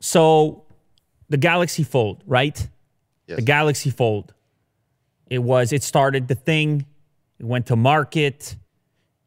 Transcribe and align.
So 0.00 0.64
the 1.28 1.36
Galaxy 1.36 1.82
Fold, 1.82 2.22
right? 2.26 2.68
Yes. 3.26 3.36
The 3.36 3.42
Galaxy 3.42 3.90
Fold. 3.90 4.34
It 5.28 5.38
was, 5.38 5.72
it 5.72 5.82
started 5.82 6.28
the 6.28 6.34
thing, 6.34 6.86
it 7.38 7.44
went 7.44 7.66
to 7.66 7.76
market. 7.76 8.56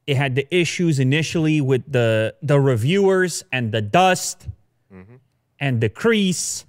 It 0.07 0.17
had 0.17 0.35
the 0.35 0.47
issues 0.55 0.97
initially 0.99 1.61
with 1.61 1.83
the 1.91 2.33
the 2.41 2.59
reviewers 2.59 3.43
and 3.51 3.71
the 3.71 3.81
dust 3.81 4.47
mm-hmm. 4.91 5.15
and 5.59 5.81
the 5.81 5.89
crease 5.89 6.65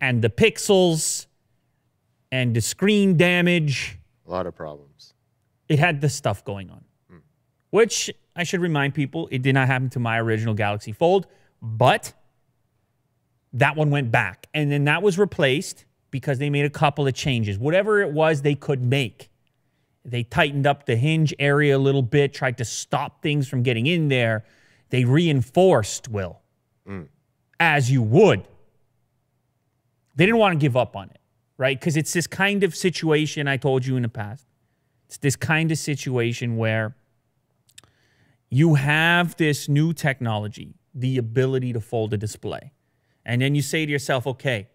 and 0.00 0.22
the 0.22 0.30
pixels 0.30 1.26
and 2.30 2.54
the 2.54 2.60
screen 2.60 3.16
damage. 3.16 3.98
A 4.26 4.30
lot 4.30 4.46
of 4.46 4.54
problems. 4.54 5.14
It 5.68 5.78
had 5.78 6.00
this 6.00 6.14
stuff 6.14 6.44
going 6.44 6.70
on. 6.70 6.84
Hmm. 7.10 7.18
Which 7.70 8.10
I 8.36 8.44
should 8.44 8.60
remind 8.60 8.94
people, 8.94 9.28
it 9.32 9.42
did 9.42 9.54
not 9.54 9.66
happen 9.66 9.90
to 9.90 9.98
my 9.98 10.20
original 10.20 10.54
Galaxy 10.54 10.92
Fold, 10.92 11.26
but 11.60 12.12
that 13.54 13.76
one 13.76 13.90
went 13.90 14.10
back. 14.10 14.48
And 14.52 14.70
then 14.70 14.84
that 14.84 15.02
was 15.02 15.18
replaced 15.18 15.84
because 16.10 16.38
they 16.38 16.50
made 16.50 16.64
a 16.64 16.70
couple 16.70 17.06
of 17.06 17.14
changes. 17.14 17.58
Whatever 17.58 18.02
it 18.02 18.12
was 18.12 18.42
they 18.42 18.54
could 18.54 18.82
make. 18.82 19.30
They 20.04 20.22
tightened 20.22 20.66
up 20.66 20.84
the 20.84 20.96
hinge 20.96 21.32
area 21.38 21.76
a 21.76 21.78
little 21.78 22.02
bit, 22.02 22.34
tried 22.34 22.58
to 22.58 22.64
stop 22.64 23.22
things 23.22 23.48
from 23.48 23.62
getting 23.62 23.86
in 23.86 24.08
there. 24.08 24.44
They 24.90 25.04
reinforced, 25.04 26.08
Will, 26.08 26.40
mm. 26.86 27.08
as 27.58 27.90
you 27.90 28.02
would. 28.02 28.46
They 30.14 30.26
didn't 30.26 30.38
want 30.38 30.52
to 30.52 30.58
give 30.58 30.76
up 30.76 30.94
on 30.94 31.08
it, 31.08 31.18
right? 31.56 31.78
Because 31.78 31.96
it's 31.96 32.12
this 32.12 32.26
kind 32.26 32.62
of 32.64 32.76
situation 32.76 33.48
I 33.48 33.56
told 33.56 33.86
you 33.86 33.96
in 33.96 34.02
the 34.02 34.08
past. 34.08 34.46
It's 35.06 35.16
this 35.16 35.36
kind 35.36 35.72
of 35.72 35.78
situation 35.78 36.56
where 36.56 36.96
you 38.50 38.74
have 38.74 39.36
this 39.36 39.68
new 39.68 39.92
technology, 39.92 40.74
the 40.94 41.18
ability 41.18 41.72
to 41.72 41.80
fold 41.80 42.12
a 42.12 42.16
display. 42.18 42.72
And 43.24 43.40
then 43.40 43.54
you 43.54 43.62
say 43.62 43.86
to 43.86 43.92
yourself, 43.92 44.26
okay, 44.26 44.68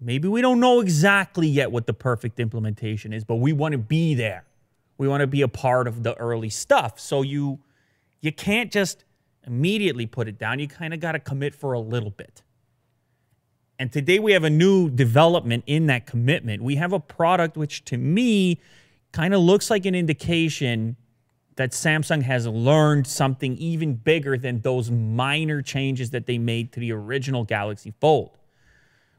maybe 0.00 0.28
we 0.28 0.40
don't 0.40 0.60
know 0.60 0.80
exactly 0.80 1.48
yet 1.48 1.70
what 1.72 1.86
the 1.86 1.94
perfect 1.94 2.38
implementation 2.40 3.12
is, 3.12 3.24
but 3.24 3.36
we 3.36 3.52
want 3.52 3.72
to 3.72 3.78
be 3.78 4.14
there. 4.14 4.44
We 4.98 5.08
want 5.08 5.22
to 5.22 5.26
be 5.26 5.42
a 5.42 5.48
part 5.48 5.88
of 5.88 6.02
the 6.02 6.14
early 6.18 6.50
stuff. 6.50 7.00
So 7.00 7.22
you 7.22 7.60
you 8.20 8.32
can't 8.32 8.72
just 8.72 9.04
immediately 9.46 10.06
put 10.06 10.28
it 10.28 10.38
down. 10.38 10.58
You 10.58 10.68
kind 10.68 10.94
of 10.94 11.00
got 11.00 11.12
to 11.12 11.18
commit 11.18 11.54
for 11.54 11.72
a 11.72 11.80
little 11.80 12.10
bit. 12.10 12.42
And 13.78 13.92
today 13.92 14.18
we 14.18 14.32
have 14.32 14.44
a 14.44 14.50
new 14.50 14.88
development 14.88 15.64
in 15.66 15.86
that 15.86 16.06
commitment. 16.06 16.62
We 16.62 16.76
have 16.76 16.92
a 16.92 17.00
product 17.00 17.56
which 17.56 17.84
to 17.86 17.98
me 17.98 18.60
kind 19.12 19.34
of 19.34 19.40
looks 19.40 19.68
like 19.68 19.84
an 19.84 19.94
indication 19.94 20.96
that 21.56 21.70
Samsung 21.70 22.22
has 22.22 22.46
learned 22.46 23.06
something 23.06 23.56
even 23.56 23.94
bigger 23.94 24.36
than 24.36 24.60
those 24.60 24.90
minor 24.90 25.62
changes 25.62 26.10
that 26.10 26.26
they 26.26 26.38
made 26.38 26.72
to 26.72 26.80
the 26.80 26.92
original 26.92 27.44
Galaxy 27.44 27.92
Fold. 28.00 28.36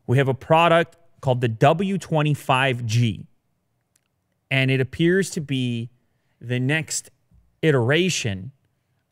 We 0.05 0.17
have 0.17 0.28
a 0.28 0.33
product 0.33 0.97
called 1.22 1.41
the 1.41 1.50
W20 1.50 2.31
5G, 2.31 3.25
and 4.52 4.69
it 4.69 4.81
appears 4.81 5.30
to 5.31 5.41
be 5.41 5.89
the 6.41 6.59
next 6.59 7.09
iteration 7.61 8.52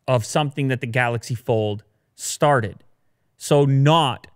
of 0.08 0.26
something 0.26 0.68
that 0.68 0.82
the 0.82 0.88
Galaxy 0.88 1.36
Fold 1.36 1.84
started. 2.16 2.84
So, 3.38 3.66
not 3.66 4.28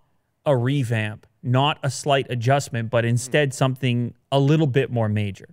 a 0.45 0.55
revamp, 0.55 1.27
not 1.43 1.77
a 1.83 1.91
slight 1.91 2.25
adjustment, 2.29 2.89
but 2.89 3.05
instead 3.05 3.53
something 3.53 4.13
a 4.31 4.39
little 4.39 4.67
bit 4.67 4.89
more 4.89 5.09
major. 5.09 5.49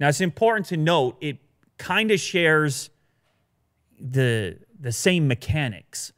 Now, 0.00 0.08
it's 0.08 0.20
important 0.20 0.66
to 0.66 0.76
note 0.76 1.16
it 1.20 1.38
kind 1.78 2.10
of 2.10 2.20
shares 2.20 2.90
the 4.00 4.58
the 4.80 4.92
same 4.92 5.26
mechanics, 5.26 6.12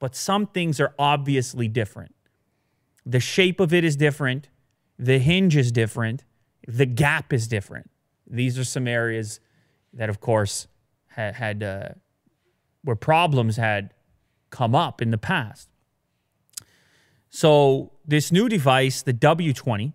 but 0.00 0.16
some 0.16 0.46
things 0.46 0.80
are 0.80 0.94
obviously 0.98 1.68
different. 1.68 2.14
The 3.04 3.20
shape 3.20 3.60
of 3.60 3.72
it 3.72 3.84
is 3.84 3.96
different, 3.96 4.48
the 4.98 5.18
hinge 5.18 5.56
is 5.56 5.70
different, 5.70 6.24
the 6.66 6.86
gap 6.86 7.32
is 7.32 7.46
different. 7.46 7.90
These 8.26 8.58
are 8.58 8.64
some 8.64 8.88
areas 8.88 9.38
that, 9.92 10.08
of 10.08 10.20
course, 10.20 10.66
had, 11.08 11.34
had 11.36 11.62
uh, 11.62 11.88
where 12.82 12.96
problems 12.96 13.56
had 13.56 13.94
come 14.50 14.74
up 14.74 15.00
in 15.00 15.10
the 15.12 15.18
past. 15.18 15.68
So 17.30 17.92
this 18.04 18.32
new 18.32 18.48
device, 18.48 19.02
the 19.02 19.12
W20 19.12 19.92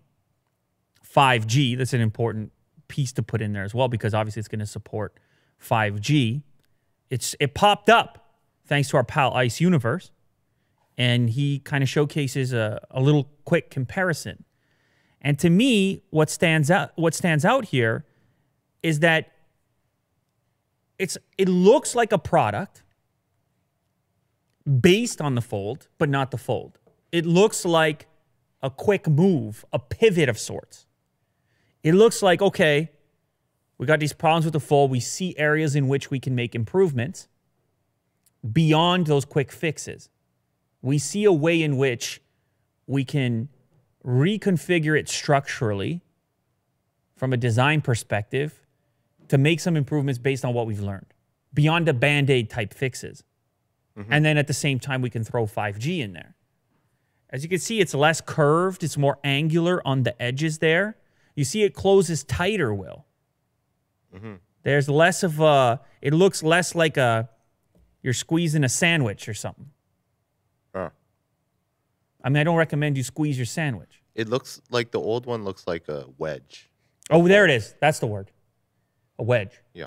5G, 1.14 1.76
that's 1.76 1.92
an 1.92 2.00
important 2.00 2.52
piece 2.92 3.10
to 3.12 3.22
put 3.22 3.40
in 3.40 3.54
there 3.54 3.64
as 3.64 3.74
well 3.74 3.88
because 3.88 4.12
obviously 4.12 4.40
it's 4.40 4.48
going 4.48 4.58
to 4.58 4.66
support 4.66 5.18
5G. 5.58 6.42
It's 7.08 7.34
it 7.40 7.54
popped 7.54 7.88
up 7.88 8.36
thanks 8.66 8.90
to 8.90 8.98
our 8.98 9.04
pal 9.04 9.32
Ice 9.32 9.62
Universe, 9.62 10.10
and 10.98 11.30
he 11.30 11.58
kind 11.58 11.82
of 11.82 11.88
showcases 11.88 12.52
a, 12.52 12.86
a 12.90 13.00
little 13.00 13.30
quick 13.46 13.70
comparison. 13.70 14.44
And 15.22 15.38
to 15.38 15.48
me, 15.48 16.02
what 16.10 16.28
stands 16.28 16.70
out 16.70 16.92
what 16.96 17.14
stands 17.14 17.46
out 17.46 17.64
here 17.66 18.04
is 18.82 19.00
that 19.00 19.32
it's 20.98 21.16
it 21.38 21.48
looks 21.48 21.94
like 21.94 22.12
a 22.12 22.18
product 22.18 22.82
based 24.80 25.22
on 25.22 25.34
the 25.34 25.40
fold, 25.40 25.88
but 25.96 26.10
not 26.10 26.30
the 26.30 26.38
fold. 26.38 26.78
It 27.10 27.24
looks 27.24 27.64
like 27.64 28.06
a 28.62 28.68
quick 28.68 29.08
move, 29.08 29.64
a 29.72 29.78
pivot 29.78 30.28
of 30.28 30.38
sorts. 30.38 30.86
It 31.82 31.94
looks 31.94 32.22
like, 32.22 32.40
okay, 32.40 32.90
we 33.78 33.86
got 33.86 34.00
these 34.00 34.12
problems 34.12 34.44
with 34.44 34.52
the 34.52 34.60
fold. 34.60 34.90
We 34.90 35.00
see 35.00 35.34
areas 35.36 35.74
in 35.74 35.88
which 35.88 36.10
we 36.10 36.20
can 36.20 36.34
make 36.34 36.54
improvements 36.54 37.28
beyond 38.50 39.06
those 39.06 39.24
quick 39.24 39.50
fixes. 39.50 40.08
We 40.80 40.98
see 40.98 41.24
a 41.24 41.32
way 41.32 41.62
in 41.62 41.76
which 41.76 42.20
we 42.86 43.04
can 43.04 43.48
reconfigure 44.04 44.98
it 44.98 45.08
structurally 45.08 46.02
from 47.16 47.32
a 47.32 47.36
design 47.36 47.80
perspective 47.80 48.60
to 49.28 49.38
make 49.38 49.60
some 49.60 49.76
improvements 49.76 50.18
based 50.18 50.44
on 50.44 50.54
what 50.54 50.66
we've 50.66 50.80
learned 50.80 51.06
beyond 51.54 51.86
the 51.86 51.94
band 51.94 52.30
aid 52.30 52.50
type 52.50 52.72
fixes. 52.72 53.24
Mm-hmm. 53.96 54.12
And 54.12 54.24
then 54.24 54.38
at 54.38 54.46
the 54.46 54.54
same 54.54 54.80
time, 54.80 55.02
we 55.02 55.10
can 55.10 55.22
throw 55.22 55.46
5G 55.46 56.00
in 56.00 56.12
there. 56.12 56.34
As 57.30 57.42
you 57.42 57.48
can 57.48 57.58
see, 57.58 57.80
it's 57.80 57.94
less 57.94 58.20
curved, 58.20 58.82
it's 58.82 58.96
more 58.96 59.18
angular 59.24 59.86
on 59.86 60.02
the 60.02 60.20
edges 60.20 60.58
there. 60.58 60.96
You 61.34 61.44
see, 61.44 61.62
it 61.62 61.74
closes 61.74 62.24
tighter, 62.24 62.74
Will. 62.74 63.06
There's 64.62 64.88
less 64.88 65.22
of 65.22 65.40
a, 65.40 65.80
it 66.00 66.12
looks 66.12 66.42
less 66.42 66.74
like 66.74 66.96
a, 66.96 67.28
you're 68.02 68.12
squeezing 68.12 68.64
a 68.64 68.68
sandwich 68.68 69.28
or 69.28 69.34
something. 69.34 69.70
Oh. 70.74 70.90
I 72.22 72.28
mean, 72.28 72.36
I 72.40 72.44
don't 72.44 72.56
recommend 72.56 72.96
you 72.96 73.02
squeeze 73.02 73.38
your 73.38 73.46
sandwich. 73.46 74.02
It 74.14 74.28
looks 74.28 74.60
like 74.70 74.90
the 74.90 75.00
old 75.00 75.26
one 75.26 75.44
looks 75.44 75.66
like 75.66 75.88
a 75.88 76.04
wedge. 76.18 76.70
Oh, 77.10 77.26
there 77.26 77.44
it 77.44 77.50
is. 77.50 77.74
That's 77.80 77.98
the 77.98 78.06
word. 78.06 78.30
A 79.18 79.22
wedge. 79.22 79.52
Yeah. 79.72 79.86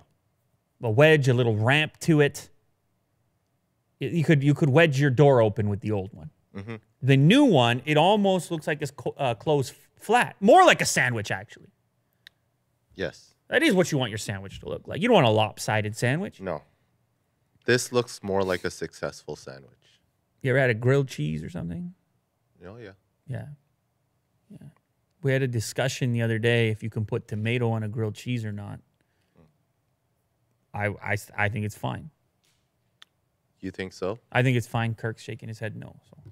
A 0.81 0.89
wedge, 0.89 1.27
a 1.27 1.33
little 1.33 1.55
ramp 1.55 1.99
to 2.01 2.21
it. 2.21 2.49
You 3.99 4.23
could 4.23 4.43
you 4.43 4.53
could 4.53 4.69
wedge 4.69 4.99
your 4.99 5.09
door 5.09 5.41
open 5.41 5.69
with 5.69 5.79
the 5.79 5.91
old 5.91 6.11
one. 6.13 6.29
The 7.01 7.17
new 7.17 7.43
one, 7.45 7.81
it 7.85 7.97
almost 7.97 8.49
looks 8.49 8.65
like 8.67 8.81
it's 8.81 8.91
co- 8.91 9.13
uh, 9.17 9.35
closed 9.35 9.73
flat, 9.99 10.35
more 10.39 10.65
like 10.65 10.81
a 10.81 10.85
sandwich 10.85 11.31
actually. 11.31 11.69
Yes. 12.93 13.35
That 13.47 13.61
is 13.61 13.73
what 13.73 13.91
you 13.91 13.97
want 13.97 14.09
your 14.09 14.17
sandwich 14.17 14.59
to 14.61 14.69
look 14.69 14.87
like. 14.87 15.01
You 15.01 15.07
don't 15.07 15.15
want 15.15 15.27
a 15.27 15.31
lopsided 15.31 15.95
sandwich. 15.95 16.41
No. 16.41 16.63
This 17.65 17.91
looks 17.91 18.23
more 18.23 18.43
like 18.43 18.63
a 18.63 18.71
successful 18.71 19.35
sandwich. 19.35 19.71
You 20.41 20.51
ever 20.51 20.59
had 20.59 20.69
a 20.69 20.75
grilled 20.75 21.07
cheese 21.07 21.43
or 21.43 21.49
something? 21.49 21.93
Oh 22.65 22.77
yeah. 22.77 22.91
Yeah. 23.27 23.47
Yeah. 24.49 24.67
We 25.21 25.31
had 25.31 25.41
a 25.41 25.47
discussion 25.47 26.11
the 26.13 26.21
other 26.21 26.37
day 26.37 26.69
if 26.69 26.83
you 26.83 26.89
can 26.89 27.05
put 27.05 27.27
tomato 27.27 27.71
on 27.71 27.83
a 27.83 27.87
grilled 27.87 28.15
cheese 28.15 28.45
or 28.45 28.51
not. 28.51 28.79
I, 30.73 30.87
I, 31.01 31.17
I 31.37 31.49
think 31.49 31.65
it's 31.65 31.77
fine. 31.77 32.11
You 33.61 33.71
think 33.71 33.93
so? 33.93 34.19
I 34.31 34.43
think 34.43 34.57
it's 34.57 34.67
fine. 34.67 34.93
Kirk's 34.93 35.23
shaking 35.23 35.47
his 35.47 35.57
head 35.57 35.75
no. 35.75 35.95
So 36.09 36.24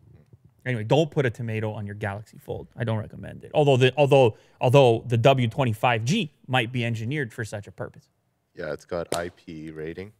anyway, 0.65 0.83
don't 0.83 1.09
put 1.09 1.25
a 1.25 1.29
tomato 1.29 1.71
on 1.71 1.85
your 1.85 1.95
Galaxy 1.95 2.37
Fold. 2.37 2.67
I 2.75 2.83
don't 2.83 2.99
recommend 2.99 3.43
it. 3.43 3.51
Although 3.53 3.77
the 3.77 3.93
although 3.97 4.37
although 4.61 5.03
the 5.07 5.17
W20 5.17 5.77
5G 5.77 6.29
might 6.47 6.71
be 6.71 6.85
engineered 6.85 7.33
for 7.33 7.45
such 7.45 7.67
a 7.67 7.71
purpose. 7.71 8.07
Yeah, 8.55 8.71
it's 8.71 8.85
got 8.85 9.07
IP 9.13 9.75
rating. 9.75 10.11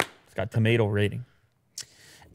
It's 0.00 0.34
got 0.34 0.50
tomato 0.50 0.86
rating. 0.86 1.24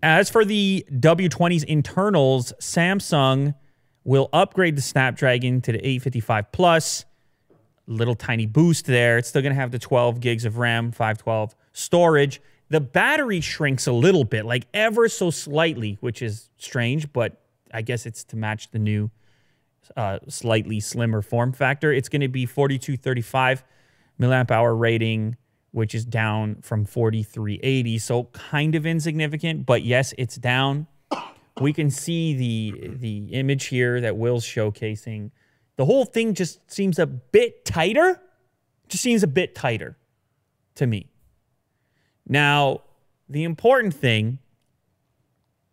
As 0.04 0.30
for 0.30 0.46
the 0.46 0.86
W20's 0.92 1.64
internals, 1.64 2.54
Samsung 2.60 3.54
will 4.04 4.30
upgrade 4.34 4.76
the 4.76 4.82
Snapdragon 4.82 5.62
to 5.62 5.72
the 5.74 5.78
855 5.80 6.52
Plus. 6.52 7.06
Little 7.86 8.16
tiny 8.16 8.46
boost 8.46 8.86
there. 8.86 9.18
It's 9.18 9.30
still 9.30 9.42
going 9.42 9.54
to 9.54 9.60
have 9.60 9.72
the 9.72 9.80
12 9.80 10.20
gigs 10.20 10.46
of 10.46 10.58
RAM, 10.58 10.92
512 10.92 11.56
storage. 11.74 12.42
The 12.70 12.80
battery 12.80 13.42
shrinks 13.42 13.86
a 13.86 13.92
little 13.92 14.24
bit, 14.24 14.46
like 14.46 14.66
ever 14.74 15.10
so 15.10 15.30
slightly, 15.30 15.98
which 16.00 16.22
is 16.22 16.50
strange, 16.58 17.12
but 17.12 17.41
I 17.74 17.82
guess 17.82 18.06
it's 18.06 18.24
to 18.26 18.36
match 18.36 18.72
the 18.72 18.80
new 18.80 19.12
uh, 19.96 20.20
slightly 20.28 20.80
slimmer 20.80 21.22
form 21.22 21.54
factor. 21.54 21.92
It's 21.92 22.10
going 22.10 22.22
to 22.22 22.28
be 22.28 22.46
4235 22.46 23.64
milliamp 24.20 24.52
hour 24.52 24.76
rating, 24.76 25.38
which 25.72 25.96
is 25.96 26.06
down 26.06 26.62
from 26.62 26.86
4380. 26.86 27.98
So 28.00 28.26
kind 28.26 28.76
of 28.76 28.86
insignificant, 28.86 29.66
but 29.66 29.84
yes, 29.84 30.14
it's 30.18 30.36
down. 30.36 30.88
We 31.60 31.74
can 31.74 31.92
see 31.92 32.34
the 32.34 32.90
the 32.96 33.18
image 33.34 33.66
here 33.66 34.00
that 34.02 34.16
Will's 34.16 34.46
showcasing. 34.46 35.32
The 35.76 35.86
whole 35.86 36.06
thing 36.06 36.34
just 36.34 36.72
seems 36.72 36.98
a 36.98 37.06
bit 37.06 37.66
tighter. 37.66 38.22
Just 38.88 39.04
seems 39.04 39.24
a 39.24 39.28
bit 39.28 39.54
tighter 39.54 39.98
to 40.76 40.88
me. 40.88 41.08
Now, 42.28 42.82
the 43.28 43.44
important 43.44 43.94
thing 43.94 44.40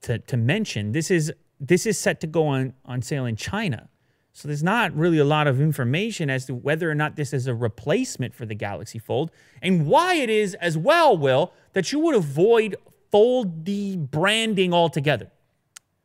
to, 0.02 0.18
to 0.18 0.36
mention, 0.36 0.92
this 0.92 1.10
is 1.10 1.32
this 1.60 1.86
is 1.86 1.98
set 1.98 2.20
to 2.20 2.26
go 2.26 2.46
on, 2.46 2.74
on 2.84 3.02
sale 3.02 3.24
in 3.24 3.36
China. 3.36 3.88
So 4.32 4.46
there's 4.46 4.62
not 4.62 4.94
really 4.94 5.18
a 5.18 5.24
lot 5.24 5.48
of 5.48 5.60
information 5.60 6.30
as 6.30 6.46
to 6.46 6.54
whether 6.54 6.88
or 6.88 6.94
not 6.94 7.16
this 7.16 7.32
is 7.32 7.48
a 7.48 7.54
replacement 7.54 8.34
for 8.34 8.46
the 8.46 8.54
Galaxy 8.54 9.00
Fold 9.00 9.32
and 9.60 9.86
why 9.86 10.14
it 10.14 10.30
is 10.30 10.54
as 10.54 10.78
well, 10.78 11.16
Will, 11.16 11.52
that 11.72 11.90
you 11.90 11.98
would 11.98 12.14
avoid 12.14 12.76
Fold 13.10 13.64
D 13.64 13.96
branding 13.96 14.72
altogether. 14.72 15.32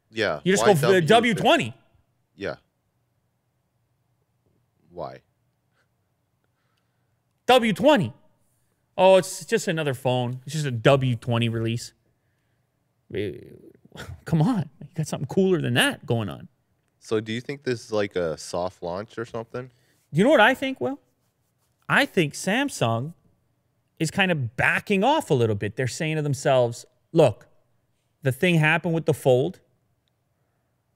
Yeah. 0.10 0.40
You 0.44 0.54
just 0.54 0.64
why 0.64 0.74
go 0.74 0.80
for 0.80 0.92
the 0.94 1.02
W? 1.02 1.34
W20. 1.36 1.74
Yeah. 2.36 2.56
Why? 4.90 5.20
W20. 7.48 8.14
Oh, 8.98 9.18
it's 9.18 9.46
just 9.46 9.68
another 9.68 9.94
phone. 9.94 10.42
It's 10.46 10.54
just 10.54 10.66
a 10.66 10.72
W20 10.72 11.52
release. 11.52 11.94
Come 14.26 14.42
on. 14.42 14.70
You 14.82 14.88
got 14.96 15.08
something 15.08 15.28
cooler 15.28 15.62
than 15.62 15.74
that 15.76 16.06
going 16.06 16.30
on. 16.30 16.48
So 17.00 17.20
do 17.20 17.34
you 17.34 17.42
think 17.42 17.64
this 17.64 17.86
is 17.86 17.92
like 17.92 18.16
a 18.16 18.38
soft 18.38 18.82
launch 18.82 19.18
or 19.18 19.26
something? 19.26 19.70
You 20.12 20.24
know 20.24 20.30
what 20.30 20.40
I 20.40 20.54
think, 20.54 20.80
Will? 20.80 21.00
I 21.90 22.06
think 22.06 22.34
Samsung 22.34 23.14
is 24.00 24.10
kind 24.10 24.32
of 24.32 24.56
backing 24.56 25.04
off 25.04 25.30
a 25.30 25.34
little 25.34 25.56
bit. 25.56 25.76
They're 25.76 25.88
saying 25.88 26.16
to 26.16 26.22
themselves, 26.22 26.86
look, 27.12 27.48
the 28.22 28.32
thing 28.32 28.56
happened 28.56 28.94
with 28.94 29.06
the 29.06 29.14
fold. 29.14 29.60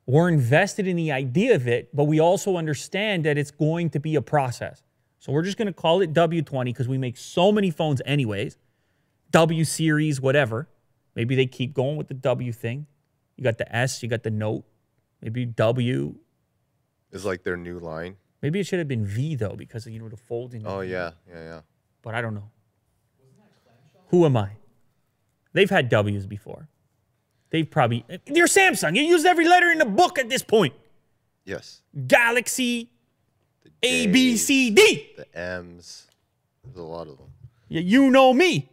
We're 0.06 0.30
invested 0.30 0.88
in 0.88 0.96
the 0.96 1.12
idea 1.12 1.56
of 1.56 1.68
it, 1.68 1.94
but 1.94 2.06
we 2.06 2.22
also 2.22 2.56
understand 2.56 3.26
that 3.26 3.38
it's 3.38 3.52
going 3.52 3.90
to 3.90 4.00
be 4.00 4.16
a 4.16 4.22
process. 4.22 4.82
So 5.20 5.34
we're 5.34 5.44
just 5.44 5.58
going 5.58 5.68
to 5.68 5.74
call 5.74 6.02
it 6.02 6.14
W20 6.14 6.66
because 6.66 6.88
we 6.88 6.98
make 6.98 7.18
so 7.18 7.52
many 7.52 7.70
phones 7.70 8.02
anyways. 8.06 8.58
W 9.32 9.66
series, 9.66 10.22
whatever. 10.22 10.70
Maybe 11.18 11.36
they 11.36 11.48
keep 11.48 11.74
going 11.74 11.98
with 11.98 12.10
the 12.10 12.14
W 12.14 12.54
thing. 12.54 12.86
You 13.38 13.44
got 13.44 13.58
the 13.58 13.76
S, 13.76 14.04
you 14.04 14.08
got 14.08 14.22
the 14.22 14.30
Note. 14.30 14.66
Maybe 15.20 15.46
W. 15.46 16.14
Is 17.12 17.26
like 17.26 17.44
their 17.44 17.58
new 17.58 17.80
line? 17.80 18.18
Maybe 18.44 18.60
it 18.60 18.68
should 18.68 18.78
have 18.78 18.88
been 18.88 19.04
V 19.04 19.34
though 19.34 19.56
because 19.58 19.88
of, 19.88 19.94
you 19.94 20.00
know 20.00 20.10
the 20.10 20.16
folding. 20.16 20.62
Oh 20.68 20.82
yeah, 20.82 21.14
yeah, 21.28 21.42
yeah. 21.42 21.62
but 22.04 22.14
I 22.14 22.22
don't 22.22 22.36
know. 22.36 22.52
Who 24.10 24.26
am 24.26 24.38
I? 24.38 24.52
They've 25.54 25.70
had 25.70 25.90
W's 25.90 26.28
before. 26.28 26.70
They've 27.50 27.70
probably 27.70 28.06
you're 28.28 28.46
Samsung. 28.46 28.96
You 28.96 29.02
use 29.02 29.26
every 29.26 29.48
letter 29.48 29.72
in 29.72 29.80
the 29.80 29.86
book 29.86 30.20
at 30.20 30.30
this 30.30 30.44
point. 30.44 30.76
Yes. 31.46 31.82
Galaxy 32.06 32.92
J's, 33.82 34.46
C 34.46 34.70
D. 34.70 35.14
The 35.18 35.36
M's. 35.36 36.06
There's 36.64 36.78
a 36.78 36.84
lot 36.84 37.08
of 37.08 37.18
them. 37.18 37.32
Yeah, 37.70 37.82
You 37.82 38.12
know 38.12 38.36
me. 38.36 38.70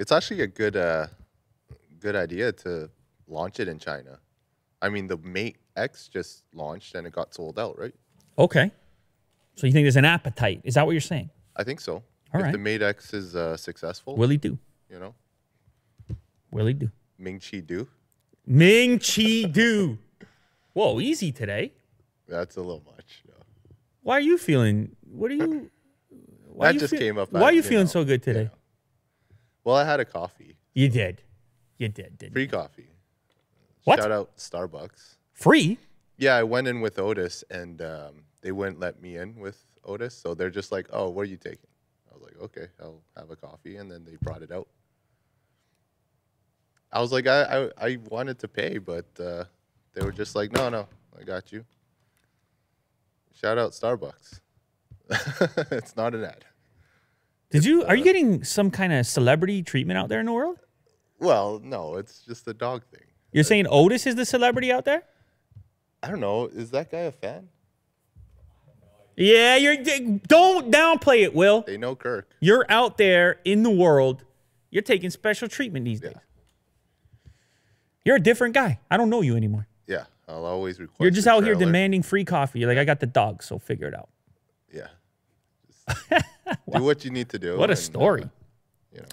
It's 0.00 0.12
actually 0.12 0.40
a 0.40 0.46
good 0.46 0.76
uh 0.76 1.06
good 2.04 2.16
idea 2.16 2.52
to 2.64 2.88
launch 3.28 3.60
it 3.60 3.68
in 3.68 3.78
China. 3.78 4.18
I 4.80 4.88
mean 4.88 5.06
the 5.06 5.18
Mate 5.18 5.58
X 5.76 6.08
just 6.08 6.44
launched 6.54 6.94
and 6.94 7.06
it 7.06 7.12
got 7.12 7.34
sold 7.34 7.58
out, 7.58 7.78
right? 7.78 7.94
Okay. 8.38 8.70
So 9.56 9.66
you 9.66 9.72
think 9.74 9.84
there's 9.84 9.96
an 9.96 10.06
appetite? 10.06 10.62
Is 10.64 10.74
that 10.76 10.86
what 10.86 10.92
you're 10.92 11.02
saying? 11.14 11.28
I 11.54 11.64
think 11.64 11.80
so. 11.80 11.94
All 12.32 12.40
if 12.40 12.42
right. 12.44 12.52
the 12.52 12.58
Mate 12.58 12.80
X 12.80 13.12
is 13.12 13.36
uh, 13.36 13.58
successful, 13.58 14.16
Willie 14.16 14.38
do. 14.38 14.58
you 14.88 14.98
know, 14.98 15.14
will 16.50 16.66
he 16.66 16.72
do. 16.72 16.90
Ming 17.18 17.38
Chi 17.38 17.58
do. 17.60 17.86
Ming 18.46 18.98
Chi 19.00 19.42
do. 19.50 19.98
Whoa, 20.72 20.98
easy 21.00 21.30
today. 21.30 21.72
That's 22.26 22.56
a 22.56 22.62
little 22.62 22.82
much. 22.96 23.22
no. 23.28 23.34
Why 24.02 24.14
are 24.14 24.20
you 24.30 24.38
feeling? 24.38 24.96
What 25.12 25.30
are 25.30 25.34
you? 25.34 25.70
Why 26.46 26.68
That 26.68 26.74
you 26.74 26.80
just 26.80 26.96
came 26.96 27.18
up 27.18 27.30
Why 27.32 27.40
out, 27.40 27.44
are 27.44 27.52
you 27.52 27.56
you 27.58 27.62
feeling 27.62 27.84
know, 27.84 27.90
so 27.98 28.04
good 28.04 28.22
today? 28.22 28.44
yeah. 28.44 28.59
Well, 29.70 29.78
I 29.78 29.84
had 29.84 30.00
a 30.00 30.04
coffee, 30.04 30.56
You 30.74 30.88
did. 30.88 31.22
You 31.78 31.86
did. 31.86 32.18
Didn't 32.18 32.32
you? 32.32 32.32
free 32.32 32.48
coffee. 32.48 32.88
What? 33.84 34.00
Shout 34.00 34.10
out 34.10 34.36
Starbucks. 34.36 35.14
Free? 35.32 35.78
Yeah, 36.18 36.34
I 36.34 36.42
went 36.42 36.66
in 36.66 36.80
with 36.80 36.98
Otis, 36.98 37.44
and 37.52 37.80
um, 37.80 38.24
they 38.42 38.50
wouldn't 38.50 38.80
let 38.80 39.00
me 39.00 39.16
in 39.16 39.38
with 39.38 39.64
Otis, 39.84 40.12
so 40.12 40.34
they're 40.34 40.50
just 40.50 40.72
like, 40.72 40.88
"Oh, 40.92 41.08
what 41.10 41.22
are 41.22 41.30
you 41.30 41.36
taking?" 41.36 41.70
I 42.10 42.14
was 42.14 42.22
like, 42.24 42.36
"Okay, 42.42 42.66
I'll 42.82 43.00
have 43.16 43.30
a 43.30 43.36
coffee," 43.36 43.76
and 43.76 43.88
then 43.88 44.04
they 44.04 44.16
brought 44.20 44.42
it 44.42 44.50
out. 44.50 44.66
I 46.92 47.00
was 47.00 47.12
like, 47.12 47.28
I 47.28 47.42
I, 47.44 47.70
I 47.80 47.98
wanted 48.08 48.40
to 48.40 48.48
pay, 48.48 48.78
but 48.78 49.06
uh, 49.20 49.44
they 49.94 50.04
were 50.04 50.10
just 50.10 50.34
like, 50.34 50.50
"No, 50.50 50.68
no, 50.68 50.88
I 51.16 51.22
got 51.22 51.52
you." 51.52 51.64
Shout 53.34 53.56
out 53.56 53.70
Starbucks. 53.70 54.40
it's 55.70 55.94
not 55.94 56.16
an 56.16 56.24
ad. 56.24 56.44
Did 57.50 57.64
you? 57.64 57.84
Are 57.84 57.96
you 57.96 58.02
uh, 58.02 58.04
getting 58.04 58.44
some 58.44 58.70
kind 58.70 58.92
of 58.92 59.06
celebrity 59.06 59.62
treatment 59.62 59.98
out 59.98 60.08
there 60.08 60.20
in 60.20 60.26
the 60.26 60.32
world? 60.32 60.58
Well, 61.18 61.60
no, 61.62 61.96
it's 61.96 62.22
just 62.22 62.46
a 62.48 62.54
dog 62.54 62.82
thing. 62.92 63.02
You're 63.32 63.44
saying 63.44 63.66
Otis 63.68 64.06
is 64.06 64.14
the 64.14 64.24
celebrity 64.24 64.72
out 64.72 64.84
there? 64.84 65.02
I 66.02 66.08
don't 66.08 66.20
know. 66.20 66.46
Is 66.46 66.70
that 66.70 66.90
guy 66.90 67.00
a 67.00 67.12
fan? 67.12 67.48
Yeah, 69.16 69.56
you're. 69.56 69.76
Don't 69.76 70.72
downplay 70.72 71.22
it, 71.22 71.34
Will. 71.34 71.62
They 71.62 71.76
know 71.76 71.94
Kirk. 71.94 72.30
You're 72.40 72.64
out 72.68 72.96
there 72.96 73.40
in 73.44 73.62
the 73.62 73.70
world. 73.70 74.24
You're 74.70 74.82
taking 74.82 75.10
special 75.10 75.48
treatment 75.48 75.84
these 75.84 76.00
days. 76.00 76.14
You're 78.04 78.16
a 78.16 78.20
different 78.20 78.54
guy. 78.54 78.78
I 78.90 78.96
don't 78.96 79.10
know 79.10 79.20
you 79.20 79.36
anymore. 79.36 79.66
Yeah, 79.86 80.04
I'll 80.26 80.46
always 80.46 80.78
request. 80.78 81.00
You're 81.00 81.10
just 81.10 81.26
out 81.26 81.44
here 81.44 81.54
demanding 81.54 82.02
free 82.02 82.24
coffee. 82.24 82.60
You're 82.60 82.68
like, 82.68 82.78
I 82.78 82.84
got 82.84 83.00
the 83.00 83.06
dog, 83.06 83.42
so 83.42 83.58
figure 83.58 83.88
it 83.88 83.94
out. 83.94 84.08
Yeah. 84.72 84.86
Do 86.72 86.84
what 86.84 87.04
you 87.04 87.10
need 87.10 87.28
to 87.30 87.38
do. 87.38 87.56
What 87.56 87.70
a 87.70 87.72
and, 87.72 87.78
uh, 87.78 87.82
story. 87.82 88.24
you 88.92 89.00
know. 89.00 89.06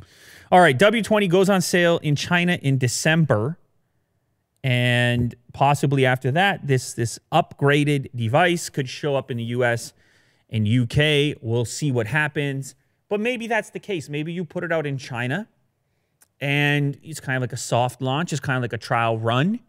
All 0.51 0.59
right, 0.59 0.77
W20 0.77 1.29
goes 1.29 1.49
on 1.49 1.61
sale 1.61 1.99
in 1.99 2.15
China 2.15 2.57
in 2.61 2.77
December. 2.77 3.57
And 4.63 5.35
possibly 5.53 6.05
after 6.05 6.31
that, 6.31 6.65
this 6.65 6.93
this 6.93 7.19
upgraded 7.31 8.09
device 8.15 8.69
could 8.69 8.89
show 8.89 9.15
up 9.15 9.29
in 9.29 9.37
the 9.37 9.43
US 9.43 9.93
and 10.49 10.67
UK. 10.67 11.37
We'll 11.41 11.65
see 11.65 11.91
what 11.91 12.07
happens. 12.07 12.75
But 13.09 13.19
maybe 13.19 13.47
that's 13.47 13.69
the 13.69 13.79
case. 13.79 14.09
Maybe 14.09 14.33
you 14.33 14.43
put 14.43 14.63
it 14.63 14.71
out 14.71 14.85
in 14.85 14.97
China 14.97 15.47
and 16.39 16.97
it's 17.03 17.19
kind 17.19 17.37
of 17.37 17.41
like 17.41 17.53
a 17.53 17.57
soft 17.57 18.01
launch, 18.01 18.31
it's 18.31 18.39
kind 18.39 18.57
of 18.57 18.61
like 18.61 18.73
a 18.73 18.77
trial 18.77 19.17
run. 19.17 19.59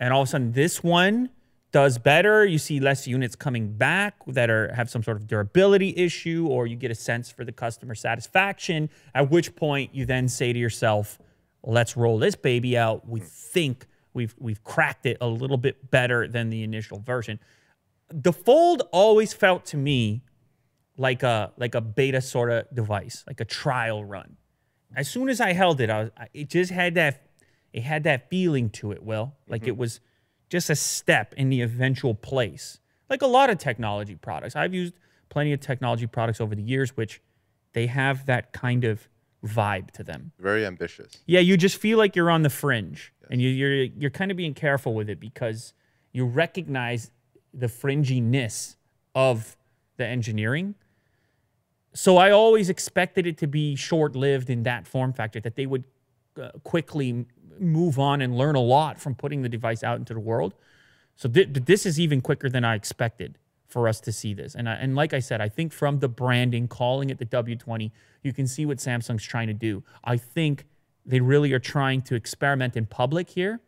And 0.00 0.12
all 0.12 0.22
of 0.22 0.28
a 0.28 0.30
sudden 0.30 0.52
this 0.52 0.82
one 0.82 1.30
does 1.72 1.98
better. 1.98 2.44
You 2.44 2.58
see 2.58 2.78
less 2.80 3.06
units 3.06 3.34
coming 3.34 3.72
back 3.72 4.14
that 4.26 4.50
are 4.50 4.72
have 4.74 4.90
some 4.90 5.02
sort 5.02 5.16
of 5.16 5.26
durability 5.26 5.94
issue, 5.96 6.46
or 6.48 6.66
you 6.66 6.76
get 6.76 6.90
a 6.90 6.94
sense 6.94 7.30
for 7.30 7.44
the 7.44 7.52
customer 7.52 7.94
satisfaction. 7.94 8.90
At 9.14 9.30
which 9.30 9.56
point 9.56 9.94
you 9.94 10.04
then 10.06 10.28
say 10.28 10.52
to 10.52 10.58
yourself, 10.58 11.18
let's 11.62 11.96
roll 11.96 12.18
this 12.18 12.34
baby 12.34 12.76
out. 12.76 13.08
We 13.08 13.20
think 13.20 13.86
we've 14.12 14.34
we've 14.38 14.62
cracked 14.62 15.06
it 15.06 15.16
a 15.20 15.26
little 15.26 15.56
bit 15.56 15.90
better 15.90 16.28
than 16.28 16.50
the 16.50 16.62
initial 16.62 17.00
version. 17.00 17.40
The 18.10 18.32
fold 18.32 18.82
always 18.92 19.32
felt 19.32 19.64
to 19.66 19.78
me 19.78 20.22
like 20.98 21.22
a 21.22 21.52
like 21.56 21.74
a 21.74 21.80
beta 21.80 22.20
sort 22.20 22.50
of 22.50 22.66
device, 22.74 23.24
like 23.26 23.40
a 23.40 23.46
trial 23.46 24.04
run. 24.04 24.36
As 24.94 25.08
soon 25.08 25.30
as 25.30 25.40
I 25.40 25.54
held 25.54 25.80
it, 25.80 25.88
I 25.88 26.02
was 26.02 26.10
I- 26.18 26.28
it 26.34 26.50
just 26.50 26.70
had 26.70 26.94
that 26.96 27.26
it 27.72 27.82
had 27.82 28.04
that 28.04 28.28
feeling 28.28 28.68
to 28.70 28.92
it, 28.92 29.02
Will. 29.02 29.34
Like 29.48 29.62
mm-hmm. 29.62 29.68
it 29.68 29.76
was 29.78 30.00
just 30.52 30.68
a 30.68 30.76
step 30.76 31.32
in 31.38 31.48
the 31.48 31.62
eventual 31.62 32.14
place. 32.14 32.78
Like 33.08 33.22
a 33.22 33.26
lot 33.26 33.48
of 33.48 33.56
technology 33.56 34.16
products. 34.16 34.54
I've 34.54 34.74
used 34.74 34.92
plenty 35.30 35.54
of 35.54 35.60
technology 35.60 36.06
products 36.06 36.42
over 36.42 36.54
the 36.54 36.62
years 36.62 36.94
which 36.94 37.22
they 37.72 37.86
have 37.86 38.26
that 38.26 38.52
kind 38.52 38.84
of 38.84 39.08
vibe 39.42 39.90
to 39.92 40.04
them. 40.04 40.32
Very 40.38 40.66
ambitious. 40.66 41.10
Yeah, 41.24 41.40
you 41.40 41.56
just 41.56 41.78
feel 41.78 41.96
like 41.96 42.14
you're 42.14 42.30
on 42.30 42.42
the 42.42 42.50
fringe, 42.50 43.14
and 43.30 43.40
you, 43.40 43.48
you're 43.48 43.84
you're 44.00 44.10
kind 44.10 44.30
of 44.30 44.36
being 44.36 44.52
careful 44.52 44.92
with 44.92 45.08
it 45.08 45.18
because 45.18 45.72
you 46.12 46.26
recognize 46.26 47.10
the 47.54 47.66
fringiness 47.66 48.76
of 49.14 49.56
the 49.96 50.06
engineering. 50.06 50.74
So 51.94 52.18
I 52.18 52.30
always 52.30 52.68
expected 52.68 53.26
it 53.26 53.38
to 53.38 53.46
be 53.46 53.74
short-lived 53.74 54.50
in 54.50 54.64
that 54.64 54.86
form 54.86 55.14
factor, 55.14 55.40
that 55.40 55.56
they 55.56 55.66
would 55.66 55.84
uh, 56.38 56.50
quickly 56.62 57.24
move 57.58 57.98
on 57.98 58.20
and 58.20 58.36
learn 58.36 58.54
a 58.54 58.60
lot 58.60 59.00
from 59.00 59.14
putting 59.14 59.42
the 59.42 59.48
device 59.48 59.82
out 59.82 59.98
into 59.98 60.14
the 60.14 60.20
world. 60.20 60.54
So 61.16 61.28
thi- 61.28 61.44
this 61.44 61.86
is 61.86 62.00
even 62.00 62.20
quicker 62.20 62.48
than 62.48 62.64
I 62.64 62.74
expected 62.74 63.38
for 63.68 63.88
us 63.88 64.00
to 64.00 64.12
see 64.12 64.34
this. 64.34 64.54
And 64.54 64.68
I, 64.68 64.74
and 64.74 64.94
like 64.94 65.14
I 65.14 65.18
said, 65.18 65.40
I 65.40 65.48
think 65.48 65.72
from 65.72 66.00
the 66.00 66.08
branding, 66.08 66.68
calling 66.68 67.10
it 67.10 67.18
the 67.18 67.26
W20, 67.26 67.90
you 68.22 68.32
can 68.32 68.46
see 68.46 68.66
what 68.66 68.78
Samsung's 68.78 69.24
trying 69.24 69.48
to 69.48 69.54
do. 69.54 69.82
I 70.04 70.16
think 70.16 70.66
they 71.06 71.20
really 71.20 71.52
are 71.52 71.58
trying 71.58 72.02
to 72.02 72.14
experiment 72.14 72.76
in 72.76 72.86
public 72.86 73.30
here 73.30 73.60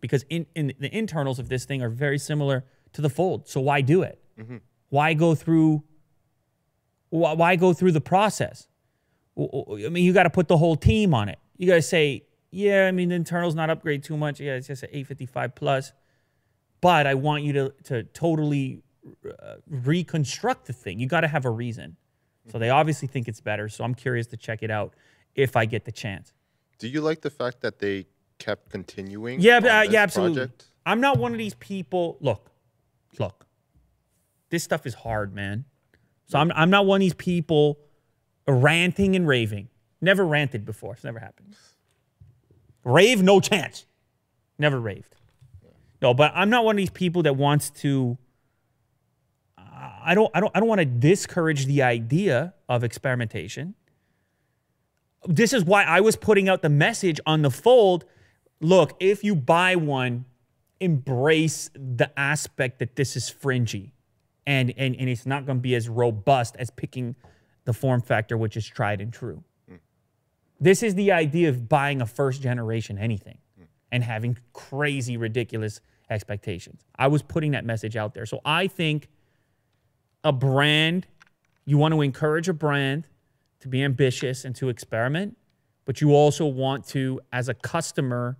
because 0.00 0.24
in, 0.30 0.46
in 0.54 0.72
the 0.78 0.96
internals 0.96 1.38
of 1.38 1.48
this 1.48 1.64
thing 1.64 1.82
are 1.82 1.90
very 1.90 2.18
similar 2.18 2.64
to 2.92 3.02
the 3.02 3.10
Fold. 3.10 3.48
So 3.48 3.60
why 3.60 3.80
do 3.80 4.02
it? 4.02 4.18
Mm-hmm. 4.38 4.56
Why 4.88 5.14
go 5.14 5.34
through 5.34 5.84
why, 7.10 7.32
why 7.32 7.56
go 7.56 7.72
through 7.72 7.92
the 7.92 8.00
process? 8.00 8.68
I 9.36 9.88
mean, 9.88 10.04
you 10.04 10.12
got 10.12 10.24
to 10.24 10.30
put 10.30 10.48
the 10.48 10.56
whole 10.56 10.76
team 10.76 11.12
on 11.14 11.28
it. 11.28 11.38
You 11.56 11.66
got 11.66 11.74
to 11.74 11.82
say, 11.82 12.24
yeah, 12.50 12.86
I 12.86 12.92
mean, 12.92 13.10
the 13.10 13.14
internal's 13.14 13.54
not 13.54 13.70
upgrade 13.70 14.02
too 14.02 14.16
much. 14.16 14.40
Yeah, 14.40 14.54
it's 14.54 14.66
just 14.66 14.82
an 14.82 14.90
855 14.90 15.54
plus. 15.54 15.92
But 16.80 17.06
I 17.06 17.14
want 17.14 17.44
you 17.44 17.52
to, 17.52 17.74
to 17.84 18.02
totally 18.04 18.82
uh, 19.24 19.56
reconstruct 19.68 20.66
the 20.66 20.72
thing. 20.72 20.98
You 20.98 21.06
got 21.06 21.20
to 21.20 21.28
have 21.28 21.44
a 21.44 21.50
reason. 21.50 21.96
So 22.50 22.58
they 22.58 22.70
obviously 22.70 23.06
think 23.06 23.28
it's 23.28 23.40
better. 23.40 23.68
So 23.68 23.84
I'm 23.84 23.94
curious 23.94 24.26
to 24.28 24.36
check 24.36 24.62
it 24.62 24.70
out 24.70 24.94
if 25.34 25.56
I 25.56 25.66
get 25.66 25.84
the 25.84 25.92
chance. 25.92 26.32
Do 26.78 26.88
you 26.88 27.00
like 27.00 27.20
the 27.20 27.30
fact 27.30 27.60
that 27.60 27.78
they 27.78 28.06
kept 28.38 28.70
continuing? 28.70 29.40
Yeah, 29.40 29.58
uh, 29.58 29.82
yeah, 29.82 30.02
absolutely. 30.02 30.36
project? 30.36 30.64
I'm 30.86 31.00
not 31.00 31.18
one 31.18 31.32
of 31.32 31.38
these 31.38 31.54
people. 31.54 32.16
Look, 32.20 32.50
look, 33.18 33.46
this 34.48 34.64
stuff 34.64 34.86
is 34.86 34.94
hard, 34.94 35.34
man. 35.34 35.66
So 36.26 36.38
I'm 36.38 36.50
I'm 36.52 36.70
not 36.70 36.86
one 36.86 36.96
of 36.96 37.00
these 37.00 37.14
people 37.14 37.78
ranting 38.48 39.14
and 39.14 39.28
raving. 39.28 39.68
Never 40.00 40.26
ranted 40.26 40.64
before. 40.64 40.94
It's 40.94 41.04
never 41.04 41.18
happened. 41.18 41.54
Rave, 42.84 43.22
no 43.22 43.40
chance. 43.40 43.86
Never 44.58 44.80
raved. 44.80 45.14
No, 46.02 46.14
but 46.14 46.32
I'm 46.34 46.50
not 46.50 46.64
one 46.64 46.74
of 46.74 46.78
these 46.78 46.90
people 46.90 47.22
that 47.24 47.36
wants 47.36 47.70
to. 47.70 48.16
Uh, 49.58 49.62
I 50.02 50.14
don't. 50.14 50.30
I 50.34 50.40
don't. 50.40 50.50
I 50.54 50.60
don't 50.60 50.68
want 50.68 50.80
to 50.80 50.86
discourage 50.86 51.66
the 51.66 51.82
idea 51.82 52.54
of 52.68 52.84
experimentation. 52.84 53.74
This 55.26 55.52
is 55.52 55.64
why 55.64 55.84
I 55.84 56.00
was 56.00 56.16
putting 56.16 56.48
out 56.48 56.62
the 56.62 56.70
message 56.70 57.20
on 57.26 57.42
the 57.42 57.50
fold. 57.50 58.06
Look, 58.60 58.96
if 59.00 59.22
you 59.22 59.34
buy 59.34 59.76
one, 59.76 60.24
embrace 60.80 61.70
the 61.74 62.10
aspect 62.18 62.78
that 62.78 62.96
this 62.96 63.16
is 63.16 63.28
fringy, 63.28 63.92
and 64.46 64.72
and 64.76 64.96
and 64.96 65.08
it's 65.08 65.26
not 65.26 65.44
going 65.44 65.58
to 65.58 65.62
be 65.62 65.74
as 65.74 65.88
robust 65.88 66.56
as 66.58 66.70
picking 66.70 67.14
the 67.64 67.74
form 67.74 68.00
factor, 68.00 68.38
which 68.38 68.56
is 68.56 68.66
tried 68.66 69.02
and 69.02 69.12
true. 69.12 69.44
This 70.60 70.82
is 70.82 70.94
the 70.94 71.12
idea 71.12 71.48
of 71.48 71.68
buying 71.68 72.02
a 72.02 72.06
first 72.06 72.42
generation 72.42 72.98
anything 72.98 73.38
and 73.90 74.04
having 74.04 74.36
crazy, 74.52 75.16
ridiculous 75.16 75.80
expectations. 76.10 76.82
I 76.96 77.08
was 77.08 77.22
putting 77.22 77.52
that 77.52 77.64
message 77.64 77.96
out 77.96 78.14
there. 78.14 78.26
So 78.26 78.40
I 78.44 78.66
think 78.66 79.08
a 80.22 80.32
brand, 80.32 81.06
you 81.64 81.78
want 81.78 81.94
to 81.94 82.02
encourage 82.02 82.48
a 82.48 82.52
brand 82.52 83.06
to 83.60 83.68
be 83.68 83.82
ambitious 83.82 84.44
and 84.44 84.54
to 84.56 84.68
experiment, 84.68 85.36
but 85.86 86.00
you 86.00 86.14
also 86.14 86.46
want 86.46 86.86
to, 86.88 87.20
as 87.32 87.48
a 87.48 87.54
customer, 87.54 88.36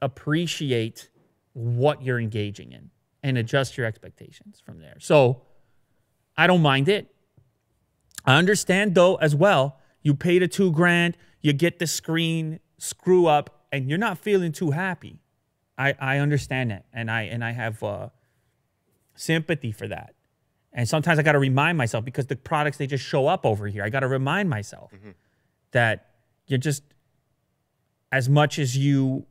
appreciate 0.00 1.10
what 1.52 2.02
you're 2.02 2.20
engaging 2.20 2.72
in 2.72 2.90
and 3.22 3.36
adjust 3.36 3.76
your 3.76 3.86
expectations 3.86 4.62
from 4.64 4.80
there. 4.80 4.96
So 4.98 5.42
I 6.36 6.46
don't 6.46 6.62
mind 6.62 6.88
it. 6.88 7.12
I 8.24 8.36
understand 8.36 8.94
though 8.94 9.16
as 9.16 9.34
well. 9.34 9.77
You 10.02 10.14
pay 10.14 10.38
the 10.38 10.48
two 10.48 10.72
grand, 10.72 11.16
you 11.40 11.52
get 11.52 11.78
the 11.78 11.86
screen 11.86 12.60
screw 12.78 13.26
up, 13.26 13.66
and 13.72 13.88
you're 13.88 13.98
not 13.98 14.18
feeling 14.18 14.52
too 14.52 14.70
happy. 14.70 15.20
I 15.76 15.94
I 16.00 16.18
understand 16.18 16.70
that, 16.70 16.86
and 16.92 17.10
I 17.10 17.22
and 17.22 17.44
I 17.44 17.52
have 17.52 17.82
uh, 17.82 18.08
sympathy 19.14 19.72
for 19.72 19.88
that. 19.88 20.14
And 20.72 20.88
sometimes 20.88 21.18
I 21.18 21.22
got 21.22 21.32
to 21.32 21.38
remind 21.38 21.78
myself 21.78 22.04
because 22.04 22.26
the 22.26 22.36
products 22.36 22.76
they 22.76 22.86
just 22.86 23.04
show 23.04 23.26
up 23.26 23.44
over 23.44 23.66
here. 23.66 23.82
I 23.82 23.88
got 23.88 24.00
to 24.00 24.08
remind 24.08 24.48
myself 24.48 24.92
mm-hmm. 24.92 25.10
that 25.72 26.10
you're 26.46 26.58
just 26.58 26.82
as 28.12 28.28
much 28.28 28.58
as 28.58 28.76
you 28.76 29.26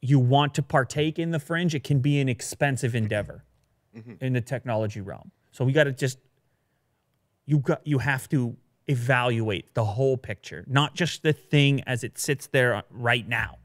you 0.00 0.18
want 0.18 0.54
to 0.54 0.62
partake 0.62 1.18
in 1.18 1.30
the 1.30 1.38
fringe, 1.38 1.74
it 1.74 1.82
can 1.82 2.00
be 2.00 2.20
an 2.20 2.28
expensive 2.28 2.90
mm-hmm. 2.90 3.04
endeavor 3.04 3.44
mm-hmm. 3.96 4.12
in 4.24 4.32
the 4.32 4.40
technology 4.40 5.00
realm. 5.00 5.30
So 5.52 5.64
we 5.64 5.72
got 5.72 5.84
to 5.84 5.92
just 5.92 6.18
you 7.44 7.58
got 7.58 7.86
you 7.86 7.98
have 7.98 8.28
to 8.30 8.56
evaluate 8.88 9.74
the 9.74 9.84
whole 9.84 10.16
picture, 10.16 10.64
not 10.68 10.94
just 10.94 11.22
the 11.22 11.32
thing 11.32 11.82
as 11.86 12.04
it 12.04 12.18
sits 12.18 12.46
there 12.46 12.82
right 12.90 13.26
now. 13.26 13.58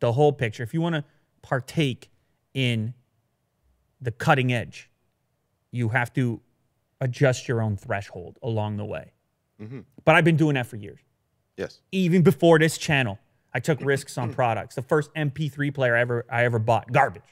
The 0.00 0.12
whole 0.12 0.32
picture. 0.32 0.62
If 0.62 0.74
you 0.74 0.80
want 0.80 0.94
to 0.94 1.04
partake 1.42 2.10
in 2.52 2.94
the 4.00 4.12
cutting 4.12 4.52
edge, 4.52 4.90
you 5.70 5.88
have 5.88 6.12
to 6.14 6.40
adjust 7.00 7.48
your 7.48 7.62
own 7.62 7.76
threshold 7.76 8.38
along 8.42 8.76
the 8.76 8.84
way. 8.84 9.12
Mm-hmm. 9.60 9.80
But 10.04 10.14
I've 10.14 10.24
been 10.24 10.36
doing 10.36 10.54
that 10.54 10.66
for 10.66 10.76
years. 10.76 11.00
Yes. 11.56 11.80
Even 11.92 12.22
before 12.22 12.58
this 12.58 12.78
channel, 12.78 13.18
I 13.52 13.60
took 13.60 13.80
risks 13.84 14.18
on 14.18 14.32
products. 14.32 14.74
The 14.74 14.82
first 14.82 15.12
MP3 15.14 15.72
player 15.72 15.96
I 15.96 16.00
ever 16.00 16.26
I 16.30 16.44
ever 16.44 16.58
bought, 16.58 16.92
garbage. 16.92 17.22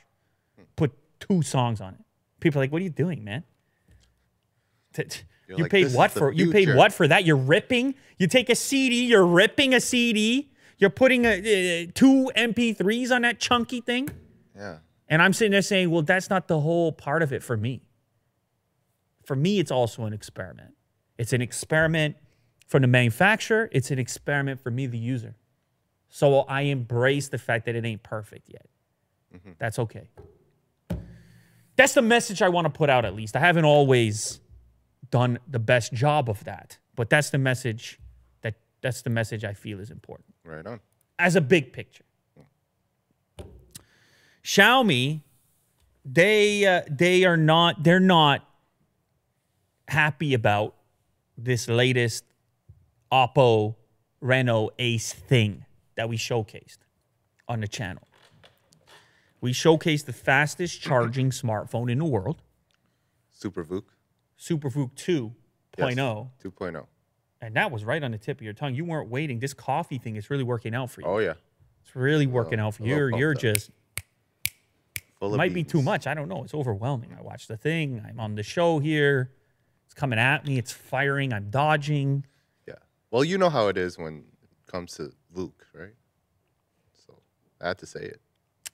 Hmm. 0.56 0.64
Put 0.76 0.92
two 1.20 1.42
songs 1.42 1.80
on 1.80 1.94
it. 1.94 2.00
People 2.40 2.60
are 2.60 2.64
like, 2.64 2.72
"What 2.72 2.80
are 2.80 2.84
you 2.84 2.90
doing, 2.90 3.24
man?" 3.24 3.44
You're 5.48 5.58
You 5.58 5.64
like, 5.64 5.70
paid 5.70 5.94
what 5.94 6.10
for? 6.10 6.32
You 6.32 6.50
paid 6.50 6.74
what 6.74 6.92
for 6.92 7.06
that? 7.08 7.24
You're 7.24 7.36
ripping. 7.36 7.94
You 8.18 8.26
take 8.26 8.48
a 8.48 8.54
CD. 8.54 9.04
You're 9.04 9.26
ripping 9.26 9.74
a 9.74 9.80
CD. 9.80 10.50
You're 10.78 10.90
putting 10.90 11.24
a, 11.24 11.84
uh, 11.84 11.90
two 11.94 12.30
MP3s 12.36 13.10
on 13.14 13.22
that 13.22 13.38
chunky 13.38 13.80
thing. 13.80 14.08
Yeah. 14.56 14.78
And 15.08 15.20
I'm 15.20 15.32
sitting 15.32 15.52
there 15.52 15.62
saying, 15.62 15.90
well, 15.90 16.02
that's 16.02 16.30
not 16.30 16.48
the 16.48 16.60
whole 16.60 16.92
part 16.92 17.22
of 17.22 17.32
it 17.32 17.42
for 17.42 17.56
me. 17.56 17.82
For 19.24 19.36
me, 19.36 19.58
it's 19.58 19.70
also 19.70 20.04
an 20.04 20.12
experiment. 20.12 20.74
It's 21.18 21.32
an 21.32 21.42
experiment 21.42 22.16
from 22.66 22.82
the 22.82 22.88
manufacturer, 22.88 23.68
it's 23.70 23.90
an 23.90 23.98
experiment 23.98 24.58
for 24.58 24.70
me, 24.70 24.86
the 24.86 24.96
user. 24.96 25.36
So 26.08 26.40
I 26.40 26.62
embrace 26.62 27.28
the 27.28 27.36
fact 27.36 27.66
that 27.66 27.76
it 27.76 27.84
ain't 27.84 28.02
perfect 28.02 28.48
yet. 28.48 28.66
That's 29.58 29.78
okay. 29.78 30.08
That's 31.76 31.94
the 31.94 32.02
message 32.02 32.42
I 32.42 32.48
want 32.48 32.66
to 32.66 32.70
put 32.70 32.90
out, 32.90 33.04
at 33.04 33.14
least. 33.14 33.36
I 33.36 33.40
haven't 33.40 33.64
always 33.64 34.40
done 35.12 35.38
the 35.46 35.60
best 35.60 35.92
job 35.92 36.28
of 36.28 36.42
that, 36.44 36.78
but 36.96 37.08
that's 37.08 37.30
the 37.30 37.38
message 37.38 38.00
that 38.40 38.54
that's 38.80 39.02
the 39.02 39.10
message 39.10 39.44
I 39.44 39.52
feel 39.52 39.78
is 39.78 39.90
important 39.92 40.34
Right 40.42 40.66
on. 40.66 40.80
as 41.20 41.36
a 41.36 41.40
big 41.40 41.72
picture. 41.72 42.04
Xiaomi, 44.44 45.20
they 46.04 46.66
uh, 46.66 46.82
they 46.90 47.24
are 47.24 47.36
not 47.36 47.84
they're 47.84 48.00
not 48.00 48.44
happy 49.86 50.34
about 50.34 50.74
this 51.38 51.68
latest 51.68 52.24
Oppo 53.12 53.76
Reno 54.20 54.70
Ace 54.78 55.12
thing 55.12 55.64
that 55.94 56.08
we 56.08 56.16
showcased 56.16 56.78
on 57.46 57.60
the 57.60 57.68
channel. 57.68 58.02
We 59.40 59.52
showcased 59.52 60.06
the 60.06 60.12
fastest 60.12 60.80
charging 60.80 61.30
smartphone 61.30 61.90
in 61.90 61.98
the 61.98 62.04
world, 62.04 62.40
Super 63.30 63.64
VOOC 63.64 63.84
SuperVOOC 64.42 64.90
2.0, 64.96 65.32
Yes. 65.78 65.94
2.0. 66.44 66.86
and 67.40 67.54
that 67.56 67.70
was 67.70 67.84
right 67.84 68.02
on 68.02 68.10
the 68.10 68.18
tip 68.18 68.38
of 68.38 68.42
your 68.42 68.52
tongue. 68.52 68.74
You 68.74 68.84
weren't 68.84 69.08
waiting. 69.08 69.38
This 69.38 69.54
coffee 69.54 69.98
thing 69.98 70.16
is 70.16 70.30
really 70.30 70.42
working 70.44 70.74
out 70.74 70.90
for 70.90 71.00
you. 71.00 71.06
Oh 71.06 71.18
yeah. 71.18 71.34
It's 71.84 71.94
really 71.94 72.26
working 72.26 72.58
out 72.60 72.74
for 72.74 72.82
you. 72.84 72.94
You're, 72.94 73.16
you're 73.16 73.34
just 73.34 73.70
Full 75.18 75.28
of 75.28 75.34
it. 75.34 75.36
might 75.38 75.54
be 75.54 75.62
too 75.64 75.82
much. 75.82 76.06
I 76.06 76.14
don't 76.14 76.28
know. 76.28 76.42
It's 76.44 76.54
overwhelming. 76.54 77.14
I 77.18 77.22
watch 77.22 77.46
the 77.46 77.56
thing. 77.56 78.02
I'm 78.08 78.18
on 78.20 78.34
the 78.34 78.42
show 78.42 78.78
here. 78.80 79.32
It's 79.86 79.94
coming 79.94 80.18
at 80.18 80.44
me. 80.46 80.58
It's 80.58 80.72
firing. 80.72 81.32
I'm 81.32 81.50
dodging. 81.50 82.24
Yeah. 82.66 82.74
Well, 83.10 83.22
you 83.24 83.38
know 83.38 83.50
how 83.50 83.68
it 83.68 83.76
is 83.76 83.98
when 83.98 84.24
it 84.42 84.70
comes 84.70 84.94
to 84.96 85.12
Luke, 85.32 85.66
right? 85.74 85.94
So 87.06 87.14
I 87.60 87.68
have 87.68 87.76
to 87.78 87.86
say 87.86 88.00
it. 88.00 88.20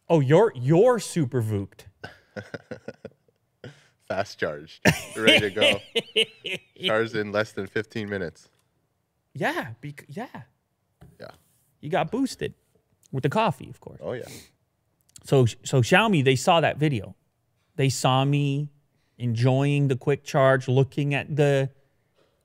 Oh, 0.09 0.21
you're 0.21 0.53
you're 0.55 0.99
super 0.99 1.41
vooked. 1.43 1.87
Fast 4.09 4.39
charged. 4.41 4.81
Ready 5.17 5.41
to 5.41 5.51
go. 5.51 5.81
Charged 6.87 7.15
in 7.15 7.31
less 7.31 7.53
than 7.53 7.67
15 7.67 8.09
minutes. 8.09 8.49
Yeah, 9.35 9.73
bec- 9.83 10.07
yeah. 10.09 10.27
Yeah. 11.21 11.29
You 11.81 11.91
got 11.91 12.11
boosted 12.11 12.55
with 13.13 13.23
the 13.23 13.29
coffee, 13.29 13.69
of 13.69 13.81
course. 13.81 14.01
Oh 14.03 14.13
yeah. 14.13 14.29
So 15.25 15.45
so 15.63 15.83
Xiaomi, 15.83 16.25
they 16.25 16.37
saw 16.37 16.61
that 16.61 16.79
video. 16.79 17.15
They 17.77 17.91
saw 17.91 18.25
me 18.25 18.71
enjoying 19.19 19.89
the 19.89 19.97
quick 19.97 20.25
charge, 20.25 20.69
looking 20.69 21.13
at 21.13 21.37
the 21.37 21.69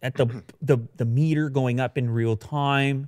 at 0.02 0.16
the 0.16 0.44
the, 0.62 0.80
the 0.98 1.06
meter 1.06 1.50
going 1.50 1.80
up 1.80 1.98
in 1.98 2.10
real 2.10 2.36
time. 2.36 3.08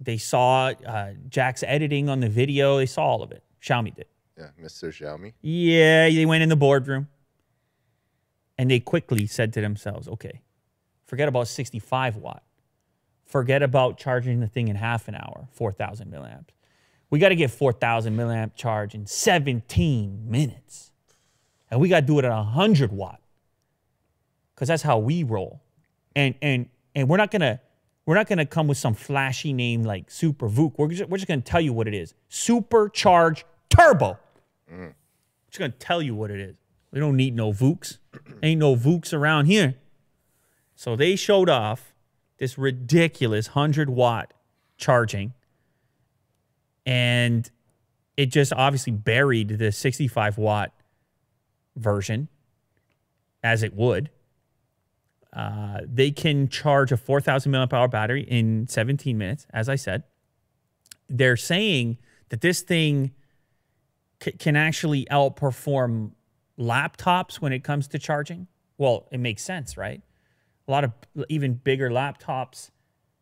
They 0.00 0.18
saw 0.18 0.72
uh, 0.86 1.12
Jack's 1.28 1.62
editing 1.62 2.08
on 2.08 2.20
the 2.20 2.28
video. 2.28 2.76
They 2.78 2.86
saw 2.86 3.04
all 3.04 3.22
of 3.22 3.30
it. 3.30 3.44
Xiaomi 3.62 3.94
did. 3.94 4.06
Yeah. 4.36 4.48
Mr. 4.60 4.90
Xiaomi. 4.90 5.32
Yeah, 5.40 6.10
they 6.10 6.26
went 6.26 6.42
in 6.42 6.48
the 6.50 6.56
boardroom 6.56 7.08
and 8.58 8.70
they 8.70 8.80
quickly 8.80 9.26
said 9.26 9.52
to 9.54 9.60
themselves, 9.60 10.08
okay, 10.08 10.42
forget 11.06 11.28
about 11.28 11.48
65 11.48 12.16
watt. 12.16 12.42
Forget 13.24 13.62
about 13.62 13.98
charging 13.98 14.40
the 14.40 14.46
thing 14.46 14.68
in 14.68 14.76
half 14.76 15.08
an 15.08 15.16
hour, 15.16 15.48
4,000 15.52 16.12
milliamps. 16.12 16.50
We 17.10 17.18
got 17.18 17.30
to 17.30 17.36
get 17.36 17.50
4,000 17.50 18.16
milliamp 18.16 18.54
charge 18.54 18.94
in 18.94 19.06
17 19.06 20.30
minutes. 20.30 20.92
And 21.70 21.80
we 21.80 21.88
got 21.88 22.00
to 22.00 22.06
do 22.06 22.18
it 22.18 22.24
at 22.24 22.30
100 22.30 22.92
watt 22.92 23.20
because 24.54 24.68
that's 24.68 24.82
how 24.82 24.98
we 24.98 25.24
roll. 25.24 25.60
And, 26.14 26.34
and, 26.40 26.68
and 26.94 27.08
we're 27.08 27.16
not 27.16 27.30
going 27.30 27.42
to 27.42 27.60
we're 28.06 28.14
not 28.14 28.28
going 28.28 28.38
to 28.38 28.46
come 28.46 28.68
with 28.68 28.78
some 28.78 28.94
flashy 28.94 29.52
name 29.52 29.82
like 29.82 30.12
Super 30.12 30.48
VOOC. 30.48 30.74
We're 30.78 30.88
just, 30.88 31.10
we're 31.10 31.16
just 31.16 31.26
going 31.26 31.42
to 31.42 31.50
tell 31.50 31.60
you 31.60 31.72
what 31.72 31.88
it 31.88 31.94
is. 31.94 32.14
Supercharged 32.28 33.42
Turbo. 33.68 34.16
Mm. 34.72 34.94
Just 35.50 35.58
gonna 35.58 35.72
tell 35.72 36.02
you 36.02 36.14
what 36.14 36.30
it 36.30 36.40
is. 36.40 36.56
We 36.92 37.00
don't 37.00 37.16
need 37.16 37.34
no 37.34 37.52
Vooks. 37.52 37.98
Ain't 38.42 38.60
no 38.60 38.76
Vooks 38.76 39.12
around 39.12 39.46
here. 39.46 39.76
So 40.74 40.96
they 40.96 41.16
showed 41.16 41.48
off 41.48 41.94
this 42.38 42.58
ridiculous 42.58 43.48
100 43.48 43.88
watt 43.88 44.32
charging 44.76 45.32
and 46.84 47.50
it 48.16 48.26
just 48.26 48.52
obviously 48.52 48.92
buried 48.92 49.58
the 49.58 49.72
65 49.72 50.38
watt 50.38 50.72
version 51.74 52.28
as 53.42 53.62
it 53.62 53.74
would. 53.74 54.10
Uh, 55.32 55.80
they 55.84 56.10
can 56.10 56.48
charge 56.48 56.92
a 56.92 56.96
4,000 56.96 57.52
milliamp 57.52 57.72
hour 57.72 57.88
battery 57.88 58.22
in 58.22 58.66
17 58.68 59.18
minutes, 59.18 59.46
as 59.52 59.68
I 59.68 59.74
said. 59.74 60.04
They're 61.08 61.36
saying 61.36 61.98
that 62.30 62.40
this 62.40 62.62
thing 62.62 63.12
can 64.38 64.56
actually 64.56 65.06
outperform 65.10 66.12
laptops 66.58 67.36
when 67.36 67.52
it 67.52 67.64
comes 67.64 67.88
to 67.88 67.98
charging. 67.98 68.46
Well, 68.78 69.06
it 69.10 69.20
makes 69.20 69.42
sense, 69.42 69.76
right? 69.76 70.02
A 70.68 70.70
lot 70.70 70.84
of 70.84 70.92
even 71.28 71.54
bigger 71.54 71.90
laptops. 71.90 72.70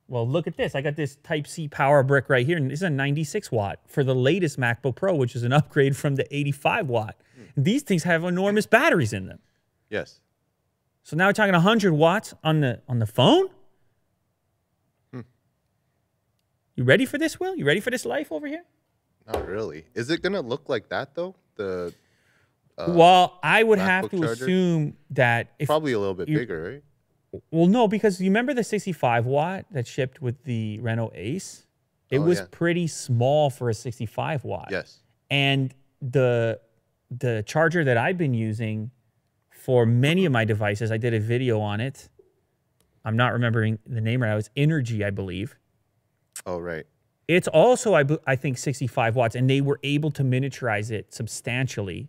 Well, 0.09 0.29
look 0.29 0.47
at 0.47 0.57
this. 0.57 0.75
I 0.75 0.83
got 0.83 0.97
this 0.97 1.17
Type 1.17 1.47
C 1.47 1.69
power 1.69 2.03
brick 2.03 2.29
right 2.29 2.45
here, 2.47 2.57
and 2.57 2.71
this 2.71 2.81
is 2.81 2.83
a 2.83 2.91
96 2.91 3.51
watt 3.51 3.81
for 3.87 4.05
the 4.05 4.15
latest 4.15 4.59
MacBook 4.59 4.97
Pro, 4.97 5.15
which 5.15 5.35
is 5.35 5.43
an 5.43 5.53
upgrade 5.53 5.97
from 5.97 6.17
the 6.17 6.27
85 6.35 6.89
watt. 6.89 7.17
Hmm. 7.37 7.63
These 7.63 7.83
things 7.83 8.03
have 8.03 8.25
enormous 8.25 8.67
batteries 8.67 9.13
in 9.13 9.27
them. 9.27 9.39
Yes. 9.89 10.21
So 11.03 11.17
now 11.17 11.27
we're 11.27 11.33
talking 11.33 11.53
100 11.53 11.93
watts 11.93 12.35
on 12.43 12.61
the 12.61 12.81
on 12.89 12.99
the 12.99 13.07
phone. 13.07 13.49
Hmm. 15.13 15.21
You 16.77 16.85
ready 16.85 17.07
for 17.07 17.19
this, 17.19 17.39
Will? 17.39 17.57
You 17.57 17.65
ready 17.65 17.81
for 17.81 17.91
this 17.91 18.05
life 18.05 18.33
over 18.33 18.47
here? 18.47 18.65
Not 19.27 19.47
really. 19.47 19.87
Is 19.95 20.11
it 20.11 20.23
gonna 20.23 20.41
look 20.41 20.69
like 20.69 20.89
that 20.91 21.15
though? 21.15 21.35
The 21.57 21.95
Uh, 22.77 22.87
well, 22.89 23.39
I 23.43 23.63
would 23.63 23.79
have 23.79 24.11
to 24.11 24.19
charger? 24.19 24.33
assume 24.45 24.97
that 25.11 25.53
if 25.59 25.67
probably 25.69 25.93
a 25.93 25.99
little 25.99 26.15
bit 26.15 26.29
you- 26.29 26.39
bigger, 26.39 26.83
right? 27.33 27.43
well, 27.51 27.67
no, 27.67 27.87
because 27.89 28.21
you 28.21 28.31
remember 28.31 28.55
the 28.55 28.65
65 28.65 29.27
watt 29.27 29.67
that 29.73 29.87
shipped 29.87 30.21
with 30.23 30.43
the 30.45 30.79
Reno 30.81 31.11
Ace. 31.15 31.67
It 32.11 32.19
Oh, 32.19 32.23
was 32.23 32.39
yeah. 32.41 32.47
pretty 32.51 32.87
small 32.87 33.51
for 33.51 33.71
a 33.71 33.75
65 33.75 34.45
watt. 34.45 34.69
Yes. 34.71 35.01
and 35.31 35.75
the 36.03 36.61
the 37.11 37.43
charger 37.47 37.85
that 37.85 37.97
I've 37.97 38.19
been 38.19 38.35
using 38.35 38.91
for 39.51 39.87
many 39.87 40.25
of 40.25 40.33
my 40.33 40.45
devices, 40.45 40.91
I 40.91 40.97
did 40.97 41.15
a 41.15 41.21
video 41.21 41.61
on 41.61 41.81
it. 41.81 42.09
I'm 43.05 43.17
not 43.17 43.33
remembering 43.33 43.79
the 43.87 44.01
name 44.01 44.23
right 44.23 44.31
now. 44.31 44.37
It's 44.37 44.51
Energy, 44.57 45.05
I 45.05 45.11
believe. 45.11 45.57
Oh 46.45 46.59
right. 46.59 46.87
It's 47.29 47.47
also, 47.49 47.95
I, 47.95 48.05
I 48.27 48.37
think, 48.37 48.59
65 48.59 49.17
watts, 49.17 49.35
and 49.35 49.49
they 49.49 49.61
were 49.63 49.79
able 49.83 50.11
to 50.13 50.23
miniaturize 50.25 50.91
it 50.91 51.15
substantially 51.15 52.09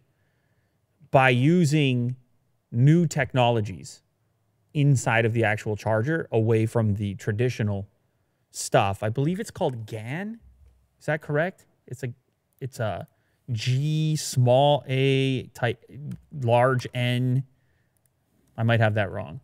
by 1.15 1.29
using 1.29 2.13
new 2.73 3.07
technologies 3.07 4.01
inside 4.73 5.23
of 5.23 5.31
the 5.31 5.45
actual 5.45 5.77
charger 5.77 6.27
away 6.29 6.65
from 6.65 6.95
the 6.95 7.15
traditional 7.15 7.87
stuff. 8.51 9.01
I 9.01 9.07
believe 9.07 9.39
it's 9.39 9.49
called 9.49 9.85
GAN. 9.85 10.41
Is 10.99 11.05
that 11.05 11.21
correct? 11.21 11.67
It's 11.87 12.03
a 12.03 12.13
it's 12.59 12.81
a 12.81 13.07
G 13.49 14.17
small 14.17 14.83
a 14.89 15.43
type 15.53 15.89
large 16.33 16.85
N. 16.93 17.45
I 18.57 18.63
might 18.63 18.81
have 18.81 18.95
that 18.95 19.09
wrong. 19.09 19.39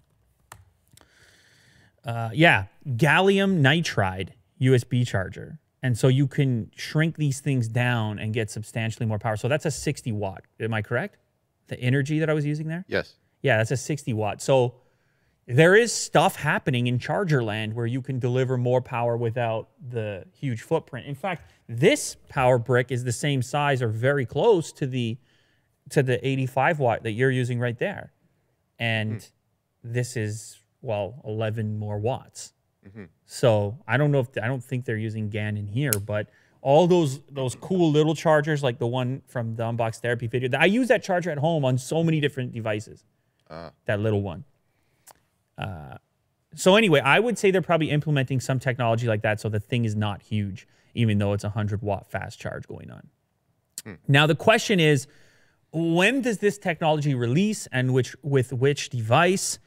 Uh, 2.03 2.31
yeah, 2.33 2.65
gallium 2.85 3.61
nitride 3.61 4.31
USB 4.59 5.07
charger. 5.07 5.59
And 5.81 5.97
so 5.97 6.09
you 6.09 6.27
can 6.27 6.69
shrink 6.75 7.15
these 7.15 7.39
things 7.39 7.69
down 7.69 8.19
and 8.19 8.33
get 8.33 8.51
substantially 8.51 9.05
more 9.05 9.19
power. 9.19 9.37
So 9.37 9.47
that's 9.47 9.65
a 9.65 9.71
60 9.71 10.11
watt. 10.11 10.43
Am 10.59 10.73
I 10.73 10.81
correct? 10.81 11.15
The 11.67 11.79
energy 11.79 12.19
that 12.19 12.29
I 12.29 12.33
was 12.33 12.45
using 12.45 12.67
there? 12.67 12.85
Yes. 12.87 13.15
Yeah, 13.41 13.57
that's 13.57 13.71
a 13.71 13.77
60 13.77 14.13
watt. 14.13 14.41
So 14.41 14.75
there 15.47 15.75
is 15.75 15.91
stuff 15.91 16.35
happening 16.35 16.87
in 16.87 16.99
charger 16.99 17.43
land 17.43 17.73
where 17.73 17.85
you 17.85 18.01
can 18.01 18.19
deliver 18.19 18.57
more 18.57 18.81
power 18.81 19.17
without 19.17 19.69
the 19.89 20.25
huge 20.33 20.61
footprint. 20.61 21.07
In 21.07 21.15
fact, 21.15 21.51
this 21.67 22.15
power 22.29 22.57
brick 22.57 22.91
is 22.91 23.03
the 23.03 23.11
same 23.11 23.41
size 23.41 23.81
or 23.81 23.87
very 23.87 24.25
close 24.25 24.71
to 24.73 24.85
the 24.85 25.17
to 25.89 26.03
the 26.03 26.25
85 26.25 26.79
watt 26.79 27.03
that 27.03 27.11
you're 27.11 27.31
using 27.31 27.59
right 27.59 27.77
there. 27.77 28.13
And 28.79 29.13
hmm. 29.83 29.91
this 29.91 30.15
is 30.15 30.59
well 30.81 31.21
11 31.25 31.77
more 31.77 31.99
watts. 31.99 32.53
Mm-hmm. 32.87 33.05
So 33.25 33.77
I 33.87 33.97
don't 33.97 34.11
know 34.11 34.19
if 34.19 34.29
I 34.41 34.47
don't 34.47 34.63
think 34.63 34.85
they're 34.85 34.97
using 34.97 35.29
GAN 35.29 35.57
in 35.57 35.67
here, 35.67 35.91
but 35.91 36.27
all 36.61 36.87
those 36.87 37.19
those 37.29 37.55
cool 37.55 37.91
little 37.91 38.15
chargers 38.15 38.63
like 38.63 38.79
the 38.79 38.87
one 38.87 39.21
from 39.27 39.55
the 39.55 39.63
unbox 39.63 39.97
therapy 39.97 40.27
video. 40.27 40.49
I 40.57 40.65
use 40.65 40.87
that 40.89 41.03
charger 41.03 41.31
at 41.31 41.37
home 41.37 41.65
on 41.65 41.77
so 41.77 42.03
many 42.03 42.19
different 42.19 42.53
devices. 42.53 43.03
That 43.85 43.99
little 43.99 44.21
one. 44.21 44.45
Uh, 45.57 45.97
so 46.55 46.75
anyway, 46.75 46.99
I 46.99 47.19
would 47.19 47.37
say 47.37 47.51
they're 47.51 47.61
probably 47.61 47.89
implementing 47.89 48.39
some 48.39 48.59
technology 48.59 49.07
like 49.07 49.21
that 49.21 49.39
so 49.39 49.49
the 49.49 49.59
thing 49.59 49.85
is 49.85 49.95
not 49.95 50.21
huge, 50.21 50.67
even 50.93 51.17
though 51.17 51.33
it's 51.33 51.43
a 51.43 51.49
hundred 51.49 51.81
watt 51.81 52.09
fast 52.09 52.39
charge 52.39 52.67
going 52.67 52.91
on. 52.91 53.09
Now 54.07 54.27
the 54.27 54.35
question 54.35 54.79
is, 54.79 55.07
when 55.71 56.21
does 56.21 56.37
this 56.37 56.57
technology 56.57 57.15
release 57.15 57.67
and 57.71 57.93
which 57.93 58.15
with 58.21 58.53
which 58.53 58.89
device? 58.89 59.59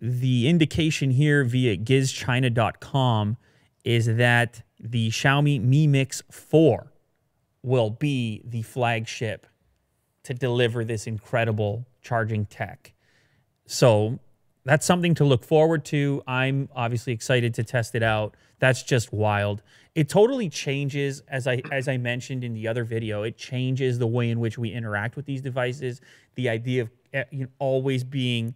the 0.00 0.48
indication 0.48 1.10
here 1.10 1.44
via 1.44 1.76
gizchina.com 1.76 3.36
is 3.84 4.16
that 4.16 4.62
the 4.80 5.10
Xiaomi 5.10 5.60
Mi 5.60 5.86
Mix 5.86 6.22
4 6.30 6.92
will 7.62 7.90
be 7.90 8.42
the 8.44 8.62
flagship 8.62 9.46
to 10.22 10.34
deliver 10.34 10.84
this 10.84 11.06
incredible 11.06 11.86
charging 12.02 12.46
tech. 12.46 12.92
So 13.66 14.18
that's 14.64 14.84
something 14.84 15.14
to 15.14 15.24
look 15.24 15.44
forward 15.44 15.84
to. 15.86 16.22
I'm 16.26 16.68
obviously 16.74 17.12
excited 17.12 17.54
to 17.54 17.64
test 17.64 17.94
it 17.94 18.02
out. 18.02 18.36
That's 18.58 18.82
just 18.82 19.12
wild. 19.12 19.62
It 19.94 20.08
totally 20.08 20.48
changes 20.48 21.22
as 21.28 21.46
I 21.46 21.62
as 21.72 21.88
I 21.88 21.96
mentioned 21.96 22.44
in 22.44 22.54
the 22.54 22.68
other 22.68 22.84
video. 22.84 23.22
It 23.22 23.36
changes 23.36 23.98
the 23.98 24.06
way 24.06 24.30
in 24.30 24.40
which 24.40 24.58
we 24.58 24.72
interact 24.72 25.16
with 25.16 25.26
these 25.26 25.40
devices. 25.40 26.00
The 26.34 26.48
idea 26.48 26.82
of 26.82 26.90
eh, 27.12 27.24
you 27.30 27.44
know, 27.44 27.50
always 27.58 28.04
being 28.04 28.54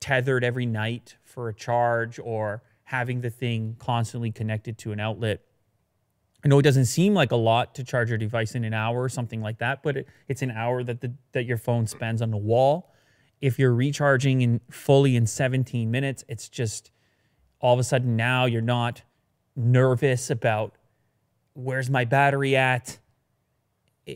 tethered 0.00 0.42
every 0.42 0.66
night 0.66 1.16
for 1.22 1.48
a 1.48 1.54
charge 1.54 2.18
or 2.18 2.62
having 2.84 3.20
the 3.20 3.30
thing 3.30 3.76
constantly 3.78 4.32
connected 4.32 4.78
to 4.78 4.92
an 4.92 5.00
outlet. 5.00 5.42
I 6.44 6.48
know 6.48 6.58
it 6.58 6.62
doesn't 6.62 6.86
seem 6.86 7.14
like 7.14 7.32
a 7.32 7.36
lot 7.36 7.74
to 7.74 7.84
charge 7.84 8.08
your 8.08 8.18
device 8.18 8.54
in 8.54 8.64
an 8.64 8.72
hour 8.72 9.02
or 9.02 9.08
something 9.08 9.42
like 9.42 9.58
that, 9.58 9.82
but 9.82 9.98
it, 9.98 10.08
it's 10.28 10.42
an 10.42 10.50
hour 10.50 10.82
that 10.82 11.00
the 11.00 11.12
that 11.32 11.44
your 11.44 11.58
phone 11.58 11.86
spends 11.86 12.22
on 12.22 12.30
the 12.30 12.36
wall. 12.36 12.92
If 13.40 13.58
you're 13.58 13.74
recharging 13.74 14.42
in 14.42 14.60
fully 14.70 15.16
in 15.16 15.26
17 15.26 15.90
minutes, 15.90 16.24
it's 16.28 16.48
just 16.48 16.90
all 17.60 17.74
of 17.74 17.80
a 17.80 17.84
sudden 17.84 18.16
now 18.16 18.46
you're 18.46 18.62
not 18.62 19.02
nervous 19.54 20.30
about 20.30 20.74
where's 21.54 21.90
my 21.90 22.04
battery 22.04 22.56
at? 22.56 22.98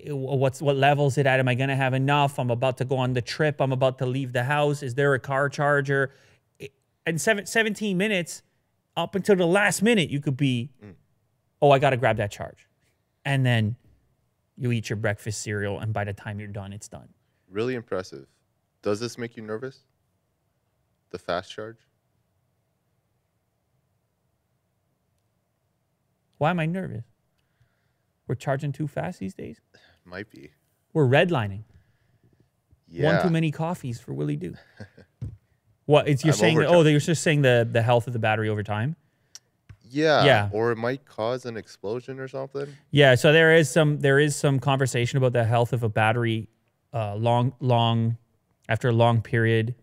What's 0.09 0.63
what 0.63 0.77
level 0.77 1.07
is 1.07 1.19
it 1.19 1.27
at? 1.27 1.39
Am 1.41 1.49
i 1.49 1.55
going 1.55 1.69
to 1.69 1.77
have 1.77 1.95
enough? 1.95 2.39
I'm 2.39 2.51
about 2.51 2.79
to 2.79 2.85
go 2.85 2.97
on 2.97 3.13
the 3.13 3.23
trip. 3.23 3.61
I'm 3.61 3.73
about 3.73 3.99
to 3.99 4.07
leave 4.07 4.33
the 4.33 4.45
house. 4.45 4.83
Is 4.83 4.95
there 4.95 5.15
a 5.15 5.21
car 5.21 5.49
charger? 5.49 6.13
In 7.07 7.19
seven, 7.19 7.45
17 7.45 7.97
minutes 7.97 8.43
up 8.97 9.15
until 9.15 9.37
the 9.37 9.47
last 9.47 9.83
minute 9.83 10.09
you 10.09 10.21
could 10.21 10.37
be 10.37 10.71
mm. 10.83 10.95
Oh 11.63 11.71
i 11.71 11.79
got 11.79 11.91
to 11.91 11.97
grab 11.97 12.17
that 12.17 12.31
charge 12.31 12.67
and 13.25 13.45
then 13.45 13.77
you 14.57 14.71
eat 14.73 14.89
your 14.91 14.97
breakfast 14.97 15.43
cereal 15.43 15.79
and 15.81 15.93
by 15.93 16.05
the 16.05 16.13
time 16.13 16.39
you're 16.39 16.49
done 16.49 16.73
it's 16.73 16.89
done 16.89 17.09
Really 17.51 17.75
impressive. 17.77 18.27
Does 18.83 18.99
this 18.99 19.17
make 19.17 19.37
you 19.37 19.43
nervous? 19.45 19.85
The 21.11 21.19
fast 21.19 21.53
charge? 21.53 21.77
why 26.39 26.51
am 26.51 26.61
i 26.61 26.67
nervous 26.67 27.05
we're 28.27 28.35
charging 28.35 28.73
too 28.73 28.87
fast 28.89 29.21
these 29.21 29.35
days 29.35 29.61
Might 30.05 30.31
be. 30.31 30.51
we're 30.93 31.07
redlining 31.07 31.63
Yeah. 32.89 33.15
one 33.15 33.23
too 33.23 33.31
many 33.31 33.51
coffees 33.51 34.01
for 34.01 34.13
willie 34.13 34.37
do 34.37 34.55
what 35.87 36.09
it's 36.09 36.25
you're 36.25 36.35
I'm 36.35 36.39
saying 36.41 36.59
that, 36.59 36.67
oh 36.69 36.83
you're 36.83 37.01
just 37.01 37.23
saying 37.23 37.43
the 37.43 37.67
the 37.71 37.83
health 37.83 38.07
of 38.07 38.13
the 38.13 38.19
battery 38.19 38.49
over 38.49 38.63
time 38.63 38.97
Yeah. 39.91 40.25
Yeah. 40.25 40.49
Or 40.53 40.73
it 40.73 40.77
might 40.77 41.05
cause 41.05 41.45
an 41.45 41.57
explosion 41.57 42.19
or 42.19 42.29
something. 42.29 42.67
Yeah, 42.91 43.15
so 43.15 43.33
there 43.33 43.55
is 43.55 43.71
some 43.71 44.01
there 44.01 44.19
is 44.19 44.35
some 44.35 44.59
conversation 44.59 45.19
about 45.19 45.33
the 45.33 45.45
health 45.45 45.73
of 45.73 45.83
a 45.83 45.89
battery, 45.89 46.49
uh, 46.93 47.15
long 47.17 47.55
long 47.61 48.17
after 48.69 48.89
a 48.89 48.93
long 48.93 49.21
period, 49.21 49.75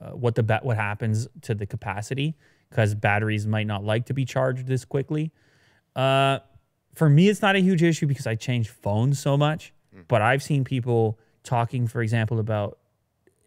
uh, 0.00 0.10
what 0.10 0.34
the 0.34 0.60
what 0.62 0.76
happens 0.76 1.28
to 1.42 1.54
the 1.54 1.66
capacity 1.66 2.36
because 2.72 2.94
batteries 2.94 3.46
might 3.46 3.66
not 3.66 3.84
like 3.84 4.06
to 4.06 4.14
be 4.14 4.24
charged 4.24 4.66
this 4.66 4.84
quickly. 4.84 5.30
Uh, 5.94 6.38
for 6.94 7.08
me, 7.08 7.28
it's 7.28 7.42
not 7.42 7.54
a 7.54 7.60
huge 7.60 7.82
issue 7.82 8.06
because 8.06 8.26
I 8.26 8.34
change 8.34 8.70
phones 8.70 9.18
so 9.18 9.36
much. 9.36 9.72
But 10.08 10.22
I've 10.22 10.42
seen 10.42 10.64
people 10.64 11.18
talking, 11.42 11.86
for 11.86 12.00
example, 12.00 12.40
about 12.40 12.78